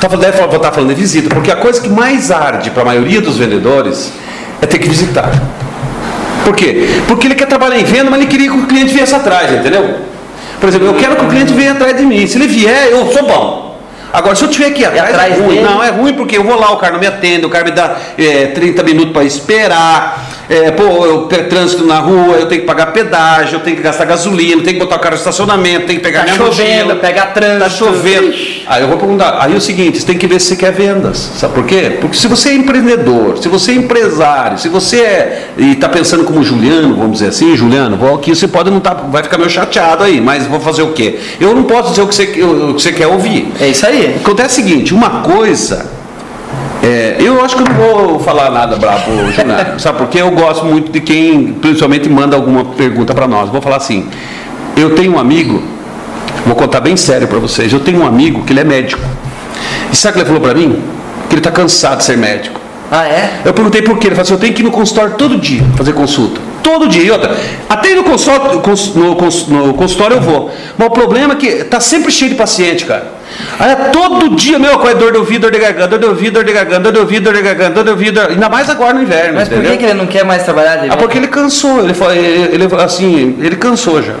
Tá, 0.00 0.08
deve 0.08 0.42
estar 0.42 0.72
falando 0.72 0.88
de 0.88 0.94
visita, 0.94 1.28
porque 1.34 1.50
a 1.50 1.56
coisa 1.56 1.80
que 1.80 1.88
mais 1.88 2.30
arde 2.30 2.70
para 2.70 2.82
a 2.82 2.86
maioria 2.86 3.20
dos 3.20 3.38
vendedores 3.38 4.12
é 4.60 4.66
ter 4.66 4.78
que 4.78 4.88
visitar. 4.88 5.30
Por 6.44 6.54
quê? 6.54 6.88
Porque 7.08 7.26
ele 7.26 7.34
quer 7.34 7.46
trabalhar 7.46 7.78
em 7.78 7.84
venda, 7.84 8.10
mas 8.10 8.20
ele 8.20 8.28
queria 8.28 8.50
que 8.50 8.56
o 8.56 8.66
cliente 8.66 8.92
viesse 8.92 9.14
atrás, 9.14 9.50
entendeu? 9.50 9.96
Por 10.60 10.68
exemplo, 10.68 10.88
eu 10.88 10.94
quero 10.94 11.16
que 11.16 11.24
o 11.24 11.28
cliente 11.28 11.52
venha 11.52 11.72
atrás 11.72 11.96
de 11.96 12.04
mim. 12.04 12.26
Se 12.26 12.36
ele 12.36 12.46
vier, 12.46 12.88
eu 12.90 13.10
sou 13.12 13.26
bom. 13.26 13.80
Agora, 14.12 14.36
se 14.36 14.44
eu 14.44 14.48
tiver 14.48 14.70
que 14.70 14.82
ir 14.82 14.86
atrás, 14.86 15.10
atrás 15.10 15.34
é 15.34 15.42
ruim. 15.42 15.56
dele? 15.56 15.66
Não, 15.66 15.82
é 15.82 15.90
ruim 15.90 16.12
porque 16.14 16.36
eu 16.36 16.44
vou 16.44 16.58
lá, 16.58 16.72
o 16.72 16.76
cara 16.76 16.92
não 16.92 17.00
me 17.00 17.06
atende, 17.06 17.44
o 17.46 17.50
cara 17.50 17.64
me 17.64 17.72
dá 17.72 17.96
é, 18.16 18.46
30 18.46 18.82
minutos 18.82 19.12
para 19.12 19.24
esperar. 19.24 20.24
É, 20.48 20.70
pô, 20.70 21.06
eu 21.06 21.22
tenho 21.22 21.48
trânsito 21.48 21.86
na 21.86 21.98
rua, 21.98 22.36
eu 22.36 22.46
tenho 22.46 22.60
que 22.62 22.66
pagar 22.66 22.86
pedágio, 22.86 23.56
eu 23.56 23.60
tenho 23.60 23.76
que 23.76 23.82
gastar 23.82 24.04
gasolina, 24.04 24.60
eu 24.60 24.64
tenho 24.64 24.78
que 24.78 24.84
botar 24.84 24.96
o 24.96 24.98
carro 24.98 25.14
no 25.14 25.18
estacionamento, 25.18 25.86
tenho 25.86 25.98
que 26.00 26.04
pegar 26.04 26.20
Tá 26.20 26.24
minha 26.32 26.36
chovendo, 26.36 26.74
mochila. 26.84 26.94
pegar 26.96 27.26
trânsito. 27.26 27.60
Tá 27.64 27.70
chovendo. 27.70 28.34
Aí 28.66 28.82
eu 28.82 28.88
vou 28.88 28.98
perguntar, 28.98 29.38
aí 29.40 29.54
é 29.54 29.56
o 29.56 29.60
seguinte, 29.60 30.00
você 30.00 30.06
tem 30.06 30.18
que 30.18 30.26
ver 30.26 30.40
se 30.40 30.48
você 30.48 30.56
quer 30.56 30.72
vendas. 30.72 31.16
Sabe 31.36 31.54
por 31.54 31.64
quê? 31.64 31.98
Porque 32.00 32.16
se 32.16 32.26
você 32.26 32.50
é 32.50 32.54
empreendedor, 32.54 33.38
se 33.38 33.48
você 33.48 33.72
é 33.72 33.74
empresário, 33.74 34.58
se 34.58 34.68
você 34.68 34.96
é 35.00 35.48
e 35.56 35.72
está 35.72 35.88
pensando 35.88 36.24
como 36.24 36.42
Juliano, 36.42 36.94
vamos 36.94 37.12
dizer 37.12 37.28
assim, 37.28 37.56
Juliano, 37.56 37.96
vou 37.96 38.14
aqui, 38.14 38.34
você 38.34 38.46
pode 38.48 38.70
não 38.70 38.80
tá, 38.80 38.92
vai 38.94 39.22
ficar 39.22 39.38
meio 39.38 39.50
chateado 39.50 40.04
aí, 40.04 40.20
mas 40.20 40.46
vou 40.46 40.60
fazer 40.60 40.82
o 40.82 40.92
quê? 40.92 41.18
Eu 41.40 41.54
não 41.54 41.64
posso 41.64 41.90
dizer 41.90 42.02
o 42.02 42.06
que 42.06 42.14
você, 42.14 42.24
o 42.42 42.74
que 42.74 42.82
você 42.82 42.92
quer 42.92 43.06
ouvir. 43.06 43.52
É 43.60 43.68
isso 43.68 43.86
aí. 43.86 44.16
Acontece 44.20 44.60
o 44.60 44.64
seguinte, 44.64 44.94
uma 44.94 45.22
coisa 45.22 45.86
é, 46.84 47.16
eu 47.18 47.42
acho 47.42 47.56
que 47.56 47.62
eu 47.62 47.66
não 47.66 47.74
vou 47.74 48.20
falar 48.20 48.50
nada 48.50 48.76
bravo, 48.76 49.10
Juliano. 49.32 49.80
Sabe 49.80 49.96
por 49.96 50.08
quê? 50.08 50.20
Eu 50.20 50.30
gosto 50.32 50.66
muito 50.66 50.92
de 50.92 51.00
quem, 51.00 51.54
principalmente, 51.54 52.10
manda 52.10 52.36
alguma 52.36 52.62
pergunta 52.62 53.14
para 53.14 53.26
nós. 53.26 53.48
Vou 53.48 53.62
falar 53.62 53.76
assim: 53.76 54.06
eu 54.76 54.94
tenho 54.94 55.14
um 55.14 55.18
amigo, 55.18 55.62
vou 56.44 56.54
contar 56.54 56.80
bem 56.80 56.94
sério 56.94 57.26
para 57.26 57.38
vocês. 57.38 57.72
Eu 57.72 57.80
tenho 57.80 58.02
um 58.02 58.06
amigo 58.06 58.44
que 58.44 58.52
ele 58.52 58.60
é 58.60 58.64
médico. 58.64 59.00
E 59.90 59.96
sabe 59.96 60.10
o 60.10 60.14
que 60.14 60.18
ele 60.20 60.26
falou 60.26 60.42
para 60.42 60.54
mim? 60.54 60.82
Que 61.30 61.34
ele 61.34 61.40
está 61.40 61.50
cansado 61.50 61.98
de 61.98 62.04
ser 62.04 62.18
médico. 62.18 62.60
Ah, 62.90 63.06
é? 63.08 63.40
Eu 63.46 63.54
perguntei 63.54 63.80
por 63.80 63.96
quê. 63.96 64.08
Ele 64.08 64.14
falou 64.14 64.24
assim: 64.24 64.34
eu 64.34 64.40
tenho 64.40 64.52
que 64.52 64.60
ir 64.60 64.64
no 64.64 64.70
consultório 64.70 65.14
todo 65.14 65.38
dia 65.38 65.62
fazer 65.78 65.94
consulta. 65.94 66.38
Todo 66.62 66.86
dia. 66.86 67.02
E 67.02 67.10
outra, 67.10 67.34
até 67.66 67.94
no 67.94 68.04
consultório, 68.04 68.60
no, 68.94 69.64
no 69.64 69.74
consultório 69.74 70.16
eu 70.18 70.20
vou. 70.20 70.50
Mas 70.76 70.86
o 70.86 70.90
problema 70.90 71.32
é 71.32 71.36
que 71.36 71.46
está 71.46 71.80
sempre 71.80 72.12
cheio 72.12 72.32
de 72.32 72.36
paciente, 72.36 72.84
cara. 72.84 73.23
Aí 73.58 73.72
é 73.72 73.76
todo 73.90 74.34
dia, 74.36 74.58
meu, 74.58 74.78
com 74.78 74.94
dor 74.94 75.12
de 75.12 75.18
ouvido, 75.18 75.42
dor 75.42 75.50
de 75.50 75.58
garganta, 75.58 75.88
dor 75.88 75.98
de 75.98 76.06
ouvido, 76.06 76.34
dor 76.34 76.44
de 76.44 76.52
garganta, 76.52 76.80
dor 76.80 76.92
de 76.92 76.98
ouvido, 76.98 77.24
dor 77.24 77.34
de 77.34 77.42
garganta, 77.42 77.70
dor 77.74 77.84
de 77.84 77.90
ouvido, 77.90 78.20
ainda 78.20 78.48
mais 78.48 78.68
agora 78.68 78.94
no 78.94 79.02
inverno. 79.02 79.34
Mas 79.34 79.48
por 79.48 79.62
que, 79.62 79.84
ele 79.84 79.94
não 79.94 80.06
quer 80.06 80.24
mais 80.24 80.42
trabalhar? 80.42 80.84
Ah, 80.88 80.96
porque 80.96 81.18
ele 81.18 81.28
cansou, 81.28 81.80
ele, 81.80 81.92
ele, 81.92 82.64
ele, 82.64 82.82
assim, 82.82 83.36
ele 83.40 83.56
cansou 83.56 84.02
já. 84.02 84.14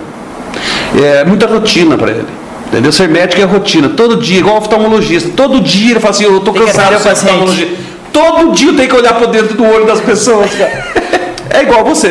É 1.02 1.24
muita 1.24 1.46
rotina 1.46 1.96
para 1.96 2.10
ele. 2.10 2.26
Entendeu? 2.68 2.90
Ser 2.90 3.08
médico 3.08 3.40
é 3.40 3.44
rotina, 3.44 3.88
todo 3.88 4.16
dia, 4.16 4.38
igual 4.38 4.58
oftalmologista. 4.58 5.30
Todo 5.36 5.60
dia 5.60 5.92
ele 5.92 6.00
fala 6.00 6.10
assim, 6.10 6.24
eu 6.24 6.38
estou 6.38 6.54
cansado 6.54 6.96
de 6.96 7.02
ser 7.02 7.12
oftalmologista. 7.12 7.74
Todo 8.12 8.52
dia 8.52 8.68
eu 8.68 8.76
tenho 8.76 8.88
que 8.88 8.96
olhar 8.96 9.14
para 9.14 9.26
dentro 9.26 9.56
do 9.56 9.64
olho 9.64 9.86
das 9.86 10.00
pessoas, 10.00 10.50
cara. 10.54 10.94
É 11.50 11.62
igual 11.62 11.84
você, 11.84 12.08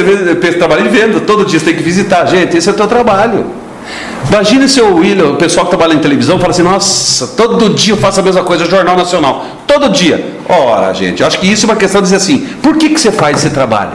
trabalha 0.57 0.83
em 0.83 0.87
venda, 0.87 1.19
todo 1.19 1.43
dia 1.43 1.59
você 1.59 1.65
tem 1.65 1.75
que 1.75 1.83
visitar. 1.83 2.25
Gente, 2.27 2.55
esse 2.55 2.69
é 2.69 2.71
o 2.71 2.75
teu 2.75 2.87
trabalho. 2.87 3.45
Imagina 4.29 4.67
se 4.67 4.81
o 4.81 4.95
William, 4.95 5.31
o 5.31 5.35
pessoal 5.35 5.65
que 5.65 5.71
trabalha 5.71 5.93
em 5.93 5.99
televisão, 5.99 6.39
fala 6.39 6.51
assim: 6.51 6.63
nossa, 6.63 7.27
todo 7.27 7.69
dia 7.69 7.93
eu 7.93 7.97
faço 7.97 8.19
a 8.19 8.23
mesma 8.23 8.43
coisa, 8.43 8.65
Jornal 8.65 8.95
Nacional. 8.95 9.45
Todo 9.67 9.89
dia. 9.89 10.37
Ora, 10.47 10.93
gente, 10.93 11.21
eu 11.21 11.27
acho 11.27 11.39
que 11.39 11.51
isso 11.51 11.65
é 11.65 11.69
uma 11.69 11.75
questão 11.75 12.01
de 12.01 12.05
dizer 12.05 12.17
assim: 12.17 12.39
por 12.61 12.77
que, 12.77 12.89
que 12.89 12.99
você 12.99 13.11
faz 13.11 13.37
esse 13.37 13.49
trabalho? 13.49 13.91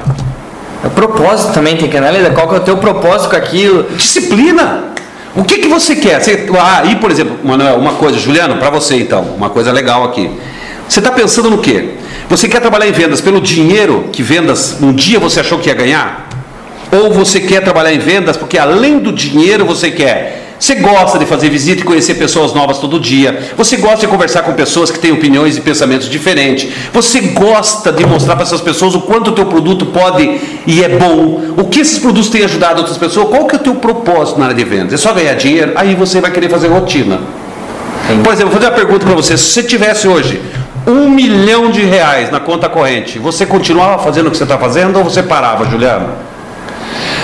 É 0.82 0.86
o 0.86 0.90
propósito 0.90 1.52
também, 1.52 1.76
tem 1.76 1.88
que 1.88 1.96
analisar 1.96 2.30
qual 2.30 2.48
que 2.48 2.54
é 2.54 2.58
o 2.58 2.62
teu 2.62 2.76
propósito 2.76 3.30
com 3.30 3.36
aquilo. 3.36 3.84
Disciplina. 3.96 4.84
O 5.34 5.44
que, 5.44 5.58
que 5.58 5.68
você 5.68 5.96
quer? 5.96 6.20
Você, 6.20 6.48
ah, 6.58 6.84
e 6.84 6.96
por 6.96 7.10
exemplo, 7.10 7.36
Manuel, 7.44 7.76
uma 7.76 7.92
coisa, 7.92 8.18
Juliano, 8.18 8.56
para 8.56 8.70
você 8.70 8.96
então, 8.96 9.22
uma 9.36 9.50
coisa 9.50 9.70
legal 9.72 10.04
aqui. 10.04 10.30
Você 10.88 11.00
está 11.00 11.10
pensando 11.10 11.50
no 11.50 11.58
quê? 11.58 11.94
Você 12.28 12.48
quer 12.48 12.60
trabalhar 12.60 12.88
em 12.88 12.92
vendas 12.92 13.20
pelo 13.20 13.40
dinheiro 13.40 14.08
que 14.12 14.22
vendas 14.22 14.78
um 14.80 14.92
dia 14.92 15.18
você 15.18 15.40
achou 15.40 15.58
que 15.58 15.68
ia 15.68 15.74
ganhar? 15.74 16.27
Ou 16.90 17.12
você 17.12 17.40
quer 17.40 17.62
trabalhar 17.62 17.92
em 17.92 17.98
vendas 17.98 18.36
porque 18.36 18.58
além 18.58 18.98
do 18.98 19.12
dinheiro 19.12 19.64
você 19.64 19.90
quer 19.90 20.48
você 20.58 20.74
gosta 20.74 21.18
de 21.18 21.24
fazer 21.24 21.48
visita 21.48 21.82
e 21.82 21.84
conhecer 21.84 22.14
pessoas 22.14 22.52
novas 22.52 22.78
todo 22.78 22.98
dia. 22.98 23.52
Você 23.56 23.76
gosta 23.76 24.00
de 24.00 24.08
conversar 24.08 24.42
com 24.42 24.52
pessoas 24.54 24.90
que 24.90 24.98
têm 24.98 25.12
opiniões 25.12 25.56
e 25.56 25.60
pensamentos 25.60 26.08
diferentes. 26.08 26.68
Você 26.92 27.20
gosta 27.20 27.92
de 27.92 28.04
mostrar 28.04 28.34
para 28.34 28.44
essas 28.44 28.60
pessoas 28.60 28.94
o 28.94 29.02
quanto 29.02 29.30
o 29.30 29.32
teu 29.32 29.46
produto 29.46 29.86
pode 29.86 30.40
e 30.66 30.82
é 30.82 30.88
bom. 30.88 31.54
O 31.56 31.64
que 31.64 31.80
esses 31.80 31.98
produtos 31.98 32.28
têm 32.28 32.44
ajudado 32.44 32.80
outras 32.80 32.98
pessoas. 32.98 33.28
Qual 33.28 33.46
que 33.46 33.54
é 33.54 33.58
o 33.58 33.62
teu 33.62 33.76
propósito 33.76 34.40
na 34.40 34.46
área 34.46 34.56
de 34.56 34.64
vendas? 34.64 34.94
É 34.94 34.96
só 34.96 35.12
ganhar 35.12 35.34
dinheiro? 35.34 35.72
Aí 35.76 35.94
você 35.94 36.20
vai 36.20 36.32
querer 36.32 36.48
fazer 36.48 36.66
rotina. 36.66 37.20
Por 38.24 38.32
exemplo, 38.32 38.50
vou 38.50 38.60
fazer 38.60 38.66
uma 38.66 38.76
pergunta 38.76 39.06
para 39.06 39.14
você. 39.14 39.38
Se 39.38 39.52
você 39.52 39.62
tivesse 39.62 40.08
hoje 40.08 40.40
um 40.86 41.08
milhão 41.08 41.70
de 41.70 41.82
reais 41.82 42.32
na 42.32 42.40
conta 42.40 42.68
corrente, 42.68 43.18
você 43.18 43.46
continuava 43.46 44.02
fazendo 44.02 44.26
o 44.26 44.30
que 44.30 44.36
você 44.36 44.42
está 44.42 44.58
fazendo 44.58 44.98
ou 44.98 45.04
você 45.04 45.22
parava, 45.22 45.66
Juliano? 45.66 46.08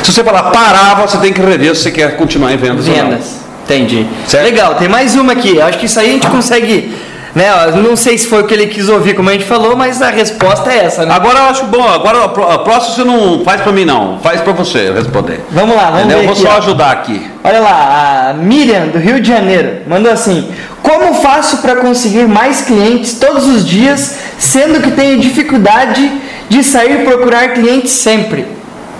Se 0.05 0.13
você 0.13 0.23
falar 0.23 0.43
parava, 0.51 1.09
você 1.09 1.17
tem 1.17 1.33
que 1.33 1.41
rever 1.41 1.75
se 1.75 1.85
você 1.85 1.91
quer 1.91 2.15
continuar 2.19 2.53
em 2.53 2.59
vendas. 2.59 2.87
Vendas. 2.87 3.37
Entendi. 3.65 4.07
Certo? 4.29 4.45
Legal, 4.45 4.75
tem 4.75 4.87
mais 4.87 5.17
uma 5.17 5.33
aqui. 5.33 5.59
Acho 5.59 5.79
que 5.79 5.87
isso 5.87 5.99
aí 5.99 6.11
a 6.11 6.13
gente 6.13 6.27
consegue. 6.27 6.95
Né, 7.35 7.47
não 7.83 7.97
sei 7.97 8.17
se 8.19 8.29
foi 8.29 8.43
o 8.43 8.47
que 8.47 8.53
ele 8.53 8.67
quis 8.67 8.89
ouvir, 8.89 9.15
como 9.15 9.29
a 9.31 9.33
gente 9.33 9.47
falou, 9.47 9.75
mas 9.75 10.01
a 10.03 10.11
resposta 10.11 10.71
é 10.71 10.85
essa, 10.85 11.05
né? 11.05 11.13
Agora 11.13 11.39
eu 11.39 11.45
acho 11.47 11.65
bom, 11.65 11.83
agora 11.83 12.27
a 12.27 12.59
próxima 12.59 12.95
você 12.95 13.03
não 13.03 13.43
faz 13.45 13.61
para 13.61 13.73
mim 13.73 13.85
não, 13.85 14.21
faz 14.21 14.41
para 14.41 14.53
você 14.53 14.93
responder. 14.93 15.41
Vamos 15.51 15.75
lá, 15.75 15.91
vamos 15.91 16.07
ver. 16.07 16.19
Eu 16.19 16.23
vou 16.23 16.33
aqui, 16.33 16.43
só 16.43 16.49
ó. 16.51 16.59
ajudar 16.59 16.93
aqui. 16.93 17.27
Olha 17.43 17.59
lá, 17.59 18.29
a 18.31 18.35
Miriam 18.35 18.87
do 18.89 18.99
Rio 18.99 19.19
de 19.21 19.27
Janeiro 19.27 19.79
mandou 19.89 20.13
assim: 20.13 20.49
Como 20.81 21.15
faço 21.15 21.57
para 21.57 21.77
conseguir 21.77 22.29
mais 22.29 22.61
clientes 22.61 23.15
todos 23.15 23.47
os 23.49 23.67
dias, 23.67 24.17
sendo 24.39 24.81
que 24.81 24.93
tenho 24.93 25.19
dificuldade 25.19 26.13
de 26.49 26.63
sair 26.63 27.05
procurar 27.05 27.55
clientes 27.55 27.91
sempre? 27.91 28.47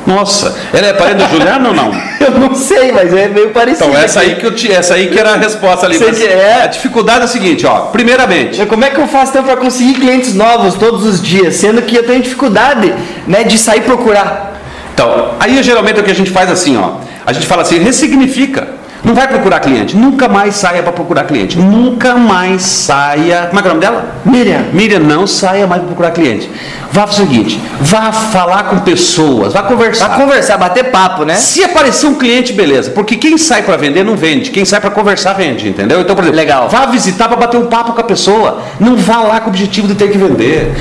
Nossa, 0.07 0.55
ela 0.73 0.87
é 0.89 0.93
parente 0.93 1.25
do 1.25 1.31
Juliano 1.31 1.69
ou 1.69 1.75
não? 1.75 1.93
eu 2.21 2.31
não 2.33 2.55
sei, 2.55 2.93
mas 2.93 3.13
é 3.15 3.29
meio 3.29 3.51
parecido. 3.51 3.89
Então, 3.89 3.99
essa 3.99 4.21
aí 4.21 4.37
que, 4.37 4.45
eu 4.45 4.55
te, 4.55 4.71
essa 4.71 4.95
aí 4.95 5.09
que 5.09 5.19
era 5.19 5.33
a 5.33 5.37
resposta 5.37 5.87
ali. 5.87 5.99
Mas, 5.99 6.21
é. 6.21 6.63
A 6.63 6.67
dificuldade 6.67 7.23
é 7.23 7.25
a 7.25 7.29
seguinte, 7.29 7.67
ó. 7.67 7.87
Primeiramente. 7.87 8.65
Como 8.67 8.85
é 8.85 8.91
que 8.91 8.99
eu 8.99 9.09
faço 9.09 9.33
então 9.33 9.45
para 9.45 9.57
conseguir 9.57 9.95
clientes 9.95 10.35
novos 10.35 10.75
todos 10.75 11.05
os 11.05 11.23
dias, 11.23 11.57
sendo 11.57 11.83
que 11.83 11.97
eu 11.97 12.07
tenho 12.07 12.23
dificuldade 12.23 12.95
né, 13.27 13.45
de 13.45 13.57
sair 13.57 13.81
procurar? 13.81 14.61
Então, 14.93 15.31
aí 15.41 15.63
geralmente 15.63 16.01
o 16.01 16.05
que 16.05 16.11
a 16.11 16.15
gente 16.15 16.31
faz 16.31 16.51
assim, 16.51 16.77
ó. 16.77 16.93
A 17.27 17.33
gente 17.33 17.47
fala 17.47 17.63
assim, 17.63 17.79
ressignifica. 17.79 18.84
Não 19.05 19.15
vai 19.15 19.29
procurar 19.29 19.61
cliente. 19.61 19.97
Nunca 19.97 20.29
mais 20.29 20.57
saia 20.57 20.83
para 20.83 20.93
procurar 20.93 21.25
cliente. 21.25 21.59
Nunca 21.59 22.15
mais 22.15 22.63
saia. 22.63 23.47
Como 23.49 23.59
é 23.59 23.63
que 23.63 23.69
é 23.69 23.71
o 23.71 23.75
nome 23.75 23.81
dela? 23.87 24.15
Miriam. 24.25 24.65
Miriam, 24.73 25.01
não 25.01 25.27
saia 25.27 25.67
mais 25.67 25.81
para 25.83 25.89
procurar 25.89 26.11
cliente. 26.13 26.51
Vá 26.91 27.07
fazer 27.07 27.23
o 27.23 27.27
seguinte: 27.27 27.61
vá 27.81 28.13
falar 28.13 28.65
com 28.65 28.79
pessoas, 28.79 29.53
vá 29.53 29.63
conversar. 29.63 30.09
Vá 30.09 30.15
conversar, 30.17 30.57
bater 30.57 30.93
papo, 30.93 31.25
né? 31.25 31.35
Se 31.35 31.63
aparecer 31.65 32.07
um 32.07 32.15
cliente, 32.15 32.53
beleza. 32.53 32.93
Porque 32.93 33.17
quem 33.17 33.37
sai 33.37 33.63
para 33.63 33.77
vender 33.77 34.05
não 34.05 34.17
vende. 34.17 34.51
Quem 34.51 34.65
sai 34.65 34.81
para 34.81 34.91
conversar 34.91 35.35
vende, 35.35 35.69
entendeu? 35.69 36.01
Então, 36.01 36.15
por 36.15 36.23
exemplo, 36.23 36.37
Legal. 36.39 36.69
vá 36.69 36.87
visitar 36.87 37.29
para 37.29 37.37
bater 37.37 37.59
um 37.59 37.67
papo 37.67 37.93
com 37.93 38.01
a 38.01 38.05
pessoa. 38.05 38.63
Não 38.79 38.97
vá 38.97 39.19
lá 39.19 39.41
com 39.41 39.47
o 39.47 39.51
objetivo 39.51 39.89
de 39.89 39.97
ter 39.97 40.11
que 40.11 40.17
vender. 40.17 40.73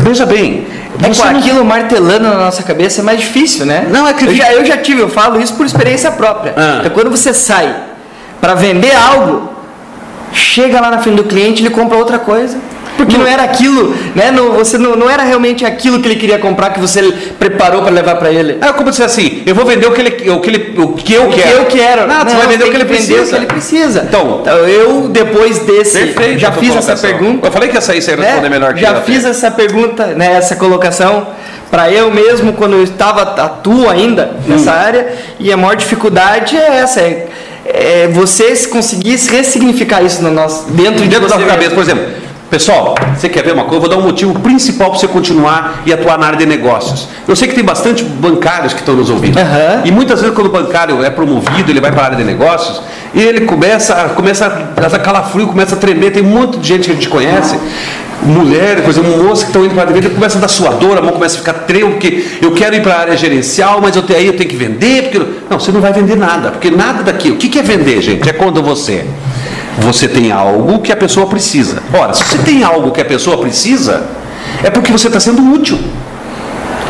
Veja 0.00 0.24
bem. 0.24 0.66
É 1.02 1.14
com 1.14 1.24
não... 1.24 1.38
aquilo 1.38 1.64
martelando 1.64 2.28
na 2.28 2.36
nossa 2.36 2.62
cabeça 2.62 3.00
é 3.00 3.04
mais 3.04 3.20
difícil, 3.20 3.64
né? 3.64 3.86
Não, 3.90 4.06
é 4.06 4.12
que 4.12 4.24
eu 4.24 4.34
já, 4.34 4.52
eu 4.52 4.64
já 4.64 4.76
tive, 4.76 5.00
eu 5.00 5.08
falo 5.08 5.40
isso 5.40 5.54
por 5.54 5.64
experiência 5.64 6.10
própria. 6.10 6.54
Ah. 6.56 6.76
Então, 6.80 6.90
quando 6.92 7.10
você 7.10 7.32
sai 7.32 7.74
para 8.40 8.54
vender 8.54 8.94
algo, 8.94 9.50
chega 10.32 10.80
lá 10.80 10.90
na 10.90 10.98
frente 10.98 11.16
do 11.16 11.24
cliente, 11.24 11.62
ele 11.62 11.70
compra 11.70 11.96
outra 11.96 12.18
coisa. 12.18 12.58
Porque 12.98 13.16
não, 13.16 13.24
não 13.24 13.30
era 13.30 13.44
aquilo, 13.44 13.96
né? 14.14 14.32
Não, 14.32 14.52
você 14.52 14.76
não, 14.76 14.96
não 14.96 15.08
era 15.08 15.22
realmente 15.22 15.64
aquilo 15.64 16.00
que 16.00 16.08
ele 16.08 16.16
queria 16.16 16.38
comprar 16.38 16.70
que 16.70 16.80
você 16.80 17.00
preparou 17.38 17.82
para 17.82 17.92
levar 17.92 18.16
para 18.16 18.32
ele. 18.32 18.58
É 18.60 18.72
como 18.72 18.90
dizer 18.90 19.04
assim, 19.04 19.42
eu 19.46 19.54
vou 19.54 19.64
vender 19.64 19.86
o 19.86 19.92
que 19.92 20.00
ele, 20.00 20.30
o 20.30 20.40
que, 20.40 20.50
ele, 20.50 20.80
o 20.80 20.88
que 20.88 21.14
eu 21.14 21.28
o 21.28 21.32
quero. 21.32 21.48
Que 21.48 21.54
eu 21.54 21.64
quero. 21.66 22.06
Não, 22.08 22.24
você 22.24 22.36
vai 22.36 22.46
vender 22.48 22.64
o 22.64 22.70
que 22.70 22.76
ele 22.76 22.84
precisa. 22.84 23.22
O 23.22 23.28
que 23.28 23.34
ele 23.36 23.46
precisa. 23.46 24.04
Então, 24.08 24.40
então 24.42 24.58
eu 24.68 25.08
depois 25.08 25.60
desse 25.60 25.98
perfeito, 25.98 26.40
já 26.40 26.50
fiz 26.50 26.74
essa 26.74 26.96
pergunta. 26.96 27.46
Eu 27.46 27.52
falei 27.52 27.68
que 27.68 27.78
essa 27.78 27.92
aí 27.92 28.02
você 28.02 28.10
ia 28.10 28.16
responder 28.16 28.42
né? 28.42 28.48
melhor 28.48 28.74
que 28.74 28.80
Já 28.80 29.00
fiz 29.02 29.20
até. 29.20 29.30
essa 29.30 29.50
pergunta, 29.52 30.06
né? 30.06 30.32
Essa 30.32 30.56
colocação 30.56 31.28
para 31.70 31.90
eu 31.92 32.10
mesmo 32.10 32.52
quando 32.54 32.74
eu 32.74 32.82
estava 32.82 33.22
atuo 33.22 33.88
ainda 33.88 34.36
nessa 34.46 34.72
hum. 34.72 34.74
área 34.74 35.12
e 35.38 35.52
a 35.52 35.56
maior 35.56 35.76
dificuldade 35.76 36.56
é 36.56 36.78
essa. 36.78 37.00
É, 37.00 37.28
é, 37.64 38.08
você 38.08 38.56
conseguir 38.68 39.16
ressignificar 39.30 40.02
isso 40.02 40.22
no 40.22 40.30
nosso, 40.30 40.70
dentro, 40.70 41.06
dentro 41.06 41.28
de 41.28 41.38
da 41.38 41.46
cabeça. 41.46 41.74
Por 41.74 41.82
exemplo, 41.82 42.06
pessoal, 42.50 42.94
você 43.14 43.28
quer 43.28 43.44
ver 43.44 43.52
uma 43.52 43.64
coisa? 43.64 43.76
Eu 43.76 43.80
vou 43.80 43.88
dar 43.88 43.96
um 43.96 44.02
motivo 44.02 44.38
principal 44.40 44.90
para 44.90 44.98
você 44.98 45.08
continuar 45.08 45.82
e 45.84 45.92
atuar 45.92 46.18
na 46.18 46.26
área 46.26 46.38
de 46.38 46.46
negócios. 46.46 47.08
Eu 47.26 47.36
sei 47.36 47.48
que 47.48 47.54
tem 47.54 47.64
bastante 47.64 48.02
bancários 48.02 48.72
que 48.72 48.80
estão 48.80 48.94
nos 48.94 49.10
ouvindo. 49.10 49.38
Uhum. 49.38 49.82
E 49.84 49.90
muitas 49.90 50.20
vezes, 50.20 50.34
quando 50.34 50.48
o 50.48 50.50
bancário 50.50 51.02
é 51.02 51.10
promovido, 51.10 51.70
ele 51.70 51.80
vai 51.80 51.92
para 51.92 52.02
a 52.02 52.04
área 52.06 52.16
de 52.16 52.24
negócios, 52.24 52.80
e 53.14 53.20
ele 53.20 53.42
começa, 53.42 53.94
começa 54.14 54.46
a 54.46 54.98
calafrio, 54.98 55.46
começa 55.46 55.74
a 55.74 55.78
tremer. 55.78 56.12
Tem 56.12 56.22
um 56.22 56.26
monte 56.26 56.58
de 56.58 56.68
gente 56.68 56.84
que 56.86 56.90
a 56.90 56.94
gente 56.94 57.08
conhece 57.08 57.58
mulher, 58.22 58.82
exemplo, 58.88 59.24
moça 59.24 59.42
que 59.42 59.50
estão 59.50 59.64
indo 59.64 59.74
para 59.74 59.84
a 59.84 59.92
venda, 59.92 60.10
começa 60.10 60.38
a 60.38 60.40
dar 60.40 60.48
suador, 60.48 60.98
a 60.98 61.00
mão 61.00 61.12
começa 61.12 61.36
a 61.36 61.38
ficar 61.38 61.52
tremo, 61.52 61.92
porque 61.92 62.26
eu 62.42 62.52
quero 62.52 62.74
ir 62.74 62.82
para 62.82 62.94
a 62.94 63.00
área 63.00 63.16
gerencial, 63.16 63.80
mas 63.80 63.94
eu 63.94 64.02
tenho, 64.02 64.18
aí 64.18 64.26
eu 64.26 64.36
tenho 64.36 64.48
que 64.48 64.56
vender, 64.56 65.04
porque 65.04 65.18
não, 65.48 65.58
você 65.58 65.70
não 65.70 65.80
vai 65.80 65.92
vender 65.92 66.16
nada, 66.16 66.50
porque 66.50 66.70
nada 66.70 67.02
daqui. 67.02 67.30
O 67.30 67.36
que, 67.36 67.48
que 67.48 67.58
é 67.58 67.62
vender, 67.62 68.00
gente? 68.02 68.28
É 68.28 68.32
quando 68.32 68.62
você 68.62 69.04
você 69.78 70.08
tem 70.08 70.32
algo 70.32 70.80
que 70.80 70.92
a 70.92 70.96
pessoa 70.96 71.26
precisa. 71.26 71.82
Ora, 71.92 72.12
se 72.14 72.24
você 72.24 72.38
tem 72.38 72.62
algo 72.62 72.90
que 72.90 73.00
a 73.00 73.04
pessoa 73.04 73.38
precisa, 73.38 74.06
é 74.62 74.70
porque 74.70 74.90
você 74.90 75.06
está 75.06 75.20
sendo 75.20 75.42
útil. 75.52 75.78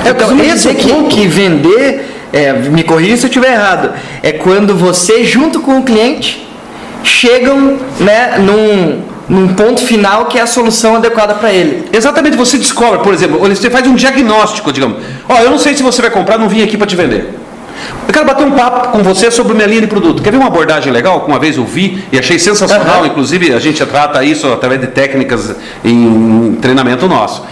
É, 0.04 0.10
então, 0.10 0.38
esse 0.40 0.68
é 0.68 0.74
que, 0.74 0.90
que 1.04 1.26
vender, 1.26 2.26
é, 2.32 2.52
me 2.52 2.82
corrija 2.82 3.16
se 3.16 3.24
eu 3.24 3.28
estiver 3.28 3.52
errado, 3.52 3.92
é 4.22 4.32
quando 4.32 4.74
você 4.74 5.24
junto 5.24 5.60
com 5.60 5.78
o 5.78 5.82
cliente 5.82 6.46
chegam 7.02 7.78
né, 8.00 8.38
num 8.38 9.08
num 9.28 9.48
ponto 9.48 9.82
final 9.82 10.24
que 10.26 10.38
é 10.38 10.40
a 10.40 10.46
solução 10.46 10.96
adequada 10.96 11.34
para 11.34 11.52
ele. 11.52 11.86
Exatamente, 11.92 12.36
você 12.36 12.56
descobre, 12.56 13.00
por 13.00 13.12
exemplo, 13.12 13.38
você 13.38 13.68
faz 13.68 13.86
um 13.86 13.94
diagnóstico, 13.94 14.72
digamos. 14.72 14.98
Ó, 15.28 15.34
oh, 15.34 15.42
eu 15.42 15.50
não 15.50 15.58
sei 15.58 15.74
se 15.74 15.82
você 15.82 16.00
vai 16.00 16.10
comprar, 16.10 16.38
não 16.38 16.48
vim 16.48 16.62
aqui 16.62 16.78
para 16.78 16.86
te 16.86 16.96
vender. 16.96 17.38
Eu 18.06 18.12
quero 18.12 18.26
bater 18.26 18.46
um 18.46 18.52
papo 18.52 18.88
com 18.88 19.02
você 19.02 19.30
sobre 19.30 19.54
minha 19.54 19.66
linha 19.66 19.82
de 19.82 19.86
produto. 19.86 20.22
Quer 20.22 20.30
ver 20.30 20.38
uma 20.38 20.46
abordagem 20.46 20.92
legal? 20.92 21.24
Uma 21.26 21.38
vez 21.38 21.56
eu 21.56 21.64
vi 21.64 22.04
e 22.12 22.18
achei 22.18 22.38
sensacional. 22.38 23.00
Uhum. 23.00 23.06
Inclusive, 23.06 23.52
a 23.52 23.58
gente 23.58 23.84
trata 23.84 24.24
isso 24.24 24.46
através 24.52 24.80
de 24.80 24.88
técnicas 24.88 25.54
em 25.84 26.56
treinamento 26.60 27.06
nosso. 27.06 27.44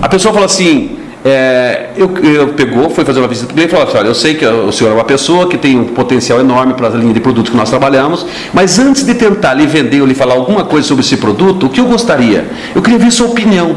A 0.00 0.08
pessoa 0.08 0.32
falou 0.32 0.46
assim: 0.46 0.98
é, 1.24 1.90
eu, 1.96 2.10
eu, 2.18 2.48
pegou, 2.48 2.90
foi 2.90 3.04
fazer 3.04 3.20
uma 3.20 3.28
visita 3.28 3.46
para 3.46 3.52
o 3.52 3.54
cliente 3.54 3.72
e 3.72 3.76
falou 3.76 3.88
assim, 3.88 3.98
olha, 3.98 4.08
eu 4.08 4.14
sei 4.14 4.34
que 4.34 4.44
o 4.44 4.72
senhor 4.72 4.90
é 4.90 4.94
uma 4.94 5.04
pessoa 5.04 5.48
que 5.48 5.56
tem 5.56 5.78
um 5.78 5.84
potencial 5.84 6.40
enorme 6.40 6.74
para 6.74 6.88
a 6.88 6.90
linha 6.90 7.14
de 7.14 7.20
produtos 7.20 7.50
que 7.50 7.56
nós 7.56 7.70
trabalhamos, 7.70 8.26
mas 8.52 8.78
antes 8.80 9.06
de 9.06 9.14
tentar 9.14 9.54
lhe 9.54 9.66
vender 9.66 10.00
ou 10.00 10.06
lhe 10.06 10.14
falar 10.14 10.34
alguma 10.34 10.64
coisa 10.64 10.86
sobre 10.88 11.04
esse 11.04 11.16
produto, 11.16 11.66
o 11.66 11.68
que 11.68 11.80
eu 11.80 11.84
gostaria? 11.84 12.50
Eu 12.74 12.82
queria 12.82 12.98
ver 12.98 13.12
sua 13.12 13.28
opinião. 13.28 13.76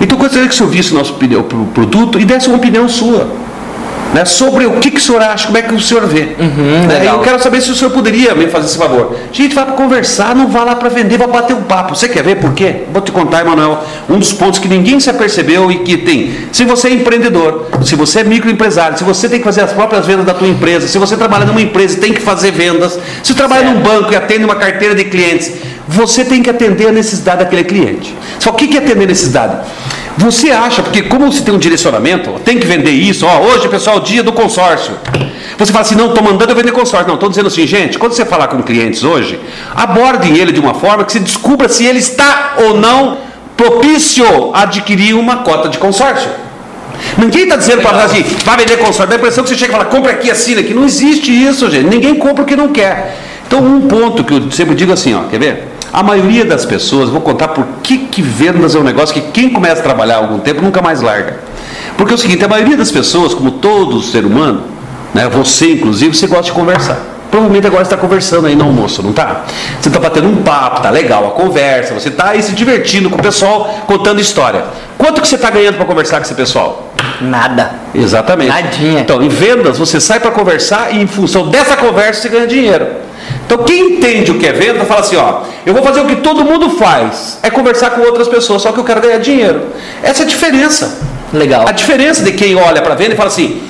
Então 0.00 0.16
eu 0.16 0.22
gostaria 0.22 0.48
que 0.48 0.54
o 0.54 0.56
senhor 0.56 0.70
visse 0.70 0.92
o 0.92 0.96
nosso 0.96 1.14
produto 1.74 2.18
e 2.18 2.24
desse 2.24 2.48
uma 2.48 2.56
opinião 2.56 2.88
sua 2.88 3.45
né, 4.16 4.24
sobre 4.24 4.64
o 4.64 4.80
que, 4.80 4.90
que 4.90 4.96
o 4.96 5.00
senhor 5.00 5.20
acha, 5.20 5.46
como 5.46 5.58
é 5.58 5.62
que 5.62 5.74
o 5.74 5.80
senhor 5.80 6.06
vê. 6.06 6.34
Uhum, 6.40 6.86
né, 6.86 7.06
eu 7.06 7.18
quero 7.18 7.38
saber 7.38 7.60
se 7.60 7.70
o 7.70 7.74
senhor 7.74 7.90
poderia 7.90 8.34
me 8.34 8.48
fazer 8.48 8.64
esse 8.64 8.78
favor. 8.78 9.14
Gente, 9.30 9.54
vai 9.54 9.66
para 9.66 9.74
conversar, 9.74 10.34
não 10.34 10.48
vá 10.48 10.64
lá 10.64 10.74
para 10.74 10.88
vender, 10.88 11.18
vai 11.18 11.28
bater 11.28 11.54
um 11.54 11.62
papo. 11.62 11.94
Você 11.94 12.08
quer 12.08 12.22
ver 12.22 12.36
por 12.36 12.54
quê? 12.54 12.84
Vou 12.90 13.02
te 13.02 13.12
contar, 13.12 13.42
Emanuel, 13.42 13.84
um 14.08 14.18
dos 14.18 14.32
pontos 14.32 14.58
que 14.58 14.68
ninguém 14.68 14.98
se 15.00 15.10
apercebeu 15.10 15.70
e 15.70 15.80
que 15.80 15.98
tem. 15.98 16.34
Se 16.50 16.64
você 16.64 16.88
é 16.88 16.92
empreendedor, 16.94 17.66
se 17.84 17.94
você 17.94 18.20
é 18.20 18.24
microempresário, 18.24 18.96
se 18.96 19.04
você 19.04 19.28
tem 19.28 19.38
que 19.38 19.44
fazer 19.44 19.60
as 19.60 19.72
próprias 19.74 20.06
vendas 20.06 20.24
da 20.24 20.32
tua 20.32 20.48
empresa, 20.48 20.88
se 20.88 20.96
você 20.96 21.14
trabalha 21.14 21.44
numa 21.44 21.60
empresa 21.60 21.98
e 21.98 22.00
tem 22.00 22.14
que 22.14 22.22
fazer 22.22 22.52
vendas, 22.52 22.98
se 23.22 23.34
trabalha 23.34 23.66
certo. 23.66 23.76
num 23.76 23.82
banco 23.82 24.14
e 24.14 24.16
atende 24.16 24.46
uma 24.46 24.56
carteira 24.56 24.94
de 24.94 25.04
clientes, 25.04 25.52
você 25.86 26.24
tem 26.24 26.42
que 26.42 26.48
atender 26.48 26.88
a 26.88 26.92
necessidade 26.92 27.40
daquele 27.40 27.64
cliente. 27.64 28.16
Só 28.38 28.48
o 28.48 28.54
que 28.54 28.74
é 28.76 28.80
atender 28.80 29.04
a 29.04 29.08
necessidade? 29.08 29.56
Você 30.18 30.50
acha, 30.50 30.82
porque 30.82 31.02
como 31.02 31.30
você 31.30 31.42
tem 31.42 31.52
um 31.54 31.58
direcionamento, 31.58 32.30
tem 32.44 32.58
que 32.58 32.66
vender 32.66 32.90
isso, 32.90 33.26
ó, 33.26 33.40
hoje, 33.40 33.68
pessoal, 33.68 34.00
dia 34.00 34.22
do 34.22 34.32
consórcio. 34.32 34.94
Você 35.58 35.72
fala 35.72 35.84
assim, 35.84 35.94
não, 35.94 36.08
estou 36.08 36.22
mandando 36.22 36.52
eu 36.52 36.56
vender 36.56 36.72
consórcio. 36.72 37.06
Não, 37.06 37.14
estou 37.14 37.28
dizendo 37.28 37.46
assim, 37.46 37.66
gente, 37.66 37.98
quando 37.98 38.12
você 38.12 38.24
falar 38.24 38.48
com 38.48 38.62
clientes 38.62 39.04
hoje, 39.04 39.38
abordem 39.74 40.36
ele 40.36 40.52
de 40.52 40.60
uma 40.60 40.74
forma 40.74 41.04
que 41.04 41.12
você 41.12 41.20
descubra 41.20 41.68
se 41.68 41.84
ele 41.84 41.98
está 41.98 42.54
ou 42.58 42.78
não 42.78 43.18
propício 43.56 44.50
a 44.54 44.62
adquirir 44.62 45.14
uma 45.14 45.38
cota 45.38 45.68
de 45.68 45.78
consórcio. 45.78 46.28
Ninguém 47.18 47.44
está 47.44 47.56
dizendo 47.56 47.82
para 47.82 48.04
assim, 48.04 48.22
vai 48.44 48.56
vender 48.56 48.76
consórcio. 48.78 49.06
Dá 49.06 49.14
a 49.14 49.18
impressão 49.18 49.44
que 49.44 49.50
você 49.50 49.56
chega 49.56 49.72
e 49.72 49.76
fala, 49.76 49.84
compra 49.84 50.12
aqui, 50.12 50.30
assina 50.30 50.60
aqui. 50.60 50.72
Não 50.72 50.84
existe 50.84 51.30
isso, 51.30 51.70
gente. 51.70 51.88
Ninguém 51.88 52.14
compra 52.14 52.42
o 52.42 52.46
que 52.46 52.56
não 52.56 52.68
quer. 52.68 53.16
Então, 53.46 53.60
um 53.60 53.82
ponto 53.82 54.24
que 54.24 54.32
eu 54.32 54.50
sempre 54.50 54.74
digo 54.74 54.92
assim, 54.92 55.14
ó, 55.14 55.24
quer 55.24 55.38
ver? 55.38 55.75
A 55.96 56.02
maioria 56.02 56.44
das 56.44 56.66
pessoas, 56.66 57.08
vou 57.08 57.22
contar 57.22 57.48
por 57.48 57.66
que, 57.82 57.96
que 57.96 58.20
vendas 58.20 58.74
é 58.74 58.78
um 58.78 58.82
negócio 58.82 59.14
que 59.14 59.30
quem 59.32 59.48
começa 59.48 59.80
a 59.80 59.82
trabalhar 59.82 60.16
há 60.16 60.18
algum 60.18 60.38
tempo 60.38 60.60
nunca 60.60 60.82
mais 60.82 61.00
larga. 61.00 61.38
Porque 61.96 62.12
é 62.12 62.14
o 62.14 62.18
seguinte, 62.18 62.44
a 62.44 62.48
maioria 62.48 62.76
das 62.76 62.90
pessoas, 62.90 63.32
como 63.32 63.52
todo 63.52 64.02
ser 64.02 64.26
humano, 64.26 64.64
né, 65.14 65.26
você 65.26 65.72
inclusive, 65.72 66.14
você 66.14 66.26
gosta 66.26 66.44
de 66.44 66.52
conversar. 66.52 66.98
Provavelmente 67.30 67.66
agora 67.66 67.82
você 67.82 67.94
está 67.94 67.96
conversando 67.96 68.46
aí 68.46 68.54
no 68.54 68.64
almoço, 68.64 69.02
não 69.02 69.08
está? 69.08 69.46
Você 69.80 69.88
está 69.88 69.98
batendo 69.98 70.28
um 70.28 70.42
papo, 70.42 70.82
tá 70.82 70.90
legal 70.90 71.28
a 71.28 71.30
conversa, 71.30 71.94
você 71.94 72.10
está 72.10 72.28
aí 72.28 72.42
se 72.42 72.52
divertindo 72.52 73.08
com 73.08 73.16
o 73.16 73.22
pessoal, 73.22 73.66
contando 73.86 74.20
história. 74.20 74.66
Quanto 74.98 75.22
que 75.22 75.26
você 75.26 75.36
está 75.36 75.48
ganhando 75.48 75.76
para 75.76 75.86
conversar 75.86 76.18
com 76.18 76.24
esse 76.24 76.34
pessoal? 76.34 76.92
Nada. 77.22 77.70
Exatamente. 77.94 78.50
Nadinha. 78.50 79.00
Então, 79.00 79.22
em 79.22 79.30
vendas, 79.30 79.78
você 79.78 79.98
sai 79.98 80.20
para 80.20 80.30
conversar 80.30 80.94
e 80.94 81.00
em 81.00 81.06
função 81.06 81.48
dessa 81.48 81.74
conversa 81.74 82.20
você 82.20 82.28
ganha 82.28 82.46
dinheiro. 82.46 82.86
Então 83.46 83.58
quem 83.58 83.92
entende 83.92 84.32
o 84.32 84.38
que 84.38 84.46
é 84.46 84.52
venda 84.52 84.84
fala 84.84 85.00
assim, 85.00 85.16
ó, 85.16 85.42
eu 85.64 85.72
vou 85.72 85.82
fazer 85.82 86.00
o 86.00 86.06
que 86.06 86.16
todo 86.16 86.44
mundo 86.44 86.70
faz, 86.70 87.38
é 87.42 87.48
conversar 87.48 87.90
com 87.90 88.00
outras 88.00 88.26
pessoas, 88.26 88.60
só 88.60 88.72
que 88.72 88.78
eu 88.78 88.84
quero 88.84 89.00
ganhar 89.00 89.18
dinheiro. 89.18 89.68
Essa 90.02 90.24
é 90.24 90.26
a 90.26 90.28
diferença. 90.28 90.98
Legal. 91.32 91.64
A 91.66 91.72
diferença 91.72 92.24
de 92.24 92.32
quem 92.32 92.56
olha 92.56 92.82
para 92.82 92.94
venda 92.96 93.14
e 93.14 93.16
fala 93.16 93.28
assim, 93.28 93.62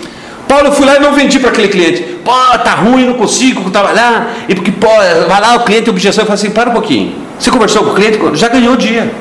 Paulo, 0.49 0.69
eu 0.69 0.73
fui 0.73 0.87
lá 0.87 0.97
e 0.97 1.01
não 1.01 1.13
vendi 1.13 1.39
para 1.39 1.51
aquele 1.51 1.69
cliente. 1.69 2.03
Pô, 2.25 2.33
tá 2.65 2.73
ruim, 2.73 3.05
não 3.05 3.15
consigo 3.15 3.69
trabalhar. 3.71 4.35
E 4.49 4.55
porque, 4.55 4.71
pô, 4.71 4.89
vai 5.29 5.41
lá 5.41 5.57
o 5.57 5.61
cliente, 5.61 5.91
objeção, 5.91 6.25
e 6.25 6.27
fala 6.27 6.35
assim, 6.35 6.51
para 6.51 6.71
um 6.71 6.73
pouquinho. 6.73 7.15
Você 7.39 7.51
conversou 7.51 7.85
com 7.85 7.91
o 7.91 7.95
cliente, 7.95 8.19
já 8.35 8.49
ganhou 8.49 8.75
o 8.75 8.77
dia. 8.77 9.13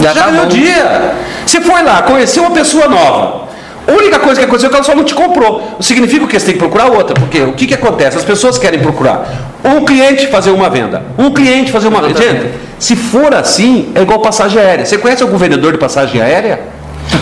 Já, 0.00 0.12
já 0.12 0.22
tá 0.22 0.30
ganhou 0.30 0.46
o 0.46 0.48
dia. 0.48 1.14
Você 1.46 1.60
foi 1.60 1.82
lá, 1.82 2.02
conheceu 2.02 2.42
uma 2.42 2.52
pessoa 2.52 2.88
nova. 2.88 3.43
A 3.86 3.92
única 3.92 4.18
coisa 4.18 4.40
que 4.40 4.46
aconteceu 4.46 4.68
é 4.68 4.70
que 4.70 4.76
ela 4.76 4.84
só 4.84 4.94
não 4.94 5.04
te 5.04 5.14
comprou. 5.14 5.76
Significa 5.80 6.26
que 6.26 6.38
você 6.38 6.46
tem 6.46 6.54
que 6.54 6.60
procurar 6.60 6.86
outra. 6.86 7.14
Porque 7.14 7.40
o 7.42 7.52
que, 7.52 7.66
que 7.66 7.74
acontece? 7.74 8.16
As 8.16 8.24
pessoas 8.24 8.58
querem 8.58 8.80
procurar 8.80 9.52
um 9.64 9.84
cliente 9.84 10.26
fazer 10.26 10.50
uma 10.50 10.68
venda. 10.70 11.02
Um 11.18 11.30
cliente 11.30 11.70
fazer 11.70 11.88
uma 11.88 12.02
venda. 12.02 12.20
Gente, 12.20 12.50
se 12.78 12.96
for 12.96 13.34
assim, 13.34 13.92
é 13.94 14.02
igual 14.02 14.20
passagem 14.20 14.60
aérea. 14.60 14.84
Você 14.84 14.98
conhece 14.98 15.22
algum 15.22 15.36
vendedor 15.36 15.72
de 15.72 15.78
passagem 15.78 16.20
aérea? 16.20 16.73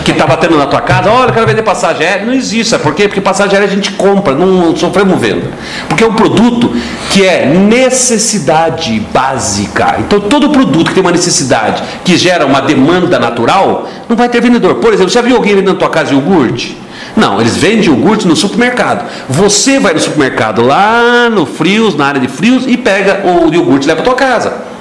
Que 0.03 0.11
está 0.11 0.25
batendo 0.25 0.57
na 0.57 0.65
tua 0.65 0.81
casa, 0.81 1.09
olha, 1.09 1.29
eu 1.29 1.33
quero 1.33 1.47
vender 1.47 1.61
passagem 1.61 2.05
aérea. 2.05 2.25
Não 2.25 2.33
existe, 2.33 2.71
sabe 2.71 2.83
por 2.83 2.93
quê? 2.93 3.07
Porque 3.07 3.21
passagem 3.21 3.55
aérea 3.55 3.71
a 3.71 3.75
gente 3.75 3.91
compra, 3.91 4.33
não 4.33 4.75
sofremos 4.75 5.19
venda. 5.19 5.47
Porque 5.87 6.03
é 6.03 6.07
um 6.07 6.13
produto 6.13 6.73
que 7.11 7.25
é 7.25 7.45
necessidade 7.45 8.99
básica. 9.13 9.95
Então, 9.99 10.19
todo 10.19 10.49
produto 10.49 10.87
que 10.87 10.93
tem 10.93 11.01
uma 11.01 11.11
necessidade, 11.11 11.83
que 12.03 12.17
gera 12.17 12.45
uma 12.45 12.61
demanda 12.61 13.19
natural, 13.19 13.87
não 14.09 14.15
vai 14.15 14.29
ter 14.29 14.41
vendedor. 14.41 14.75
Por 14.75 14.93
exemplo, 14.93 15.09
você 15.09 15.15
já 15.15 15.21
viu 15.21 15.35
alguém 15.35 15.55
vendendo 15.55 15.73
na 15.73 15.79
tua 15.79 15.89
casa 15.89 16.13
iogurte? 16.13 16.77
Não, 17.15 17.39
eles 17.39 17.55
vendem 17.55 17.85
iogurte 17.85 18.27
no 18.27 18.35
supermercado. 18.35 19.05
Você 19.29 19.79
vai 19.79 19.93
no 19.93 19.99
supermercado 19.99 20.63
lá 20.63 21.29
no 21.29 21.45
frios, 21.45 21.95
na 21.95 22.07
área 22.07 22.19
de 22.19 22.27
frios, 22.27 22.65
e 22.67 22.75
pega 22.75 23.21
o 23.25 23.53
iogurte 23.53 23.85
e 23.85 23.87
leva 23.87 24.01
para 24.01 24.11
tua 24.11 24.15
casa. 24.15 24.72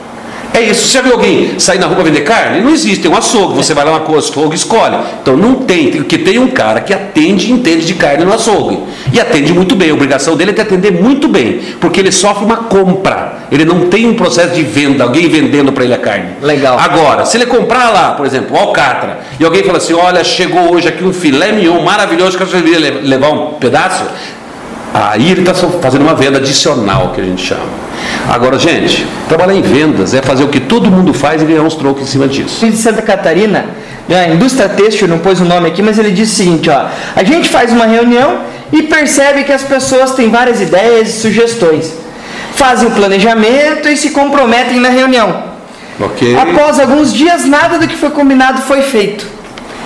É 0.54 0.60
isso. 0.60 0.86
Você 0.86 0.94
já 0.94 1.02
viu 1.02 1.12
alguém 1.12 1.58
sair 1.58 1.78
na 1.78 1.86
rua 1.86 2.04
vender 2.04 2.22
carne? 2.22 2.60
Não 2.60 2.70
existe. 2.70 3.02
Tem 3.02 3.10
um 3.10 3.16
açougue. 3.16 3.54
Você 3.54 3.74
vai 3.74 3.84
lá 3.84 3.98
no 3.98 4.18
açougue 4.18 4.54
e 4.54 4.56
escolhe. 4.56 4.96
Então 5.20 5.36
não 5.36 5.54
tem. 5.54 5.90
Porque 5.90 6.18
tem 6.18 6.38
um 6.38 6.48
cara 6.48 6.80
que 6.80 6.92
atende 6.92 7.48
e 7.48 7.52
entende 7.52 7.86
de 7.86 7.94
carne 7.94 8.24
no 8.24 8.32
açougue. 8.32 8.78
E 9.12 9.20
atende 9.20 9.52
muito 9.52 9.74
bem. 9.74 9.90
A 9.90 9.94
obrigação 9.94 10.36
dele 10.36 10.50
é 10.50 10.54
te 10.54 10.60
atender 10.60 10.92
muito 10.92 11.28
bem. 11.28 11.60
Porque 11.80 12.00
ele 12.00 12.12
sofre 12.12 12.44
uma 12.44 12.56
compra. 12.56 13.42
Ele 13.50 13.64
não 13.64 13.88
tem 13.88 14.08
um 14.08 14.14
processo 14.14 14.54
de 14.54 14.62
venda, 14.62 15.04
alguém 15.04 15.28
vendendo 15.28 15.72
para 15.72 15.84
ele 15.84 15.92
a 15.92 15.98
carne. 15.98 16.30
Legal. 16.40 16.78
Agora, 16.78 17.26
se 17.26 17.36
ele 17.36 17.44
comprar 17.44 17.90
lá, 17.90 18.12
por 18.12 18.24
exemplo, 18.24 18.56
o 18.56 18.58
alcatra, 18.58 19.20
e 19.38 19.44
alguém 19.44 19.62
fala 19.62 19.76
assim: 19.76 19.92
olha, 19.92 20.24
chegou 20.24 20.74
hoje 20.74 20.88
aqui 20.88 21.04
um 21.04 21.12
filé 21.12 21.52
mignon 21.52 21.82
maravilhoso, 21.82 22.38
que 22.38 22.44
você 22.44 22.56
deveria 22.62 23.00
levar 23.02 23.30
um 23.30 23.54
pedaço. 23.54 24.04
Aí 24.94 25.30
ele 25.30 25.40
está 25.40 25.54
fazendo 25.54 26.02
uma 26.02 26.14
venda 26.14 26.38
adicional, 26.38 27.12
que 27.14 27.20
a 27.20 27.24
gente 27.24 27.42
chama. 27.42 27.64
Agora, 28.28 28.58
gente, 28.58 29.06
trabalhar 29.28 29.54
em 29.54 29.62
vendas 29.62 30.12
é 30.12 30.20
fazer 30.20 30.44
o 30.44 30.48
que 30.48 30.60
todo 30.60 30.90
mundo 30.90 31.14
faz 31.14 31.42
e 31.42 31.46
ganhar 31.46 31.62
uns 31.62 31.74
trocos 31.74 32.02
em 32.02 32.06
cima 32.06 32.28
disso. 32.28 32.64
De 32.64 32.76
Santa 32.76 33.00
Catarina, 33.00 33.66
a 34.10 34.28
indústria 34.28 34.68
têxtil, 34.68 35.08
não 35.08 35.18
pôs 35.18 35.40
o 35.40 35.44
nome 35.44 35.68
aqui, 35.68 35.80
mas 35.80 35.98
ele 35.98 36.10
disse 36.10 36.32
o 36.32 36.36
seguinte: 36.36 36.68
ó, 36.68 36.86
a 37.16 37.24
gente 37.24 37.48
faz 37.48 37.72
uma 37.72 37.86
reunião 37.86 38.40
e 38.70 38.82
percebe 38.82 39.44
que 39.44 39.52
as 39.52 39.62
pessoas 39.62 40.12
têm 40.12 40.30
várias 40.30 40.60
ideias 40.60 41.08
e 41.08 41.20
sugestões. 41.20 41.92
Fazem 42.54 42.88
o 42.88 42.90
planejamento 42.90 43.88
e 43.88 43.96
se 43.96 44.10
comprometem 44.10 44.78
na 44.78 44.90
reunião. 44.90 45.52
Okay. 45.98 46.36
Após 46.36 46.78
alguns 46.78 47.12
dias, 47.12 47.44
nada 47.46 47.78
do 47.78 47.86
que 47.86 47.96
foi 47.96 48.10
combinado 48.10 48.60
foi 48.62 48.82
feito. 48.82 49.26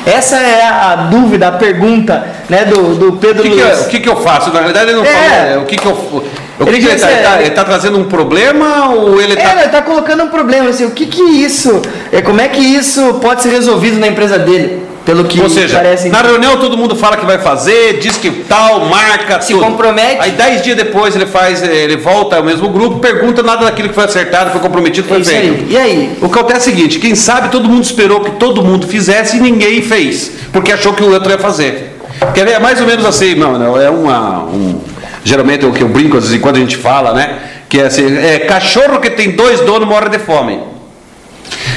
Essa 0.06 0.36
é 0.36 0.62
a 0.62 0.94
dúvida, 1.10 1.48
a 1.48 1.52
pergunta 1.52 2.24
né, 2.48 2.64
do, 2.64 2.94
do 2.94 3.12
Pedro 3.14 3.42
que 3.42 3.48
Luiz. 3.48 3.62
Que 3.62 3.68
eu, 3.68 3.80
o 3.80 3.88
que, 3.88 4.00
que 4.00 4.08
eu 4.08 4.16
faço? 4.22 4.52
Na 4.52 4.60
verdade, 4.60 4.90
ele 4.90 4.96
não 4.96 5.04
é. 5.04 5.12
fala. 5.12 5.50
É, 5.50 5.58
o 5.58 5.64
que, 5.64 5.76
que 5.76 5.86
eu. 5.86 6.24
Ele 6.58 6.78
está 6.88 7.08
tá, 7.08 7.50
tá 7.54 7.64
trazendo 7.64 7.98
um 7.98 8.04
problema 8.04 8.88
ou 8.94 9.20
ele 9.20 9.34
está. 9.34 9.50
É, 9.50 9.52
ele 9.52 9.66
está 9.66 9.82
colocando 9.82 10.24
um 10.24 10.28
problema. 10.28 10.70
Assim, 10.70 10.86
o 10.86 10.90
que, 10.90 11.06
que 11.06 11.20
isso. 11.20 11.82
É, 12.10 12.22
como 12.22 12.40
é 12.40 12.48
que 12.48 12.60
isso 12.60 13.14
pode 13.14 13.42
ser 13.42 13.50
resolvido 13.50 13.98
na 13.98 14.06
empresa 14.06 14.38
dele? 14.38 14.86
Pelo 15.06 15.22
que 15.22 15.40
Ou 15.40 15.48
seja, 15.48 15.76
parece... 15.76 16.08
na 16.08 16.20
reunião 16.20 16.56
todo 16.56 16.76
mundo 16.76 16.96
fala 16.96 17.16
que 17.16 17.24
vai 17.24 17.38
fazer, 17.38 18.00
diz 18.00 18.16
que 18.16 18.28
tal, 18.28 18.86
marca, 18.86 19.40
se 19.40 19.52
tudo. 19.52 19.64
compromete. 19.64 20.16
Aí 20.18 20.32
dez 20.32 20.62
dias 20.62 20.76
depois 20.76 21.14
ele 21.14 21.26
faz, 21.26 21.62
ele 21.62 21.96
volta 21.96 22.34
ao 22.34 22.42
mesmo 22.42 22.68
grupo, 22.70 22.98
pergunta 22.98 23.40
nada 23.40 23.66
daquilo 23.66 23.90
que 23.90 23.94
foi 23.94 24.02
acertado, 24.02 24.50
foi 24.50 24.58
comprometido, 24.58 25.06
foi 25.06 25.20
é 25.20 25.24
feito. 25.24 25.64
Aí. 25.64 25.66
E 25.70 25.78
aí? 25.78 26.18
O 26.20 26.28
que 26.28 26.36
acontece 26.36 26.70
é 26.70 26.72
o 26.72 26.76
seguinte, 26.76 26.98
quem 26.98 27.14
sabe 27.14 27.50
todo 27.50 27.68
mundo 27.68 27.84
esperou 27.84 28.18
que 28.18 28.32
todo 28.32 28.64
mundo 28.64 28.88
fizesse 28.88 29.36
e 29.36 29.40
ninguém 29.40 29.80
fez, 29.80 30.32
porque 30.52 30.72
achou 30.72 30.92
que 30.92 31.04
o 31.04 31.12
outro 31.12 31.30
ia 31.30 31.38
fazer. 31.38 31.96
Quer 32.34 32.44
ver? 32.44 32.52
É 32.54 32.58
mais 32.58 32.80
ou 32.80 32.86
menos 32.88 33.04
assim, 33.04 33.36
não, 33.36 33.56
não 33.56 33.80
é 33.80 33.88
uma, 33.88 34.42
um, 34.42 34.80
geralmente 35.26 35.64
é 35.64 35.68
o 35.68 35.72
que 35.72 35.82
eu 35.82 35.88
brinco 35.88 36.16
às 36.16 36.24
vezes 36.24 36.40
quando 36.40 36.56
a 36.56 36.60
gente 36.60 36.76
fala, 36.76 37.12
né? 37.12 37.38
Que 37.68 37.80
é 37.80 37.86
assim, 37.86 38.16
é 38.16 38.38
cachorro 38.40 39.00
que 39.00 39.10
tem 39.10 39.32
dois 39.32 39.60
donos 39.60 39.88
morre 39.88 40.08
de 40.08 40.18
fome. 40.18 40.60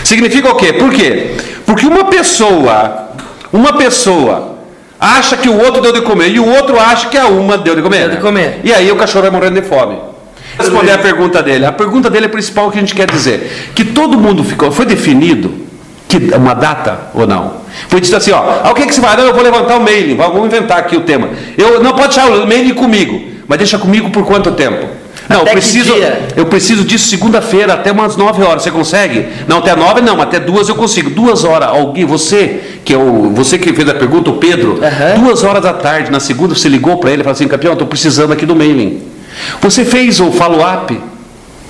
Significa 0.04 0.50
o 0.50 0.56
quê? 0.56 0.74
Por 0.74 0.92
quê? 0.92 1.32
Porque 1.66 1.86
uma 1.86 2.06
pessoa 2.06 3.10
uma 3.52 3.74
pessoa 3.74 4.58
acha 5.00 5.36
que 5.36 5.50
o 5.50 5.58
outro 5.58 5.82
deu 5.82 5.92
de 5.92 6.02
comer 6.02 6.30
e 6.30 6.40
o 6.40 6.48
outro 6.48 6.80
acha 6.80 7.10
que 7.10 7.18
a 7.18 7.28
uma 7.28 7.58
deu 7.58 7.76
de 7.76 7.82
comer. 7.82 8.08
Deu 8.08 8.18
de 8.18 8.22
comer. 8.22 8.62
E 8.64 8.72
aí 8.72 8.92
o 8.92 8.96
cachorro 8.96 9.24
vai 9.24 9.32
morrendo 9.32 9.60
de 9.60 9.68
fome. 9.68 9.98
Responder 10.58 10.92
a 10.92 10.98
pergunta 11.00 11.42
dele. 11.42 11.66
A 11.66 11.72
pergunta 11.72 12.10
dele 12.10 12.26
é 12.26 12.30
principal 12.30 12.70
que 12.70 12.78
a 12.78 12.82
gente 12.82 12.94
quer 12.94 13.10
dizer. 13.10 13.72
Que 13.74 13.84
todo 13.84 14.20
mundo 14.20 14.44
ficou. 14.44 14.72
Foi 14.72 14.86
definido 14.86 15.68
que 16.08 16.18
uma 16.36 16.54
data 16.54 17.10
ou 17.14 17.26
não? 17.26 17.60
Foi 17.88 18.02
dito 18.02 18.16
assim, 18.16 18.32
ó. 18.32 18.62
Ah, 18.64 18.72
o 18.72 18.74
que, 18.74 18.86
que 18.86 18.94
você 18.94 19.00
vai? 19.00 19.16
Não, 19.16 19.24
eu 19.24 19.34
vou 19.34 19.44
levantar 19.44 19.78
o 19.78 19.82
mailing. 19.82 20.16
Vamos 20.16 20.46
inventar 20.46 20.80
aqui 20.80 20.98
o 20.98 21.02
tema. 21.02 21.30
Eu 21.58 21.82
não 21.82 21.92
pode 21.92 22.16
deixar 22.16 22.30
o 22.30 22.46
mailing 22.46 22.74
comigo, 22.74 23.22
mas 23.50 23.58
deixa 23.58 23.80
comigo 23.80 24.12
por 24.12 24.24
quanto 24.28 24.52
tempo? 24.52 24.88
Não, 25.28 25.38
eu 25.38 25.42
Até 25.42 25.50
que 25.50 25.58
preciso, 25.58 25.92
eu 26.36 26.46
preciso 26.46 26.84
disso 26.84 27.08
segunda-feira 27.08 27.74
até 27.74 27.92
umas 27.92 28.16
9 28.16 28.44
horas. 28.44 28.62
Você 28.62 28.70
consegue? 28.70 29.26
Não, 29.48 29.58
até 29.58 29.76
9 29.76 30.02
não, 30.02 30.22
até 30.22 30.40
duas 30.40 30.70
eu 30.70 30.76
consigo. 30.76 31.10
Duas 31.10 31.44
horas. 31.44 31.70
Alguém, 31.70 32.06
você, 32.06 32.62
que 32.86 32.94
é 32.94 32.98
o, 32.98 33.32
você 33.34 33.58
que 33.58 33.74
fez 33.74 33.90
a 33.90 33.96
pergunta, 33.96 34.30
o 34.30 34.36
Pedro, 34.36 34.80
Aham. 34.84 35.24
duas 35.24 35.44
horas 35.44 35.64
da 35.64 35.74
tarde, 35.74 36.12
na 36.12 36.20
segunda, 36.20 36.54
você 36.54 36.70
ligou 36.70 36.98
para 36.98 37.10
ele 37.10 37.22
e 37.22 37.24
falou 37.24 37.34
assim, 37.34 37.48
campeão, 37.48 37.74
estou 37.74 37.88
precisando 37.88 38.32
aqui 38.32 38.46
do 38.46 38.56
mailing. 38.56 39.02
Você 39.62 39.84
fez 39.84 40.20
o 40.20 40.32
follow-up 40.32 41.02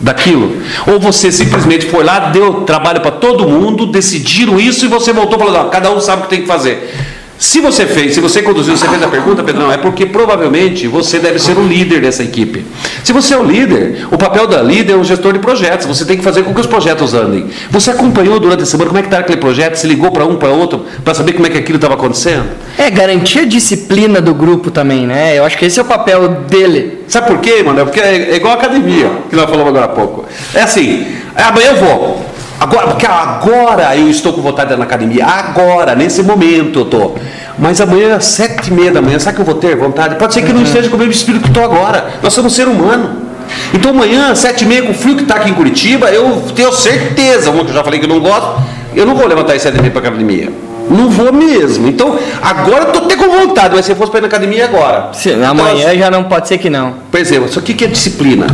daquilo? 0.01 0.61
Ou 0.85 0.99
você 0.99 1.31
simplesmente 1.31 1.85
foi 1.85 2.03
lá, 2.03 2.19
deu 2.31 2.61
trabalho 2.65 2.99
para 2.99 3.11
todo 3.11 3.47
mundo, 3.47 3.85
decidiram 3.85 4.59
isso 4.59 4.83
e 4.83 4.89
você 4.89 5.13
voltou 5.13 5.39
falando, 5.39 5.69
cada 5.69 5.89
um 5.91 6.01
sabe 6.01 6.23
o 6.23 6.25
que 6.25 6.29
tem 6.29 6.41
que 6.41 6.47
fazer. 6.47 6.93
Se 7.39 7.61
você 7.61 7.85
fez, 7.85 8.13
se 8.13 8.19
você 8.19 8.41
conduziu, 8.41 8.75
você 8.75 8.85
fez 8.85 9.01
a 9.01 9.07
pergunta, 9.07 9.41
Pedro, 9.41 9.61
não, 9.61 9.71
é 9.71 9.77
porque 9.77 10.05
provavelmente 10.05 10.89
você 10.89 11.19
deve 11.19 11.39
ser 11.39 11.57
o 11.57 11.65
líder 11.65 12.01
dessa 12.01 12.21
equipe. 12.21 12.65
Se 13.01 13.13
você 13.13 13.33
é 13.33 13.37
o 13.37 13.43
líder, 13.43 14.05
o 14.11 14.17
papel 14.17 14.45
da 14.45 14.61
líder 14.61 14.91
é 14.91 14.95
o 14.97 15.05
gestor 15.05 15.31
de 15.31 15.39
projetos, 15.39 15.87
você 15.87 16.03
tem 16.03 16.17
que 16.17 16.23
fazer 16.23 16.43
com 16.43 16.53
que 16.53 16.59
os 16.59 16.67
projetos 16.67 17.13
andem. 17.13 17.47
Você 17.71 17.91
acompanhou 17.91 18.41
durante 18.41 18.63
a 18.63 18.65
semana 18.65 18.89
como 18.89 18.99
é 18.99 19.01
que 19.03 19.07
está 19.07 19.19
aquele 19.19 19.37
projeto, 19.37 19.77
se 19.77 19.87
ligou 19.87 20.11
para 20.11 20.25
um, 20.25 20.35
para 20.35 20.49
outro, 20.49 20.85
para 21.01 21.13
saber 21.13 21.31
como 21.31 21.47
é 21.47 21.49
que 21.49 21.57
aquilo 21.57 21.77
estava 21.77 21.93
acontecendo? 21.93 22.43
É, 22.77 22.89
garantir 22.89 23.39
a 23.39 23.45
disciplina 23.45 24.19
do 24.19 24.33
grupo 24.33 24.69
também, 24.69 25.07
né? 25.07 25.37
Eu 25.37 25.45
acho 25.45 25.57
que 25.57 25.63
esse 25.63 25.79
é 25.79 25.81
o 25.81 25.85
papel 25.85 26.27
dele. 26.49 27.05
Sabe 27.07 27.27
por 27.27 27.39
quê, 27.39 27.63
mano? 27.63 27.79
É 27.79 27.85
porque 27.85 28.01
é 28.01 28.35
igual 28.35 28.51
a 28.51 28.57
academia, 28.57 29.09
que 29.29 29.35
nós 29.37 29.49
falamos 29.49 29.69
agora 29.69 29.85
há 29.85 29.87
pouco. 29.87 30.25
É 30.53 30.63
assim, 30.63 31.07
é, 31.33 31.43
amanhã 31.43 31.69
eu 31.69 31.77
vou. 31.77 32.25
Agora, 32.59 32.87
porque 32.87 33.05
agora 33.05 33.95
eu 33.95 34.09
estou 34.09 34.33
com 34.33 34.41
vontade 34.41 34.69
de 34.69 34.75
ir 34.75 34.77
na 34.77 34.83
academia. 34.85 35.25
Agora, 35.25 35.95
nesse 35.95 36.21
momento 36.21 36.79
eu 36.79 36.83
estou. 36.83 37.17
Mas 37.57 37.79
amanhã, 37.81 38.15
às 38.15 38.25
sete 38.25 38.67
e 38.69 38.73
meia 38.73 38.91
da 38.91 39.01
manhã, 39.01 39.17
sabe 39.19 39.35
que 39.35 39.41
eu 39.41 39.45
vou 39.45 39.55
ter 39.55 39.75
vontade? 39.75 40.15
Pode 40.15 40.33
ser 40.33 40.41
que 40.41 40.49
eu 40.51 40.55
não 40.55 40.63
esteja 40.63 40.89
com 40.89 40.95
o 40.95 40.99
mesmo 40.99 41.13
espírito 41.13 41.43
que 41.43 41.47
estou 41.49 41.63
agora. 41.63 42.07
Nós 42.21 42.33
somos 42.33 42.53
ser 42.53 42.67
humano. 42.67 43.27
Então 43.73 43.91
amanhã, 43.91 44.31
às 44.31 44.39
sete 44.39 44.63
e 44.63 44.67
meia, 44.67 44.83
com 44.83 44.91
o 44.91 44.93
frio 44.93 45.15
que 45.15 45.23
está 45.23 45.35
aqui 45.35 45.49
em 45.49 45.53
Curitiba, 45.53 46.09
eu 46.11 46.43
tenho 46.55 46.71
certeza, 46.71 47.49
uma 47.49 47.63
que 47.63 47.71
eu 47.71 47.75
já 47.75 47.83
falei 47.83 47.99
que 47.99 48.05
eu 48.05 48.09
não 48.09 48.19
gosto, 48.19 48.61
eu 48.95 49.05
não 49.05 49.15
vou 49.15 49.25
levantar 49.27 49.53
às 49.53 49.61
sete 49.61 49.77
e 49.77 49.81
meia 49.81 49.91
para 49.91 50.01
academia. 50.07 50.49
Não 50.89 51.09
vou 51.09 51.31
mesmo. 51.31 51.87
Então, 51.87 52.17
agora 52.41 52.83
eu 52.83 52.87
estou 52.87 53.03
até 53.05 53.15
com 53.15 53.27
vontade, 53.29 53.75
mas 53.75 53.85
se 53.85 53.91
eu 53.91 53.95
fosse 53.95 54.11
para 54.11 54.19
ir 54.19 54.21
na 54.21 54.27
academia 54.27 54.65
agora. 54.65 55.09
Se- 55.13 55.29
Então, 55.29 55.49
amanhã 55.49 55.95
já 55.95 56.09
não 56.11 56.23
pode 56.25 56.47
ser 56.47 56.57
que 56.57 56.69
não. 56.69 56.95
por 57.11 57.19
exemplo, 57.19 57.47
isso 57.47 57.59
aqui 57.59 57.73
que 57.73 57.85
é 57.85 57.87
disciplina. 57.87 58.47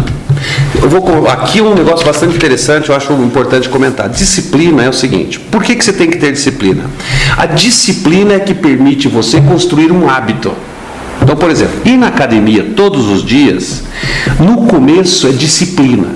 Eu 0.82 0.90
vou 0.90 1.28
aqui 1.28 1.62
um 1.62 1.74
negócio 1.74 2.06
bastante 2.06 2.36
interessante, 2.36 2.90
eu 2.90 2.96
acho 2.96 3.12
importante 3.14 3.70
comentar. 3.70 4.10
Disciplina 4.10 4.84
é 4.84 4.90
o 4.90 4.94
seguinte: 4.94 5.40
por 5.40 5.64
que, 5.64 5.76
que 5.76 5.84
você 5.84 5.94
tem 5.94 6.10
que 6.10 6.18
ter 6.18 6.32
disciplina? 6.32 6.90
A 7.38 7.46
disciplina 7.46 8.34
é 8.34 8.40
que 8.40 8.54
permite 8.54 9.08
você 9.08 9.42
construir 9.42 9.92
um 9.92 10.10
hábito. 10.10 10.54
Então, 11.22 11.36
por 11.36 11.50
exemplo, 11.50 11.82
ir 11.86 11.98
na 11.98 12.08
academia 12.08 12.74
todos 12.76 13.08
os 13.08 13.24
dias, 13.24 13.84
no 14.40 14.68
começo 14.68 15.28
é 15.28 15.32
disciplina. 15.32 16.08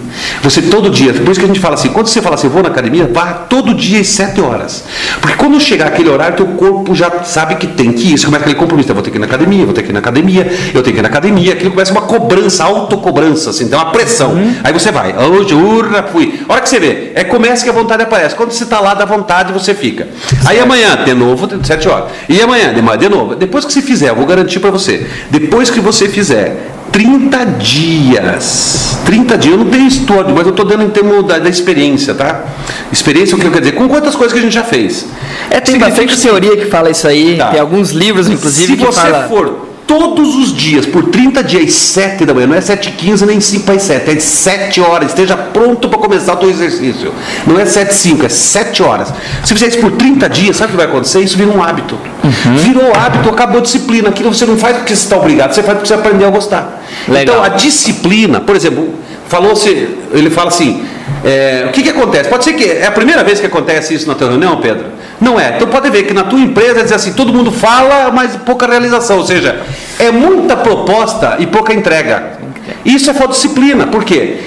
Você 0.43 0.61
todo 0.61 0.89
dia, 0.89 1.13
por 1.13 1.31
isso 1.31 1.39
que 1.39 1.45
a 1.45 1.47
gente 1.47 1.59
fala 1.59 1.75
assim, 1.75 1.89
quando 1.89 2.07
você 2.07 2.21
fala 2.21 2.35
assim, 2.35 2.47
vou 2.47 2.61
na 2.61 2.69
academia, 2.69 3.09
vá 3.11 3.33
todo 3.33 3.73
dia 3.73 4.01
às 4.01 4.07
7 4.07 4.41
horas. 4.41 4.83
Porque 5.21 5.35
quando 5.37 5.59
chegar 5.59 5.87
aquele 5.87 6.09
horário, 6.09 6.35
teu 6.35 6.45
corpo 6.47 6.93
já 6.93 7.23
sabe 7.23 7.55
que 7.55 7.67
tem 7.67 7.91
que 7.91 8.13
ir. 8.13 8.17
Você 8.17 8.25
começa 8.25 8.43
aquele 8.43 8.59
compromisso, 8.59 8.89
eu 8.89 8.95
vou 8.95 9.03
ter 9.03 9.11
que 9.11 9.17
ir 9.17 9.19
na 9.19 9.25
academia, 9.25 9.65
vou 9.65 9.73
ter 9.73 9.83
que 9.83 9.89
ir 9.89 9.93
na 9.93 9.99
academia, 9.99 10.51
eu 10.73 10.83
tenho 10.83 10.93
que 10.95 10.99
ir 10.99 11.01
na 11.01 11.07
academia, 11.07 11.53
aquilo 11.53 11.71
começa 11.71 11.91
uma 11.91 12.01
cobrança, 12.01 12.63
autocobrança, 12.63 13.49
assim, 13.51 13.65
então 13.65 13.79
uma 13.79 13.91
pressão. 13.91 14.35
Aí 14.63 14.73
você 14.73 14.91
vai, 14.91 15.15
hoje, 15.17 15.53
urra, 15.53 16.03
fui. 16.03 16.41
A 16.47 16.53
hora 16.53 16.61
que 16.61 16.69
você 16.69 16.79
vê, 16.79 17.11
é 17.15 17.23
começa 17.23 17.63
que 17.63 17.69
a 17.69 17.73
vontade 17.73 18.03
aparece. 18.03 18.35
Quando 18.35 18.51
você 18.51 18.63
está 18.63 18.79
lá 18.79 18.93
da 18.93 19.05
vontade, 19.05 19.53
você 19.53 19.73
fica. 19.73 20.07
Aí 20.45 20.59
amanhã, 20.59 21.03
de 21.03 21.13
novo, 21.13 21.47
7 21.63 21.87
horas. 21.87 22.11
E 22.27 22.41
amanhã, 22.41 22.73
de 22.73 22.81
manhã, 22.81 22.97
de 22.97 23.09
novo. 23.09 23.35
Depois 23.35 23.65
que 23.65 23.73
você 23.73 23.81
fizer, 23.81 24.09
eu 24.09 24.15
vou 24.15 24.25
garantir 24.25 24.59
para 24.59 24.71
você, 24.71 24.88
depois 25.29 25.69
que 25.69 25.79
você 25.79 26.07
fizer 26.07 26.69
30 26.91 27.45
dias. 27.45 28.97
30 29.05 29.37
dias, 29.37 29.53
eu 29.53 29.63
não 29.63 29.69
tenho 29.69 29.87
história, 29.87 30.33
mas 30.33 30.45
eu 30.45 30.51
estou 30.51 30.65
dando 30.65 30.83
em 30.83 30.89
termos 30.89 31.25
da, 31.25 31.39
da 31.39 31.49
experiência, 31.49 32.13
tá? 32.13 32.43
Experiência, 32.91 33.35
o 33.35 33.39
que 33.39 33.45
eu 33.45 33.51
quero 33.51 33.63
dizer? 33.63 33.75
Com 33.75 33.87
quantas 33.87 34.15
coisas 34.15 34.33
que 34.33 34.39
a 34.39 34.41
gente 34.41 34.53
já 34.53 34.63
fez. 34.63 35.05
É, 35.49 35.59
tem 35.59 35.75
Significa 35.75 35.89
bastante 35.89 36.21
teoria 36.21 36.57
que 36.57 36.65
fala 36.65 36.89
isso 36.89 37.07
aí. 37.07 37.37
Tá. 37.37 37.47
Tem 37.51 37.59
alguns 37.59 37.91
livros, 37.91 38.27
inclusive, 38.27 38.73
Se 38.73 38.77
que 38.77 38.85
você 38.85 38.99
fala. 38.99 39.27
for 39.27 39.69
todos 39.89 40.35
os 40.35 40.55
dias, 40.55 40.85
por 40.85 41.05
30 41.05 41.43
dias, 41.43 41.63
às 41.63 41.73
7 41.73 42.23
da 42.23 42.31
manhã, 42.31 42.45
não 42.45 42.53
é 42.53 42.61
7 42.61 42.89
h 42.89 42.95
15 42.95 43.25
nem 43.25 43.41
5 43.41 43.65
para 43.65 43.79
7, 43.79 44.11
é 44.11 44.19
7 44.19 44.81
horas, 44.81 45.09
esteja 45.09 45.35
pronto 45.35 45.89
para 45.89 45.97
começar 45.97 46.33
o 46.33 46.35
teu 46.35 46.47
exercício. 46.47 47.11
Não 47.47 47.59
é 47.59 47.65
7 47.65 47.91
5, 47.91 48.23
é 48.23 48.29
7 48.29 48.83
horas. 48.83 49.11
Se 49.43 49.51
fizer 49.51 49.69
isso 49.69 49.79
por 49.79 49.93
30 49.93 50.29
dias, 50.29 50.57
sabe 50.57 50.67
o 50.67 50.71
que 50.73 50.77
vai 50.77 50.85
acontecer? 50.85 51.21
Isso 51.21 51.35
vira 51.35 51.49
um 51.49 51.63
hábito. 51.63 51.97
Uhum. 52.23 52.57
Virou 52.57 52.95
hábito, 52.95 53.29
acabou 53.29 53.57
a 53.57 53.61
disciplina. 53.63 54.09
Aquilo 54.09 54.31
você 54.31 54.45
não 54.45 54.57
faz 54.57 54.77
porque 54.77 54.95
você 54.95 55.05
está 55.05 55.17
obrigado, 55.17 55.53
você 55.53 55.63
faz 55.63 55.79
porque 55.79 55.87
você 55.87 55.95
aprendeu 55.95 56.27
a 56.27 56.31
gostar. 56.31 56.83
Legal. 57.07 57.37
Então, 57.37 57.43
a 57.43 57.49
disciplina, 57.49 58.39
por 58.39 58.55
exemplo, 58.55 58.93
falou-se, 59.27 59.69
ele 60.13 60.29
fala 60.29 60.49
assim, 60.49 60.85
é, 61.23 61.65
o 61.67 61.71
que, 61.71 61.83
que 61.83 61.89
acontece? 61.89 62.29
Pode 62.29 62.43
ser 62.43 62.53
que 62.53 62.63
é 62.63 62.85
a 62.85 62.91
primeira 62.91 63.23
vez 63.23 63.39
que 63.39 63.45
acontece 63.45 63.93
isso 63.93 64.07
na 64.07 64.15
tua 64.15 64.29
reunião, 64.29 64.57
Pedro? 64.57 64.85
Não 65.19 65.39
é. 65.39 65.55
Então 65.55 65.67
pode 65.67 65.89
ver 65.89 66.03
que 66.03 66.13
na 66.13 66.23
tua 66.23 66.39
empresa 66.39 66.81
diz 66.81 66.91
assim, 66.91 67.13
todo 67.13 67.33
mundo 67.33 67.51
fala, 67.51 68.11
mas 68.11 68.35
pouca 68.37 68.65
realização. 68.67 69.17
Ou 69.17 69.25
seja, 69.25 69.61
é 69.97 70.11
muita 70.11 70.55
proposta 70.55 71.35
e 71.39 71.47
pouca 71.47 71.73
entrega. 71.73 72.39
Isso 72.85 73.09
é 73.09 73.13
falta 73.13 73.33
de 73.33 73.41
disciplina. 73.41 73.87
Por 73.87 74.03
quê? 74.03 74.37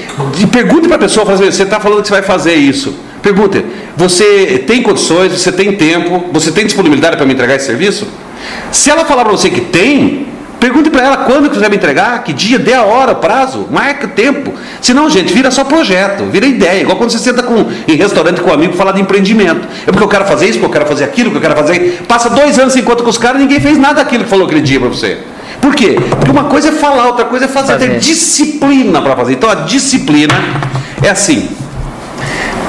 Pergunte 0.50 0.88
para 0.88 0.96
a 0.96 1.00
pessoa, 1.00 1.30
assim, 1.30 1.44
você 1.44 1.62
está 1.62 1.78
falando 1.78 2.02
que 2.02 2.08
você 2.08 2.14
vai 2.14 2.22
fazer 2.22 2.54
isso. 2.54 2.94
Pergunte, 3.22 3.64
você 3.96 4.64
tem 4.66 4.82
condições, 4.82 5.32
você 5.32 5.52
tem 5.52 5.72
tempo, 5.76 6.24
você 6.32 6.50
tem 6.50 6.64
disponibilidade 6.64 7.16
para 7.16 7.26
me 7.26 7.34
entregar 7.34 7.56
esse 7.56 7.66
serviço? 7.66 8.06
Se 8.72 8.90
ela 8.90 9.04
falar 9.04 9.24
para 9.24 9.32
você 9.32 9.50
que 9.50 9.60
tem, 9.60 10.26
pergunte 10.62 10.90
para 10.90 11.02
ela 11.02 11.16
quando 11.18 11.48
que 11.48 11.56
você 11.56 11.60
vai 11.60 11.70
me 11.70 11.76
entregar, 11.76 12.22
que 12.22 12.32
dia, 12.32 12.56
dê 12.56 12.72
a 12.72 12.84
hora, 12.84 13.16
prazo, 13.16 13.66
o 13.68 14.08
tempo. 14.08 14.54
Senão, 14.80 15.10
gente, 15.10 15.32
vira 15.32 15.50
só 15.50 15.64
projeto, 15.64 16.24
vira 16.30 16.46
ideia. 16.46 16.82
Igual 16.82 16.96
quando 16.96 17.10
você 17.10 17.18
senta 17.18 17.42
com, 17.42 17.66
em 17.88 17.96
restaurante 17.96 18.40
com 18.40 18.48
um 18.48 18.52
amigo 18.52 18.74
e 18.74 18.76
fala 18.76 18.92
de 18.92 19.00
empreendimento. 19.00 19.66
É 19.82 19.90
porque 19.90 20.04
eu 20.04 20.08
quero 20.08 20.24
fazer 20.24 20.46
isso, 20.46 20.60
porque 20.60 20.66
eu 20.66 20.80
quero 20.80 20.86
fazer 20.86 21.02
aquilo, 21.02 21.32
porque 21.32 21.44
eu 21.44 21.50
quero 21.50 21.60
fazer. 21.60 22.04
Passa 22.06 22.30
dois 22.30 22.60
anos 22.60 22.72
sem 22.72 22.84
conta 22.84 23.02
com 23.02 23.10
os 23.10 23.18
caras 23.18 23.40
e 23.40 23.44
ninguém 23.44 23.58
fez 23.58 23.76
nada 23.76 23.94
daquilo 23.94 24.22
que 24.22 24.30
falou 24.30 24.46
aquele 24.46 24.60
dia 24.60 24.78
para 24.78 24.88
você. 24.88 25.18
Por 25.60 25.74
quê? 25.74 25.96
Porque 26.10 26.30
uma 26.30 26.44
coisa 26.44 26.68
é 26.68 26.72
falar, 26.72 27.06
outra 27.06 27.24
coisa 27.24 27.46
é 27.46 27.48
fazer, 27.48 27.76
ter 27.78 27.98
disciplina 27.98 29.02
para 29.02 29.16
fazer. 29.16 29.32
Então 29.32 29.50
a 29.50 29.54
disciplina 29.54 30.34
é 31.02 31.08
assim. 31.08 31.48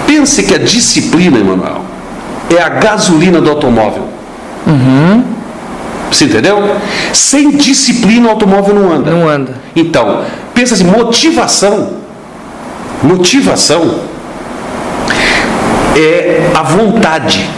Pense 0.08 0.42
que 0.42 0.56
a 0.56 0.58
disciplina, 0.58 1.38
Emanuel, 1.38 1.86
é 2.50 2.60
a 2.60 2.70
gasolina 2.70 3.40
do 3.40 3.52
automóvel. 3.52 4.08
Você 6.14 6.26
entendeu? 6.26 6.76
Sem 7.12 7.52
disciplina 7.58 8.28
o 8.28 8.32
automóvel 8.32 8.76
não 8.76 8.92
anda. 8.94 9.12
Não 9.12 9.28
anda. 9.28 9.56
Então, 9.76 10.22
pensa 10.54 10.76
assim, 10.76 10.84
motivação. 10.84 11.94
Motivação 13.02 14.00
é 15.96 16.50
a 16.54 16.64
vontade. 16.64 17.50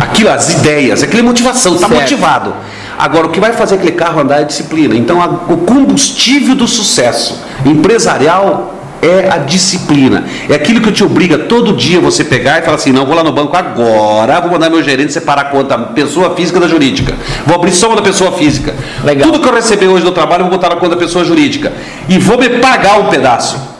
Aquilo, 0.00 0.30
as 0.30 0.50
ideias, 0.52 1.02
aquela 1.02 1.22
motivação, 1.22 1.74
está 1.74 1.88
motivado. 1.88 2.54
Agora, 2.98 3.26
o 3.26 3.30
que 3.30 3.40
vai 3.40 3.52
fazer 3.52 3.76
aquele 3.76 3.92
carro 3.92 4.20
andar 4.20 4.38
é 4.38 4.40
a 4.40 4.44
disciplina. 4.44 4.94
Então, 4.94 5.20
a- 5.22 5.26
o 5.52 5.56
combustível 5.58 6.54
do 6.54 6.66
sucesso 6.66 7.42
empresarial 7.64 8.74
é 9.02 9.28
a 9.30 9.38
disciplina. 9.38 10.24
É 10.48 10.54
aquilo 10.54 10.80
que 10.80 10.90
te 10.92 11.04
obriga 11.04 11.38
todo 11.38 11.72
dia 11.72 12.00
você 12.00 12.24
pegar 12.24 12.58
e 12.58 12.62
falar 12.62 12.76
assim: 12.76 12.92
não, 12.92 13.06
vou 13.06 13.14
lá 13.14 13.22
no 13.22 13.32
banco 13.32 13.56
agora, 13.56 14.40
vou 14.40 14.50
mandar 14.50 14.70
meu 14.70 14.82
gerente 14.82 15.12
separar 15.12 15.42
a 15.42 15.44
conta 15.46 15.78
pessoa 15.78 16.34
física 16.34 16.58
da 16.60 16.68
jurídica. 16.68 17.14
Vou 17.46 17.54
abrir 17.54 17.72
só 17.72 17.88
uma 17.88 17.96
da 17.96 18.02
pessoa 18.02 18.32
física. 18.32 18.74
Legal. 19.04 19.30
Tudo 19.30 19.42
que 19.42 19.48
eu 19.48 19.54
receber 19.54 19.88
hoje 19.88 20.04
do 20.04 20.12
trabalho, 20.12 20.42
eu 20.42 20.48
vou 20.48 20.58
botar 20.58 20.74
na 20.74 20.80
conta 20.80 20.94
da 20.94 21.00
pessoa 21.00 21.24
jurídica. 21.24 21.72
E 22.08 22.18
vou 22.18 22.38
me 22.38 22.48
pagar 22.48 22.98
um 23.00 23.06
pedaço. 23.06 23.78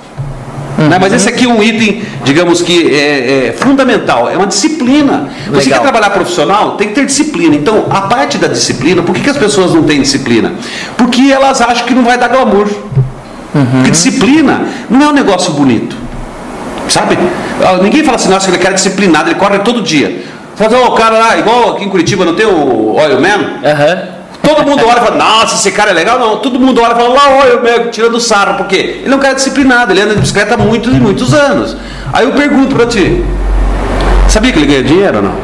Né? 0.78 0.96
Mas 1.00 1.12
esse 1.12 1.28
aqui 1.28 1.44
é 1.44 1.48
um 1.48 1.60
item, 1.60 2.02
digamos 2.22 2.62
que 2.62 2.94
é, 2.94 3.48
é 3.48 3.52
fundamental, 3.52 4.30
é 4.30 4.36
uma 4.36 4.46
disciplina. 4.46 5.28
Você 5.46 5.64
Legal. 5.64 5.80
quer 5.80 5.90
trabalhar 5.90 6.10
profissional, 6.10 6.76
tem 6.76 6.88
que 6.88 6.94
ter 6.94 7.04
disciplina. 7.04 7.56
Então, 7.56 7.86
a 7.90 8.02
parte 8.02 8.38
da 8.38 8.46
disciplina, 8.46 9.02
por 9.02 9.12
que, 9.12 9.22
que 9.22 9.30
as 9.30 9.36
pessoas 9.36 9.74
não 9.74 9.82
têm 9.82 10.00
disciplina? 10.00 10.52
Porque 10.96 11.32
elas 11.32 11.60
acham 11.60 11.84
que 11.84 11.94
não 11.94 12.04
vai 12.04 12.16
dar 12.16 12.28
glamour. 12.28 12.68
Porque 13.52 13.90
disciplina 13.90 14.62
não 14.90 15.02
é 15.02 15.08
um 15.08 15.12
negócio 15.12 15.52
bonito. 15.52 15.96
Sabe? 16.88 17.18
Ah, 17.62 17.78
Ninguém 17.82 18.02
fala 18.04 18.16
assim, 18.16 18.28
nossa, 18.28 18.48
ele 18.48 18.58
cara 18.58 18.70
é 18.70 18.74
disciplinado, 18.74 19.28
ele 19.30 19.38
corre 19.38 19.58
todo 19.60 19.82
dia. 19.82 20.24
Fala, 20.56 20.78
"Ó, 20.80 20.88
o 20.88 20.92
cara 20.92 21.16
lá, 21.18 21.38
igual 21.38 21.72
aqui 21.72 21.84
em 21.84 21.88
Curitiba, 21.88 22.24
não 22.24 22.34
tem 22.34 22.46
o 22.46 22.94
Oil 22.96 23.20
Man? 23.20 23.60
Aham. 23.64 24.18
Todo 24.42 24.64
mundo 24.66 24.82
olha 24.86 24.98
e 24.98 25.04
fala, 25.04 25.16
nossa, 25.16 25.56
esse 25.56 25.70
cara 25.72 25.90
é 25.90 25.94
legal. 25.94 26.18
Não, 26.18 26.38
todo 26.38 26.58
mundo 26.58 26.80
olha 26.80 26.92
e 26.92 26.96
fala, 26.96 27.08
lá, 27.08 27.30
olha 27.42 27.58
o 27.58 27.62
meu, 27.62 27.90
tirando 27.90 28.18
sarro. 28.18 28.56
Por 28.56 28.66
quê? 28.66 29.02
Ele 29.04 29.12
é 29.12 29.16
um 29.16 29.18
cara 29.18 29.34
disciplinado, 29.34 29.92
ele 29.92 30.00
anda 30.00 30.14
de 30.14 30.20
bicicleta 30.20 30.54
há 30.54 30.56
muitos 30.56 30.94
e 30.94 30.98
muitos 30.98 31.34
anos. 31.34 31.76
Aí 32.12 32.24
eu 32.24 32.32
pergunto 32.32 32.74
pra 32.74 32.86
ti, 32.86 33.22
sabia 34.28 34.50
que 34.52 34.58
ele 34.58 34.66
ganha 34.66 34.82
dinheiro 34.82 35.16
ou 35.18 35.22
não? 35.22 35.34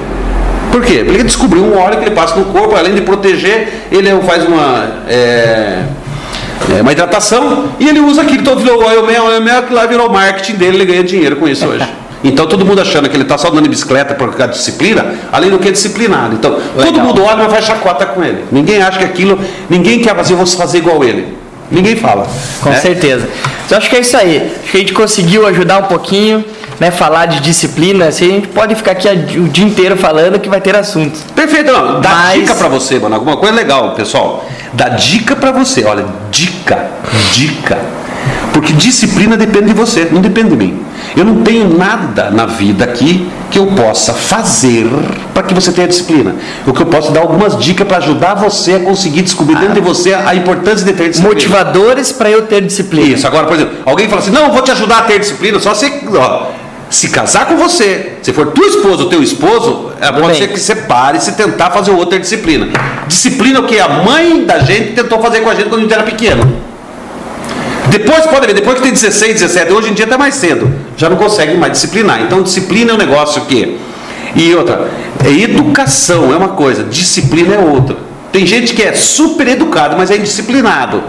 Por 0.72 0.82
quê? 0.82 0.98
Porque 1.04 1.16
ele 1.16 1.24
descobriu 1.24 1.62
um 1.64 1.78
óleo 1.78 1.98
que 1.98 2.04
ele 2.04 2.14
passa 2.14 2.34
no 2.36 2.46
corpo, 2.46 2.74
além 2.74 2.94
de 2.94 3.02
proteger, 3.02 3.86
ele 3.92 4.10
faz 4.22 4.44
uma, 4.44 4.88
é, 5.08 5.82
é, 6.76 6.82
uma 6.82 6.92
hidratação 6.92 7.66
e 7.78 7.88
ele 7.88 8.00
usa 8.00 8.22
aquilo. 8.22 8.40
Então 8.40 8.56
virou 8.56 8.82
oil 8.84 9.02
man, 9.02 9.22
oil 9.24 9.40
man, 9.40 9.62
que 9.62 9.72
lá 9.72 9.86
virou 9.86 10.10
marketing 10.10 10.54
dele, 10.54 10.76
ele 10.76 10.84
ganha 10.84 11.04
dinheiro 11.04 11.36
com 11.36 11.48
isso 11.48 11.66
hoje. 11.66 11.86
Então 12.24 12.46
todo 12.46 12.64
mundo 12.64 12.80
achando 12.80 13.06
que 13.06 13.14
ele 13.14 13.24
está 13.24 13.36
só 13.36 13.48
andando 13.48 13.64
de 13.64 13.68
bicicleta 13.68 14.14
por 14.14 14.34
causa 14.34 14.54
de 14.54 14.58
disciplina, 14.58 15.14
além 15.30 15.50
do 15.50 15.58
que 15.58 15.68
é 15.68 15.70
disciplinado. 15.70 16.34
Então 16.34 16.52
todo 16.74 16.82
Legal. 16.82 17.04
mundo 17.04 17.22
olha, 17.22 17.36
mas 17.36 17.52
faz 17.52 17.66
chacota 17.66 18.06
com 18.06 18.24
ele. 18.24 18.46
Ninguém 18.50 18.80
acha 18.80 18.98
que 18.98 19.04
aquilo, 19.04 19.38
ninguém 19.68 20.00
quer 20.00 20.16
fazer, 20.16 20.32
eu 20.32 20.38
vou 20.38 20.46
fazer 20.46 20.78
igual 20.78 21.04
ele. 21.04 21.36
Ninguém 21.70 21.96
fala. 21.96 22.26
Com 22.60 22.70
né? 22.70 22.76
certeza. 22.80 23.28
Então 23.66 23.78
acho 23.78 23.88
que 23.88 23.96
é 23.96 24.00
isso 24.00 24.16
aí. 24.16 24.52
Acho 24.62 24.70
que 24.70 24.76
a 24.76 24.80
gente 24.80 24.92
conseguiu 24.92 25.46
ajudar 25.46 25.78
um 25.78 25.84
pouquinho, 25.84 26.44
né? 26.78 26.90
Falar 26.90 27.26
de 27.26 27.40
disciplina. 27.40 28.06
Assim, 28.08 28.26
a 28.30 28.34
gente 28.34 28.48
pode 28.48 28.74
ficar 28.74 28.92
aqui 28.92 29.08
o 29.38 29.48
dia 29.48 29.64
inteiro 29.64 29.96
falando 29.96 30.38
que 30.38 30.48
vai 30.48 30.60
ter 30.60 30.76
assuntos. 30.76 31.22
Perfeito, 31.34 31.72
não. 31.72 32.00
Dá 32.00 32.10
Mas- 32.10 32.40
dica 32.40 32.54
pra 32.54 32.68
você, 32.68 32.98
mano. 32.98 33.14
Alguma 33.14 33.36
coisa 33.36 33.54
legal, 33.54 33.92
pessoal. 33.94 34.48
Dá 34.72 34.90
dica 34.90 35.34
pra 35.34 35.50
você. 35.52 35.84
Olha, 35.84 36.04
dica, 36.30 36.86
dica. 37.32 37.78
Porque 38.54 38.72
disciplina 38.72 39.36
depende 39.36 39.66
de 39.66 39.72
você, 39.74 40.08
não 40.12 40.20
depende 40.20 40.50
de 40.50 40.56
mim. 40.56 40.80
Eu 41.16 41.24
não 41.24 41.42
tenho 41.42 41.76
nada 41.76 42.30
na 42.30 42.46
vida 42.46 42.84
aqui 42.84 43.28
que 43.50 43.58
eu 43.58 43.66
possa 43.66 44.14
fazer 44.14 44.86
para 45.34 45.42
que 45.42 45.52
você 45.52 45.72
tenha 45.72 45.88
disciplina. 45.88 46.36
O 46.64 46.72
que 46.72 46.80
eu 46.80 46.86
posso 46.86 47.10
dar 47.10 47.22
algumas 47.22 47.58
dicas 47.58 47.84
para 47.86 47.96
ajudar 47.96 48.34
você 48.34 48.74
a 48.74 48.80
conseguir 48.80 49.22
descobrir 49.22 49.56
dentro 49.56 49.74
de 49.74 49.80
você 49.80 50.14
a 50.14 50.36
importância 50.36 50.86
de 50.86 50.92
ter 50.92 51.08
disciplina. 51.08 51.34
Motivadores 51.34 52.12
para 52.12 52.30
eu 52.30 52.42
ter 52.42 52.62
disciplina. 52.62 53.16
Isso, 53.16 53.26
agora, 53.26 53.48
por 53.48 53.56
exemplo, 53.56 53.74
alguém 53.84 54.08
fala 54.08 54.22
assim, 54.22 54.30
não, 54.30 54.44
eu 54.44 54.52
vou 54.52 54.62
te 54.62 54.70
ajudar 54.70 54.98
a 54.98 55.02
ter 55.02 55.18
disciplina, 55.18 55.58
só 55.58 55.74
você, 55.74 55.92
ó, 56.16 56.46
se 56.88 57.08
casar 57.08 57.46
com 57.46 57.56
você, 57.56 58.18
se 58.22 58.32
for 58.32 58.52
tua 58.52 58.68
esposa 58.68 59.02
ou 59.02 59.08
teu 59.08 59.20
esposo, 59.20 59.90
é, 60.00 60.12
pode 60.12 60.28
bem. 60.28 60.34
ser 60.36 60.48
que 60.48 60.60
você 60.60 60.76
pare 60.76 61.20
se 61.20 61.32
tentar 61.32 61.72
fazer 61.72 61.90
o 61.90 61.96
outro 61.96 62.10
ter 62.10 62.20
disciplina. 62.20 62.68
Disciplina 63.08 63.58
é 63.58 63.62
o 63.62 63.66
que 63.66 63.80
a 63.80 63.88
mãe 63.88 64.44
da 64.44 64.60
gente 64.60 64.92
tentou 64.92 65.20
fazer 65.20 65.40
com 65.40 65.50
a 65.50 65.56
gente 65.56 65.68
quando 65.68 65.80
a 65.80 65.82
gente 65.82 65.92
era 65.92 66.04
pequeno. 66.04 66.73
Depois, 67.98 68.26
pode 68.26 68.44
ver, 68.48 68.54
depois 68.54 68.78
que 68.78 68.82
tem 68.82 68.92
16, 68.92 69.34
17, 69.34 69.72
hoje 69.72 69.90
em 69.90 69.94
dia 69.94 70.04
até 70.04 70.16
mais 70.16 70.34
cedo, 70.34 70.68
já 70.96 71.08
não 71.08 71.16
consegue 71.16 71.56
mais 71.56 71.74
disciplinar. 71.74 72.20
Então, 72.22 72.42
disciplina 72.42 72.90
é 72.90 72.94
um 72.94 72.98
negócio 72.98 73.42
que. 73.42 73.78
E 74.34 74.52
outra, 74.52 74.90
é 75.24 75.30
educação 75.30 76.32
é 76.32 76.36
uma 76.36 76.48
coisa, 76.48 76.82
disciplina 76.82 77.54
é 77.54 77.58
outra. 77.58 77.96
Tem 78.32 78.44
gente 78.44 78.74
que 78.74 78.82
é 78.82 78.94
super 78.94 79.46
educado, 79.46 79.96
mas 79.96 80.10
é 80.10 80.16
indisciplinado. 80.16 81.04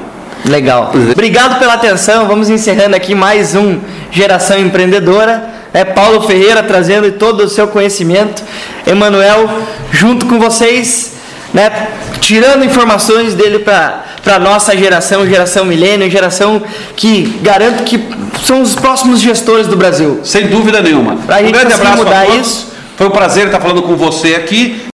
Legal. 0.48 0.92
Obrigado 1.12 1.58
pela 1.58 1.74
atenção. 1.74 2.28
Vamos 2.28 2.52
encerrando 2.52 2.96
aqui 2.96 3.16
mais 3.16 3.56
um 3.56 3.80
Geração 4.12 4.60
Empreendedora. 4.60 5.56
É 5.74 5.84
Paulo 5.84 6.22
Ferreira 6.22 6.62
trazendo 6.62 7.12
todo 7.14 7.46
o 7.46 7.50
seu 7.50 7.68
conhecimento. 7.68 8.44
Emanuel, 8.86 9.50
junto 9.92 10.28
com 10.28 10.38
vocês, 10.40 11.14
né, 11.52 11.88
tirando 12.22 12.64
informações 12.64 13.34
dele 13.34 13.58
para 13.58 14.05
a 14.26 14.40
nossa 14.40 14.76
geração, 14.76 15.28
geração 15.28 15.66
milênio, 15.66 16.10
geração 16.10 16.62
que 16.96 17.38
garanto 17.42 17.84
que 17.84 18.04
são 18.44 18.62
os 18.62 18.76
próximos 18.76 19.22
gestores 19.22 19.68
do 19.68 19.76
Brasil. 19.76 20.22
Sem 20.24 20.48
dúvida 20.48 20.82
nenhuma. 20.82 21.18
Pra 21.18 21.36
um 21.36 21.40
gente 21.40 21.52
grande 21.52 21.74
abraço 21.74 21.98
mudar 21.98 22.22
a 22.22 22.26
todos. 22.26 22.48
isso. 22.48 22.68
Foi 22.98 23.08
um 23.08 23.12
prazer 23.12 23.48
estar 23.48 23.60
falando 23.60 23.84
com 23.84 23.96
você 23.96 24.36
aqui. 24.36 24.82